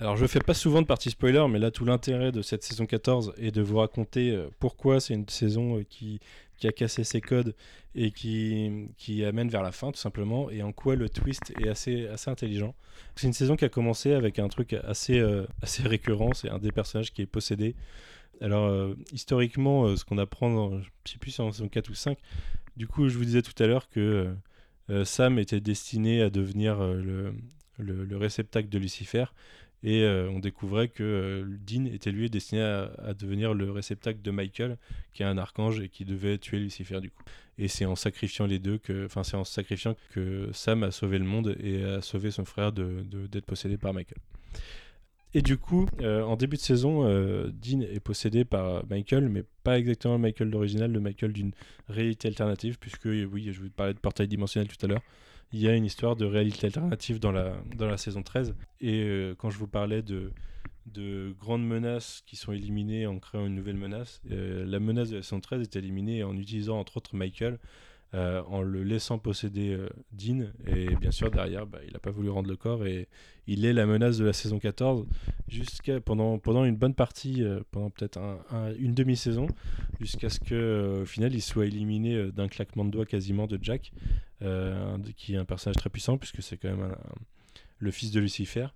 Alors 0.00 0.16
je 0.16 0.26
fais 0.26 0.40
pas 0.40 0.54
souvent 0.54 0.82
de 0.82 0.86
partie 0.86 1.10
spoiler, 1.10 1.46
mais 1.48 1.60
là 1.60 1.70
tout 1.70 1.84
l'intérêt 1.84 2.32
de 2.32 2.42
cette 2.42 2.64
saison 2.64 2.86
14 2.86 3.34
est 3.36 3.52
de 3.52 3.62
vous 3.62 3.78
raconter 3.78 4.30
euh, 4.32 4.48
pourquoi 4.58 4.98
c'est 4.98 5.14
une 5.14 5.28
saison 5.28 5.78
euh, 5.78 5.84
qui, 5.88 6.18
qui 6.62 6.68
a 6.68 6.72
cassé 6.72 7.02
ses 7.02 7.20
codes 7.20 7.56
et 7.96 8.12
qui, 8.12 8.86
qui 8.96 9.24
amène 9.24 9.48
vers 9.48 9.64
la 9.64 9.72
fin 9.72 9.90
tout 9.90 9.98
simplement, 9.98 10.48
et 10.48 10.62
en 10.62 10.70
quoi 10.70 10.94
le 10.94 11.08
twist 11.08 11.52
est 11.60 11.66
assez, 11.66 12.06
assez 12.06 12.30
intelligent. 12.30 12.76
C'est 13.16 13.26
une 13.26 13.32
saison 13.32 13.56
qui 13.56 13.64
a 13.64 13.68
commencé 13.68 14.12
avec 14.12 14.38
un 14.38 14.46
truc 14.46 14.74
assez, 14.84 15.18
euh, 15.18 15.44
assez 15.60 15.82
récurrent, 15.82 16.32
c'est 16.34 16.50
un 16.50 16.60
des 16.60 16.70
personnages 16.70 17.12
qui 17.12 17.20
est 17.20 17.26
possédé. 17.26 17.74
Alors 18.40 18.66
euh, 18.66 18.94
historiquement, 19.12 19.86
euh, 19.86 19.96
ce 19.96 20.04
qu'on 20.04 20.18
apprend, 20.18 20.54
dans, 20.54 20.78
je 20.78 21.12
sais 21.12 21.18
plus 21.18 21.32
si 21.32 21.40
en 21.40 21.50
saison 21.50 21.68
4 21.68 21.90
ou 21.90 21.94
5, 21.94 22.16
du 22.76 22.86
coup 22.86 23.08
je 23.08 23.18
vous 23.18 23.24
disais 23.24 23.42
tout 23.42 23.60
à 23.60 23.66
l'heure 23.66 23.88
que 23.88 24.32
Sam 25.04 25.40
était 25.40 25.60
destiné 25.60 26.22
à 26.22 26.30
devenir 26.30 26.80
le, 26.80 27.34
le 27.78 28.16
réceptacle 28.16 28.68
de 28.68 28.78
Lucifer. 28.78 29.24
Et 29.84 30.02
euh, 30.02 30.30
on 30.30 30.38
découvrait 30.38 30.88
que 30.88 31.02
euh, 31.02 31.44
Dean 31.66 31.86
était 31.86 32.12
lui 32.12 32.30
destiné 32.30 32.62
à, 32.62 33.14
devenir 33.14 33.52
le 33.52 33.70
réceptacle 33.70 34.22
de 34.22 34.30
Michael, 34.30 34.76
qui 35.12 35.22
est 35.22 35.26
un 35.26 35.38
archange 35.38 35.80
et 35.80 35.88
qui 35.88 36.04
devait 36.04 36.38
tuer 36.38 36.58
Lucifer 36.58 37.00
du 37.00 37.10
coup. 37.10 37.24
Et 37.58 37.68
c'est 37.68 37.84
en 37.84 37.96
sacrifiant 37.96 38.46
les 38.46 38.58
deux 38.58 38.78
que, 38.78 39.06
enfin 39.06 39.24
c'est 39.24 39.36
en 39.36 39.44
sacrifiant 39.44 39.96
que 40.12 40.48
Sam 40.52 40.84
a 40.84 40.90
sauvé 40.90 41.18
le 41.18 41.24
monde 41.24 41.56
et 41.60 41.82
a 41.82 42.00
sauvé 42.00 42.30
son 42.30 42.44
frère 42.44 42.72
d'être 42.72 43.44
possédé 43.44 43.76
par 43.76 43.92
Michael. 43.92 44.18
Et 45.34 45.42
du 45.42 45.56
coup, 45.56 45.86
euh, 46.00 46.22
en 46.22 46.36
début 46.36 46.56
de 46.56 46.62
saison, 46.62 47.02
Dean 47.02 47.80
est 47.80 48.00
possédé 48.00 48.44
par 48.44 48.86
Michael, 48.88 49.28
mais 49.28 49.44
pas 49.64 49.78
exactement 49.78 50.14
le 50.14 50.20
Michael 50.20 50.54
original, 50.54 50.92
le 50.92 51.00
Michael 51.00 51.32
d'une 51.32 51.52
réalité 51.88 52.28
alternative, 52.28 52.78
puisque 52.78 53.06
oui, 53.06 53.50
je 53.52 53.60
vous 53.60 53.70
parlais 53.70 53.94
de 53.94 53.98
portail 53.98 54.28
dimensionnel 54.28 54.68
tout 54.68 54.84
à 54.84 54.88
l'heure 54.88 55.02
il 55.52 55.60
y 55.60 55.68
a 55.68 55.74
une 55.74 55.84
histoire 55.84 56.16
de 56.16 56.24
réalité 56.24 56.66
alternative 56.66 57.18
dans 57.20 57.32
la, 57.32 57.96
saison 57.96 58.22
13. 58.22 58.54
Et 58.80 59.02
euh, 59.02 59.34
quand 59.36 59.50
je 59.50 59.58
vous 59.58 59.66
parlais 59.66 60.02
de, 60.02 60.32
de 60.86 61.34
grandes 61.38 61.66
menaces 61.66 62.22
qui 62.26 62.36
sont 62.36 62.52
éliminées 62.52 63.06
en 63.06 63.18
créant 63.18 63.46
une 63.46 63.54
nouvelle 63.54 63.76
menace, 63.76 64.20
euh, 64.30 64.64
la 64.66 64.80
menace 64.80 65.10
de 65.10 65.16
la 65.16 65.22
saison 65.22 65.40
13 65.40 65.62
est 65.62 65.76
éliminée 65.76 66.24
en 66.24 66.36
utilisant 66.36 66.78
entre 66.78 66.96
autres 66.96 67.14
Michael, 67.14 67.58
euh, 68.14 68.42
en 68.48 68.60
le 68.62 68.82
laissant 68.82 69.18
posséder 69.18 69.72
euh, 69.72 69.88
Dean. 70.12 70.46
Et 70.66 70.94
bien 70.96 71.10
sûr, 71.10 71.30
derrière, 71.30 71.66
bah, 71.66 71.78
il 71.86 71.92
n'a 71.94 71.98
pas 71.98 72.10
voulu 72.10 72.28
rendre 72.28 72.48
le 72.50 72.56
corps 72.56 72.84
et 72.86 73.08
il 73.46 73.64
est 73.64 73.72
la 73.72 73.86
menace 73.86 74.18
de 74.18 74.24
la 74.24 74.32
saison 74.34 74.58
14 74.58 75.06
jusqu'à 75.48 75.98
pendant, 76.00 76.38
pendant 76.38 76.64
une 76.64 76.76
bonne 76.76 76.94
partie, 76.94 77.42
euh, 77.42 77.60
pendant 77.70 77.88
peut-être 77.90 78.18
un- 78.18 78.40
un- 78.50 78.74
une 78.74 78.92
demi-saison, 78.94 79.46
jusqu'à 80.00 80.28
ce 80.28 80.40
que 80.40 81.00
au 81.02 81.06
final 81.06 81.32
il 81.34 81.40
soit 81.40 81.64
éliminé 81.66 82.30
d'un 82.32 82.48
claquement 82.48 82.84
de 82.84 82.90
doigts 82.90 83.06
quasiment 83.06 83.46
de 83.46 83.58
Jack, 83.62 83.92
qui 85.16 85.34
est 85.34 85.38
un 85.38 85.44
personnage 85.44 85.76
très 85.76 85.88
puissant 85.90 86.18
puisque 86.18 86.42
c'est 86.42 86.56
quand 86.56 86.68
même 86.76 86.94
le 87.78 87.90
fils 87.90 88.10
de 88.10 88.20
Lucifer 88.20 88.66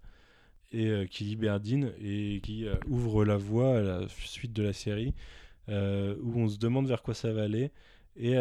et 0.73 1.07
qui 1.11 1.25
libère 1.25 1.61
Dean 1.61 1.91
et 2.01 2.41
qui 2.43 2.67
ouvre 2.89 3.25
la 3.25 3.37
voie 3.37 3.79
à 3.79 3.81
la 3.83 4.09
suite 4.09 4.53
de 4.53 4.63
la 4.63 4.73
série 4.73 5.13
où 5.69 6.33
on 6.41 6.49
se 6.49 6.59
demande 6.59 6.87
vers 6.89 7.03
quoi 7.03 7.15
ça 7.15 7.33
va 7.33 7.43
aller 7.43 7.71
et 8.17 8.35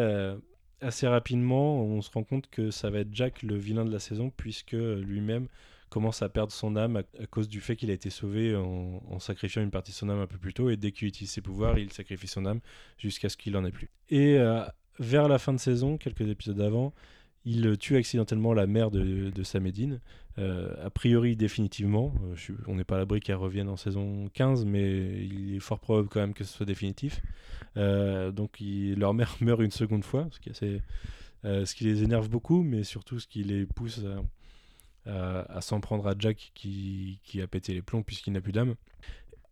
assez 0.80 1.06
rapidement 1.06 1.80
on 1.82 2.02
se 2.02 2.10
rend 2.10 2.24
compte 2.24 2.48
que 2.50 2.70
ça 2.70 2.90
va 2.90 3.00
être 3.00 3.12
Jack 3.12 3.42
le 3.42 3.56
vilain 3.56 3.84
de 3.84 3.92
la 3.92 3.98
saison 3.98 4.30
puisque 4.36 4.72
lui-même 4.72 5.48
commence 5.88 6.22
à 6.22 6.28
perdre 6.28 6.52
son 6.52 6.76
âme 6.76 6.96
à, 6.96 7.26
cause 7.26 7.48
du 7.48 7.60
fait 7.60 7.76
qu'il 7.76 7.90
a 7.90 7.94
été 7.94 8.10
sauvé 8.10 8.56
en, 8.56 9.02
en 9.08 9.18
sacrifiant 9.18 9.62
une 9.62 9.70
partie 9.70 9.92
de 9.92 9.96
son 9.96 10.08
âme 10.08 10.20
un 10.20 10.26
peu 10.26 10.38
plus 10.38 10.52
tôt 10.52 10.68
et 10.70 10.76
dès 10.76 10.92
qu'il 10.92 11.08
utilise 11.08 11.30
ses 11.30 11.40
pouvoirs 11.40 11.78
il 11.78 11.92
sacrifie 11.92 12.26
son 12.26 12.46
âme 12.46 12.60
jusqu'à 12.98 13.28
ce 13.28 13.36
qu'il 13.36 13.56
en 13.56 13.64
ait 13.64 13.72
plus. 13.72 13.90
Et 14.10 14.38
euh, 14.38 14.64
vers 14.98 15.28
la 15.28 15.38
fin 15.38 15.52
de 15.52 15.58
saison 15.58 15.96
quelques 15.96 16.28
épisodes 16.28 16.60
avant 16.60 16.92
il 17.46 17.78
tue 17.78 17.96
accidentellement 17.96 18.52
la 18.52 18.66
mère 18.66 18.90
de, 18.90 19.30
de 19.30 19.42
Sam 19.44 19.66
et 19.66 19.72
Dean, 19.72 19.98
euh, 20.38 20.74
a 20.84 20.90
priori 20.90 21.36
définitivement. 21.36 22.12
Euh, 22.24 22.54
on 22.66 22.74
n'est 22.74 22.84
pas 22.84 22.96
à 22.96 22.98
l'abri 22.98 23.20
qu'elle 23.20 23.36
revienne 23.36 23.68
en 23.68 23.76
saison 23.76 24.28
15, 24.34 24.64
mais 24.64 25.24
il 25.24 25.54
est 25.54 25.60
fort 25.60 25.78
probable 25.78 26.08
quand 26.08 26.20
même 26.20 26.34
que 26.34 26.42
ce 26.42 26.52
soit 26.52 26.66
définitif. 26.66 27.22
Euh, 27.76 28.32
donc 28.32 28.58
leur 28.60 29.14
mère 29.14 29.34
meurt 29.40 29.62
une 29.62 29.70
seconde 29.70 30.04
fois, 30.04 30.28
ce 30.32 30.40
qui 30.40 30.50
assez, 30.50 30.82
Euh, 31.44 31.64
ce 31.64 31.76
qui 31.76 31.84
les 31.84 32.02
énerve 32.02 32.28
beaucoup, 32.28 32.62
mais 32.64 32.82
surtout 32.82 33.20
ce 33.20 33.28
qui 33.28 33.44
les 33.44 33.64
pousse 33.64 34.00
à, 35.06 35.60
s'en 35.60 35.80
prendre 35.80 36.08
à 36.08 36.14
Jack 36.18 36.50
qui, 36.54 37.20
qui 37.22 37.40
a 37.40 37.46
pété 37.46 37.72
les 37.72 37.82
plombs 37.82 38.02
puisqu'il 38.02 38.32
n'a 38.32 38.40
plus 38.40 38.52
d'âme. 38.52 38.74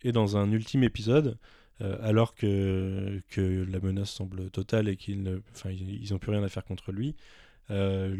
Et 0.02 0.10
dans 0.10 0.36
un 0.36 0.50
ultime 0.50 0.82
épisode, 0.82 1.38
alors 1.80 2.34
que, 2.34 3.22
que 3.28 3.64
la 3.70 3.78
menace 3.78 4.10
semble 4.10 4.50
totale 4.50 4.88
et 4.88 4.96
qu'ils 4.96 5.40
enfin, 5.52 5.70
plus 6.18 6.30
rien 6.32 6.42
à 6.42 6.48
faire 6.48 6.64
contre 6.64 6.90
lui, 6.90 7.14
euh, 7.70 8.14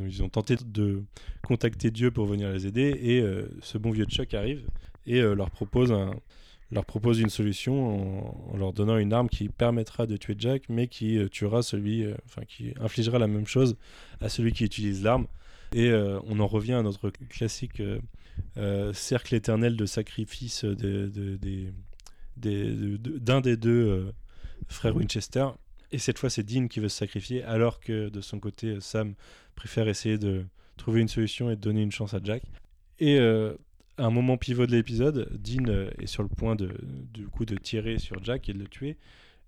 ils, 0.00 0.22
ont, 0.22 0.28
tenté 0.30 0.56
de 0.64 1.02
contacter 1.42 1.90
Dieu 1.90 2.10
pour 2.10 2.24
venir 2.24 2.50
les 2.50 2.66
aider 2.66 2.98
et 3.02 3.20
euh, 3.20 3.46
ce 3.60 3.76
bon 3.76 3.90
vieux 3.90 4.06
Chuck 4.06 4.32
arrive 4.32 4.66
et 5.06 5.20
euh, 5.20 5.34
leur 5.34 5.50
propose 5.50 5.90
une 7.20 7.28
solution 7.28 8.50
en, 8.50 8.56
leur 8.56 8.72
donnant 8.72 8.96
une 8.96 9.12
arme 9.12 9.28
qui 9.28 9.50
permettra 9.50 10.06
de 10.06 10.16
tuer 10.16 10.36
Jack, 10.38 10.70
mais 10.70 10.88
qui 10.88 11.20
tuera 11.30 11.62
celui, 11.62 12.06
enfin 12.24 12.42
qui 12.46 12.72
infligera 12.80 13.18
la 13.18 13.26
même 13.26 13.46
chose 13.46 13.76
à 14.20 14.30
celui 14.30 14.52
qui 14.52 14.64
utilise 14.64 15.02
l'arme. 15.02 15.26
Et 15.74 15.92
on 15.92 16.40
en 16.40 16.46
revient 16.46 16.72
à 16.74 16.82
notre 16.82 17.10
classique 17.10 17.82
cercle 18.94 19.34
éternel 19.34 19.76
de 19.76 19.84
sacrifice 19.86 20.64
d'un 20.64 21.40
des 23.40 23.56
deux 23.56 24.12
frères 24.68 24.96
Winchester. 24.96 25.48
Et 25.90 25.98
cette 25.98 26.18
fois, 26.18 26.30
c'est 26.30 26.42
Dean 26.42 26.68
qui 26.68 26.80
veut 26.80 26.88
se 26.88 26.98
sacrifier, 26.98 27.42
alors 27.44 27.80
que 27.80 28.08
de 28.08 28.20
son 28.20 28.40
côté, 28.40 28.68
euh, 28.68 28.80
Sam 28.80 29.14
préfère 29.54 29.88
essayer 29.88 30.18
de 30.18 30.44
trouver 30.76 31.00
une 31.00 31.08
solution 31.08 31.50
et 31.50 31.56
de 31.56 31.60
donner 31.60 31.82
une 31.82 31.92
chance 31.92 32.14
à 32.14 32.20
Jack. 32.22 32.42
Et 32.98 33.18
euh, 33.18 33.54
à 33.96 34.04
un 34.04 34.10
moment 34.10 34.36
pivot 34.36 34.66
de 34.66 34.72
l'épisode, 34.72 35.28
Dean 35.32 35.68
euh, 35.68 35.90
est 35.98 36.06
sur 36.06 36.22
le 36.22 36.28
point 36.28 36.56
de, 36.56 36.70
du 37.12 37.26
coup, 37.26 37.44
de 37.44 37.56
tirer 37.56 37.98
sur 37.98 38.22
Jack 38.22 38.48
et 38.48 38.52
de 38.52 38.58
le 38.58 38.68
tuer. 38.68 38.96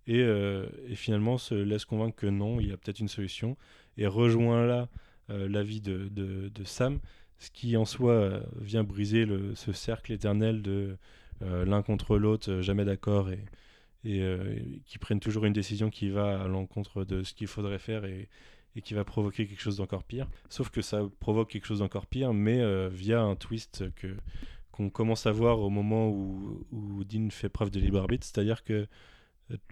Et, 0.07 0.21
euh, 0.23 0.67
finalement 0.95 1.39
se 1.39 1.55
laisse 1.55 1.85
convaincre 1.85 2.17
que 2.17 2.27
non, 2.27 2.59
il 2.59 2.69
y 2.69 2.73
a 2.73 2.77
peut-être 2.77 3.01
une 3.01 3.09
solution. 3.09 3.57
Et 3.97 4.07
rejoint 4.07 4.67
là 4.67 4.89
euh, 5.31 5.49
l'avis 5.49 5.81
de, 5.81 6.09
de, 6.09 6.65
Sam, 6.65 6.99
ce 7.39 7.51
qui 7.51 7.77
en 7.77 7.85
soi 7.85 8.13
euh, 8.13 8.41
vient 8.61 8.83
briser 8.83 9.27
ce 9.55 9.73
cercle 9.73 10.13
éternel 10.13 10.63
de 10.63 10.97
euh, 11.43 11.65
l'un 11.65 11.83
contre 11.83 12.19
l'autre, 12.19 12.51
euh, 12.51 12.63
jamais 12.63 12.85
d'accord, 12.85 13.31
et, 13.31 13.45
et 14.05 14.21
euh, 14.23 14.59
qui 14.87 14.99
prennent 14.99 15.21
toujours 15.21 15.45
une 15.45 15.53
décision 15.53 15.91
qui 15.91 16.09
va 16.11 16.43
à 16.43 16.49
l'encontre 16.49 17.05
de 17.05 17.23
ce 17.23 17.35
qu'il 17.35 17.47
faudrait 17.47 17.79
faire 17.79 18.05
et, 18.05 18.29
qui 18.83 18.95
va 18.95 19.05
provoquer 19.05 19.47
quelque 19.47 19.61
chose 19.61 19.77
d'encore 19.77 20.05
pire. 20.05 20.27
Sauf 20.49 20.71
que 20.71 20.81
ça 20.81 21.03
provoque 21.19 21.51
quelque 21.51 21.67
chose 21.67 21.81
d'encore 21.81 22.07
pire, 22.07 22.33
mais 22.33 22.61
euh, 22.61 22.89
via 22.89 23.21
un 23.21 23.37
twist 23.37 23.93
que 23.95 24.17
qu'on 24.71 24.89
commence 24.89 25.27
à 25.27 25.33
voir 25.33 25.59
au 25.59 25.69
moment 25.69 26.09
où, 26.09 26.65
où 26.71 27.05
Dean 27.05 27.29
fait 27.31 27.49
preuve 27.49 27.71
de 27.71 27.81
libre 27.81 27.99
arbitre, 27.99 28.25
c'est-à-dire 28.25 28.63
que 28.63 28.87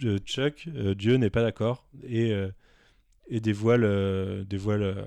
euh, 0.04 0.18
Chuck, 0.18 0.68
Dieu 0.68 1.14
n'est 1.16 1.30
pas 1.30 1.42
d'accord 1.42 1.88
et, 2.02 2.34
et 3.28 3.40
dévoile, 3.40 4.44
dévoile 4.44 5.06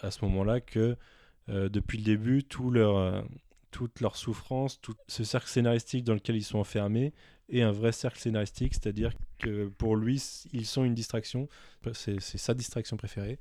à 0.00 0.10
ce 0.10 0.24
moment-là 0.24 0.60
que 0.60 0.96
depuis 1.46 1.98
le 1.98 2.04
début, 2.04 2.42
tout 2.42 2.70
leur, 2.70 3.22
toute 3.70 4.00
leur 4.00 4.16
souffrance, 4.16 4.80
tout 4.80 4.94
ce 5.06 5.24
cercle 5.24 5.48
scénaristique 5.48 6.04
dans 6.04 6.14
lequel 6.14 6.36
ils 6.36 6.44
sont 6.44 6.58
enfermés 6.58 7.12
est 7.48 7.62
un 7.62 7.72
vrai 7.72 7.92
cercle 7.92 8.18
scénaristique, 8.18 8.74
c'est-à-dire 8.74 9.12
que 9.38 9.68
pour 9.68 9.96
lui, 9.96 10.22
ils 10.52 10.66
sont 10.66 10.84
une 10.84 10.94
distraction, 10.94 11.48
c'est 11.92 12.20
sa 12.20 12.54
distraction 12.54 12.96
préférée, 12.96 13.38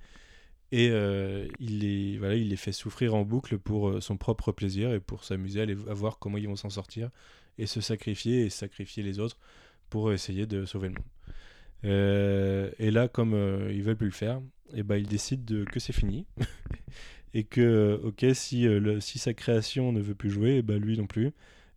et 0.71 0.89
euh, 0.89 1.47
il, 1.59 1.79
les, 1.79 2.17
voilà, 2.17 2.35
il 2.35 2.49
les 2.49 2.55
fait 2.55 2.71
souffrir 2.71 3.15
en 3.15 3.23
boucle 3.23 3.57
pour 3.57 3.89
euh, 3.89 4.01
son 4.01 4.17
propre 4.17 4.51
plaisir 4.51 4.91
et 4.91 4.99
pour 4.99 5.23
s'amuser 5.23 5.61
à, 5.61 5.93
voir 5.93 6.19
comment 6.19 6.37
ils 6.37 6.47
vont 6.47 6.57
s'en 6.57 6.69
sortir 6.69 7.09
et 7.57 7.65
se 7.65 7.79
sacrifier 7.79 8.45
et 8.45 8.49
sacrifier 8.49 9.01
les 9.01 9.19
autres 9.19 9.37
pour 9.89 10.11
essayer 10.11 10.45
de 10.45 10.65
sauver 10.65 10.89
le 10.89 10.95
monde. 10.95 11.05
Euh, 11.85 12.71
et 12.79 12.91
là, 12.91 13.07
comme 13.07 13.33
euh, 13.33 13.71
ils 13.71 13.83
veulent 13.83 13.97
plus 13.97 14.07
le 14.07 14.13
faire, 14.13 14.41
et 14.73 14.83
ben 14.83 14.97
ils 14.97 15.07
décident 15.07 15.43
de, 15.45 15.63
que 15.63 15.79
c'est 15.79 15.93
fini 15.93 16.25
et 17.37 17.43
que 17.43 17.61
euh, 17.61 17.97
ok 18.07 18.25
si, 18.33 18.67
euh, 18.67 18.99
si 18.99 19.19
sa 19.19 19.33
création 19.33 19.91
ne 19.91 20.01
veut 20.01 20.15
plus 20.15 20.31
jouer, 20.31 20.63
ben 20.63 20.81
lui 20.81 20.97
non 20.97 21.05
plus 21.05 21.31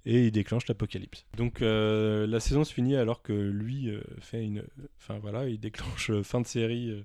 et 0.07 0.27
il 0.27 0.33
déclenche 0.33 0.67
l'apocalypse. 0.67 1.27
Donc 1.37 1.61
euh, 1.61 2.27
la 2.27 2.41
saison 2.41 2.65
se 2.65 2.73
finit 2.73 2.97
alors 2.97 3.21
que 3.21 3.35
lui 3.35 3.93
fait 4.21 4.43
une, 4.43 4.65
enfin 4.99 5.19
voilà, 5.19 5.47
il 5.47 5.61
déclenche 5.61 6.11
fin 6.23 6.41
de 6.41 6.47
série, 6.47 7.05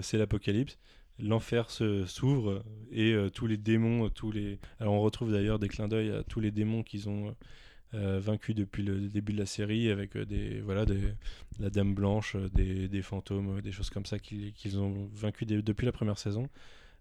c'est 0.00 0.18
l'apocalypse. 0.18 0.76
L'enfer 1.20 1.70
s'ouvre 1.70 2.64
et 2.90 3.14
tous 3.32 3.46
les 3.46 3.58
démons, 3.58 4.08
tous 4.08 4.32
les, 4.32 4.58
alors 4.80 4.94
on 4.94 5.00
retrouve 5.00 5.30
d'ailleurs 5.30 5.60
des 5.60 5.68
clins 5.68 5.86
d'œil 5.86 6.10
à 6.10 6.24
tous 6.24 6.40
les 6.40 6.50
démons 6.50 6.82
qu'ils 6.82 7.08
ont 7.08 7.32
euh, 7.94 8.18
vaincus 8.18 8.56
depuis 8.56 8.82
le 8.82 9.08
début 9.08 9.34
de 9.34 9.38
la 9.38 9.44
série 9.44 9.90
avec 9.90 10.16
des 10.16 10.62
voilà 10.62 10.86
des 10.86 10.98
la 11.60 11.68
Dame 11.68 11.94
Blanche, 11.94 12.36
des, 12.54 12.88
des 12.88 13.02
fantômes, 13.02 13.60
des 13.60 13.70
choses 13.70 13.90
comme 13.90 14.06
ça 14.06 14.18
qu'ils 14.18 14.80
ont 14.80 15.10
vaincu 15.12 15.44
depuis 15.44 15.84
la 15.84 15.92
première 15.92 16.18
saison. 16.18 16.48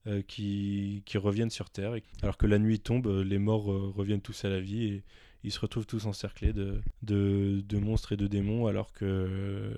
Euh, 0.08 0.24
qui, 0.24 1.04
reviennent 1.14 1.52
sur 1.52 1.70
Terre. 1.70 1.94
Alors 2.24 2.38
que 2.38 2.48
la 2.48 2.58
nuit 2.58 2.80
tombe, 2.80 3.06
euh, 3.06 3.24
les 3.24 3.38
morts 3.38 3.72
euh, 3.72 3.94
reviennent 3.96 4.22
tous 4.22 4.46
à 4.46 4.50
la 4.50 4.60
vie 4.60 4.86
et 4.86 5.04
ils 5.44 5.52
se 5.52 5.60
retrouvent 5.60 5.86
tous 5.86 6.08
encerclés 6.08 6.54
de, 6.54 7.78
monstres 7.78 8.14
et 8.14 8.18
de 8.18 8.26
démons 8.26 8.66
alors 8.66 8.94
que 8.94 9.76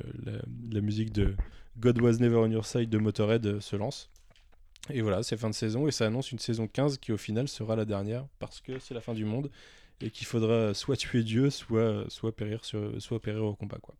la, 0.71 0.79
musique 0.79 1.11
de 1.11 1.35
God 1.77 1.99
Was 2.01 2.19
Never 2.19 2.37
On 2.37 2.49
Your 2.49 2.65
Side 2.65 2.89
de 2.89 2.97
Motorhead 2.97 3.59
se 3.59 3.75
lance. 3.75 4.09
Et 4.89 5.01
voilà, 5.01 5.23
c'est 5.23 5.35
fin 5.35 5.49
de 5.49 5.55
saison 5.55 5.87
et 5.87 5.91
ça 5.91 6.05
annonce 6.07 6.31
une 6.31 6.39
saison 6.39 6.67
15 6.67 6.99
qui 6.99 7.11
au 7.11 7.17
final 7.17 7.49
sera 7.49 7.75
la 7.75 7.83
dernière 7.83 8.25
parce 8.39 8.61
que 8.61 8.79
c'est 8.79 8.93
la 8.93 9.01
fin 9.01 9.13
du 9.13 9.25
monde 9.25 9.51
et 9.99 10.09
qu'il 10.09 10.25
faudra 10.25 10.73
soit 10.73 10.95
tuer 10.95 11.23
Dieu, 11.23 11.49
soit, 11.49 12.05
soit, 12.09 12.33
périr, 12.33 12.63
sur, 12.63 13.01
soit 13.01 13.21
périr 13.21 13.43
au 13.43 13.55
combat. 13.55 13.79
Quoi. 13.81 13.95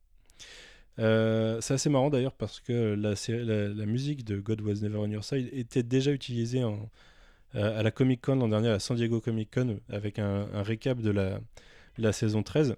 Euh, 1.00 1.60
c'est 1.62 1.74
assez 1.74 1.90
marrant 1.90 2.10
d'ailleurs 2.10 2.34
parce 2.34 2.60
que 2.60 2.96
la, 2.96 3.86
musique 3.86 4.24
de 4.24 4.40
God 4.40 4.62
Was 4.62 4.76
Never 4.82 4.98
On 4.98 5.10
Your 5.10 5.24
Side 5.24 5.50
était 5.52 5.84
déjà 5.84 6.12
utilisée 6.12 6.62
euh, 6.62 7.80
à 7.80 7.84
la 7.84 7.92
Comic 7.92 8.22
Con 8.22 8.36
l'an 8.36 8.48
dernier, 8.48 8.70
à 8.70 8.74
la 8.74 8.80
San 8.80 8.96
Diego 8.96 9.20
Comic 9.20 9.52
Con, 9.54 9.80
avec 9.90 10.20
un, 10.20 10.48
un 10.54 10.64
récap 10.64 11.00
de 11.00 11.12
la, 11.98 12.14
saison 12.14 12.44
13. 12.44 12.76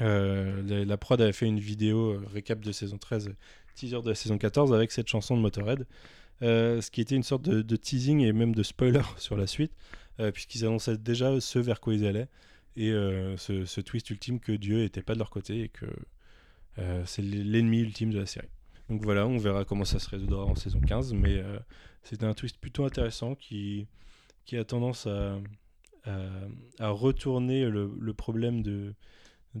Euh, 0.00 0.62
la, 0.66 0.84
la 0.84 0.96
prod 0.96 1.20
avait 1.20 1.32
fait 1.32 1.46
une 1.46 1.60
vidéo 1.60 2.20
récap 2.32 2.60
de 2.60 2.72
saison 2.72 2.98
13, 2.98 3.34
teaser 3.74 4.02
de 4.02 4.08
la 4.08 4.14
saison 4.14 4.38
14 4.38 4.72
avec 4.72 4.92
cette 4.92 5.08
chanson 5.08 5.36
de 5.36 5.42
Motorhead. 5.42 5.86
Ce 6.40 6.90
qui 6.90 7.00
était 7.00 7.16
une 7.16 7.22
sorte 7.22 7.42
de, 7.42 7.76
teasing 7.76 8.20
et 8.20 8.32
même 8.32 8.54
de 8.54 8.62
spoiler 8.62 9.02
sur 9.18 9.36
la 9.36 9.46
suite, 9.46 9.72
puisqu'ils 10.32 10.64
annonçaient 10.64 10.98
déjà 10.98 11.40
ce 11.40 11.58
vers 11.58 11.80
quoi 11.80 11.94
ils 11.94 12.06
allaient 12.06 12.28
et 12.76 12.90
ce, 13.36 13.80
twist 13.80 14.10
ultime 14.10 14.40
que 14.40 14.52
Dieu 14.52 14.82
était 14.82 15.02
pas 15.02 15.14
de 15.14 15.18
leur 15.18 15.30
côté 15.30 15.62
et 15.62 15.68
que 15.68 15.86
c'est 17.04 17.22
l'ennemi 17.22 17.80
ultime 17.80 18.10
de 18.10 18.18
la 18.18 18.26
série. 18.26 18.48
Donc 18.90 19.02
voilà, 19.02 19.26
on 19.26 19.38
verra 19.38 19.64
comment 19.64 19.84
ça 19.84 19.98
se 19.98 20.08
résoudra 20.10 20.44
en 20.44 20.54
saison 20.54 20.80
15, 20.80 21.14
mais 21.14 21.38
euh, 21.38 21.58
c'était 22.02 22.26
un 22.26 22.34
twist 22.34 22.58
plutôt 22.58 22.84
intéressant 22.84 23.34
qui, 23.34 23.86
a 24.52 24.64
tendance 24.64 25.06
à, 25.06 25.38
retourner 26.90 27.68
le, 27.68 28.12
problème 28.12 28.62
de, 28.62 28.94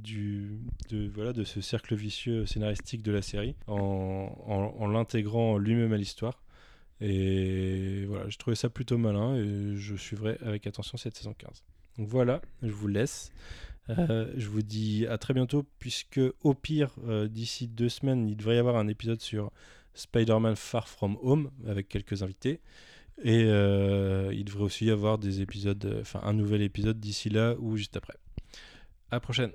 ce 0.04 1.60
cercle 1.60 1.94
vicieux 1.94 2.44
scénaristique 2.44 3.02
de 3.02 3.12
la 3.12 3.22
série 3.22 3.56
en 3.66 4.86
l'intégrant 4.86 5.56
lui-même 5.56 5.92
à 5.92 5.96
l'histoire. 5.96 6.44
Et 7.00 8.04
voilà, 8.06 8.28
j'ai 8.28 8.36
trouvé 8.36 8.56
ça 8.56 8.70
plutôt 8.70 8.98
malin 8.98 9.36
et 9.36 9.76
je 9.76 9.96
suivrai 9.96 10.38
avec 10.42 10.66
attention 10.66 10.96
cette 10.96 11.16
saison 11.16 11.34
15. 11.34 11.64
Donc 11.98 12.08
voilà, 12.08 12.40
je 12.62 12.72
vous 12.72 12.88
laisse. 12.88 13.32
Euh, 13.90 14.32
je 14.36 14.48
vous 14.48 14.62
dis 14.62 15.06
à 15.06 15.18
très 15.18 15.34
bientôt, 15.34 15.64
puisque 15.78 16.20
au 16.42 16.54
pire, 16.54 16.90
euh, 17.06 17.28
d'ici 17.28 17.68
deux 17.68 17.88
semaines, 17.88 18.28
il 18.28 18.36
devrait 18.36 18.56
y 18.56 18.58
avoir 18.58 18.76
un 18.76 18.88
épisode 18.88 19.20
sur 19.20 19.52
Spider-Man 19.94 20.56
Far 20.56 20.88
From 20.88 21.18
Home 21.22 21.50
avec 21.66 21.88
quelques 21.88 22.22
invités. 22.22 22.60
Et 23.22 23.44
euh, 23.44 24.32
il 24.34 24.44
devrait 24.44 24.64
aussi 24.64 24.86
y 24.86 24.90
avoir 24.90 25.18
des 25.18 25.40
épisodes, 25.40 25.98
enfin 26.00 26.20
un 26.24 26.32
nouvel 26.32 26.62
épisode 26.62 26.98
d'ici 26.98 27.28
là 27.28 27.54
ou 27.58 27.76
juste 27.76 27.96
après. 27.96 28.14
À 29.10 29.16
la 29.16 29.20
prochaine. 29.20 29.52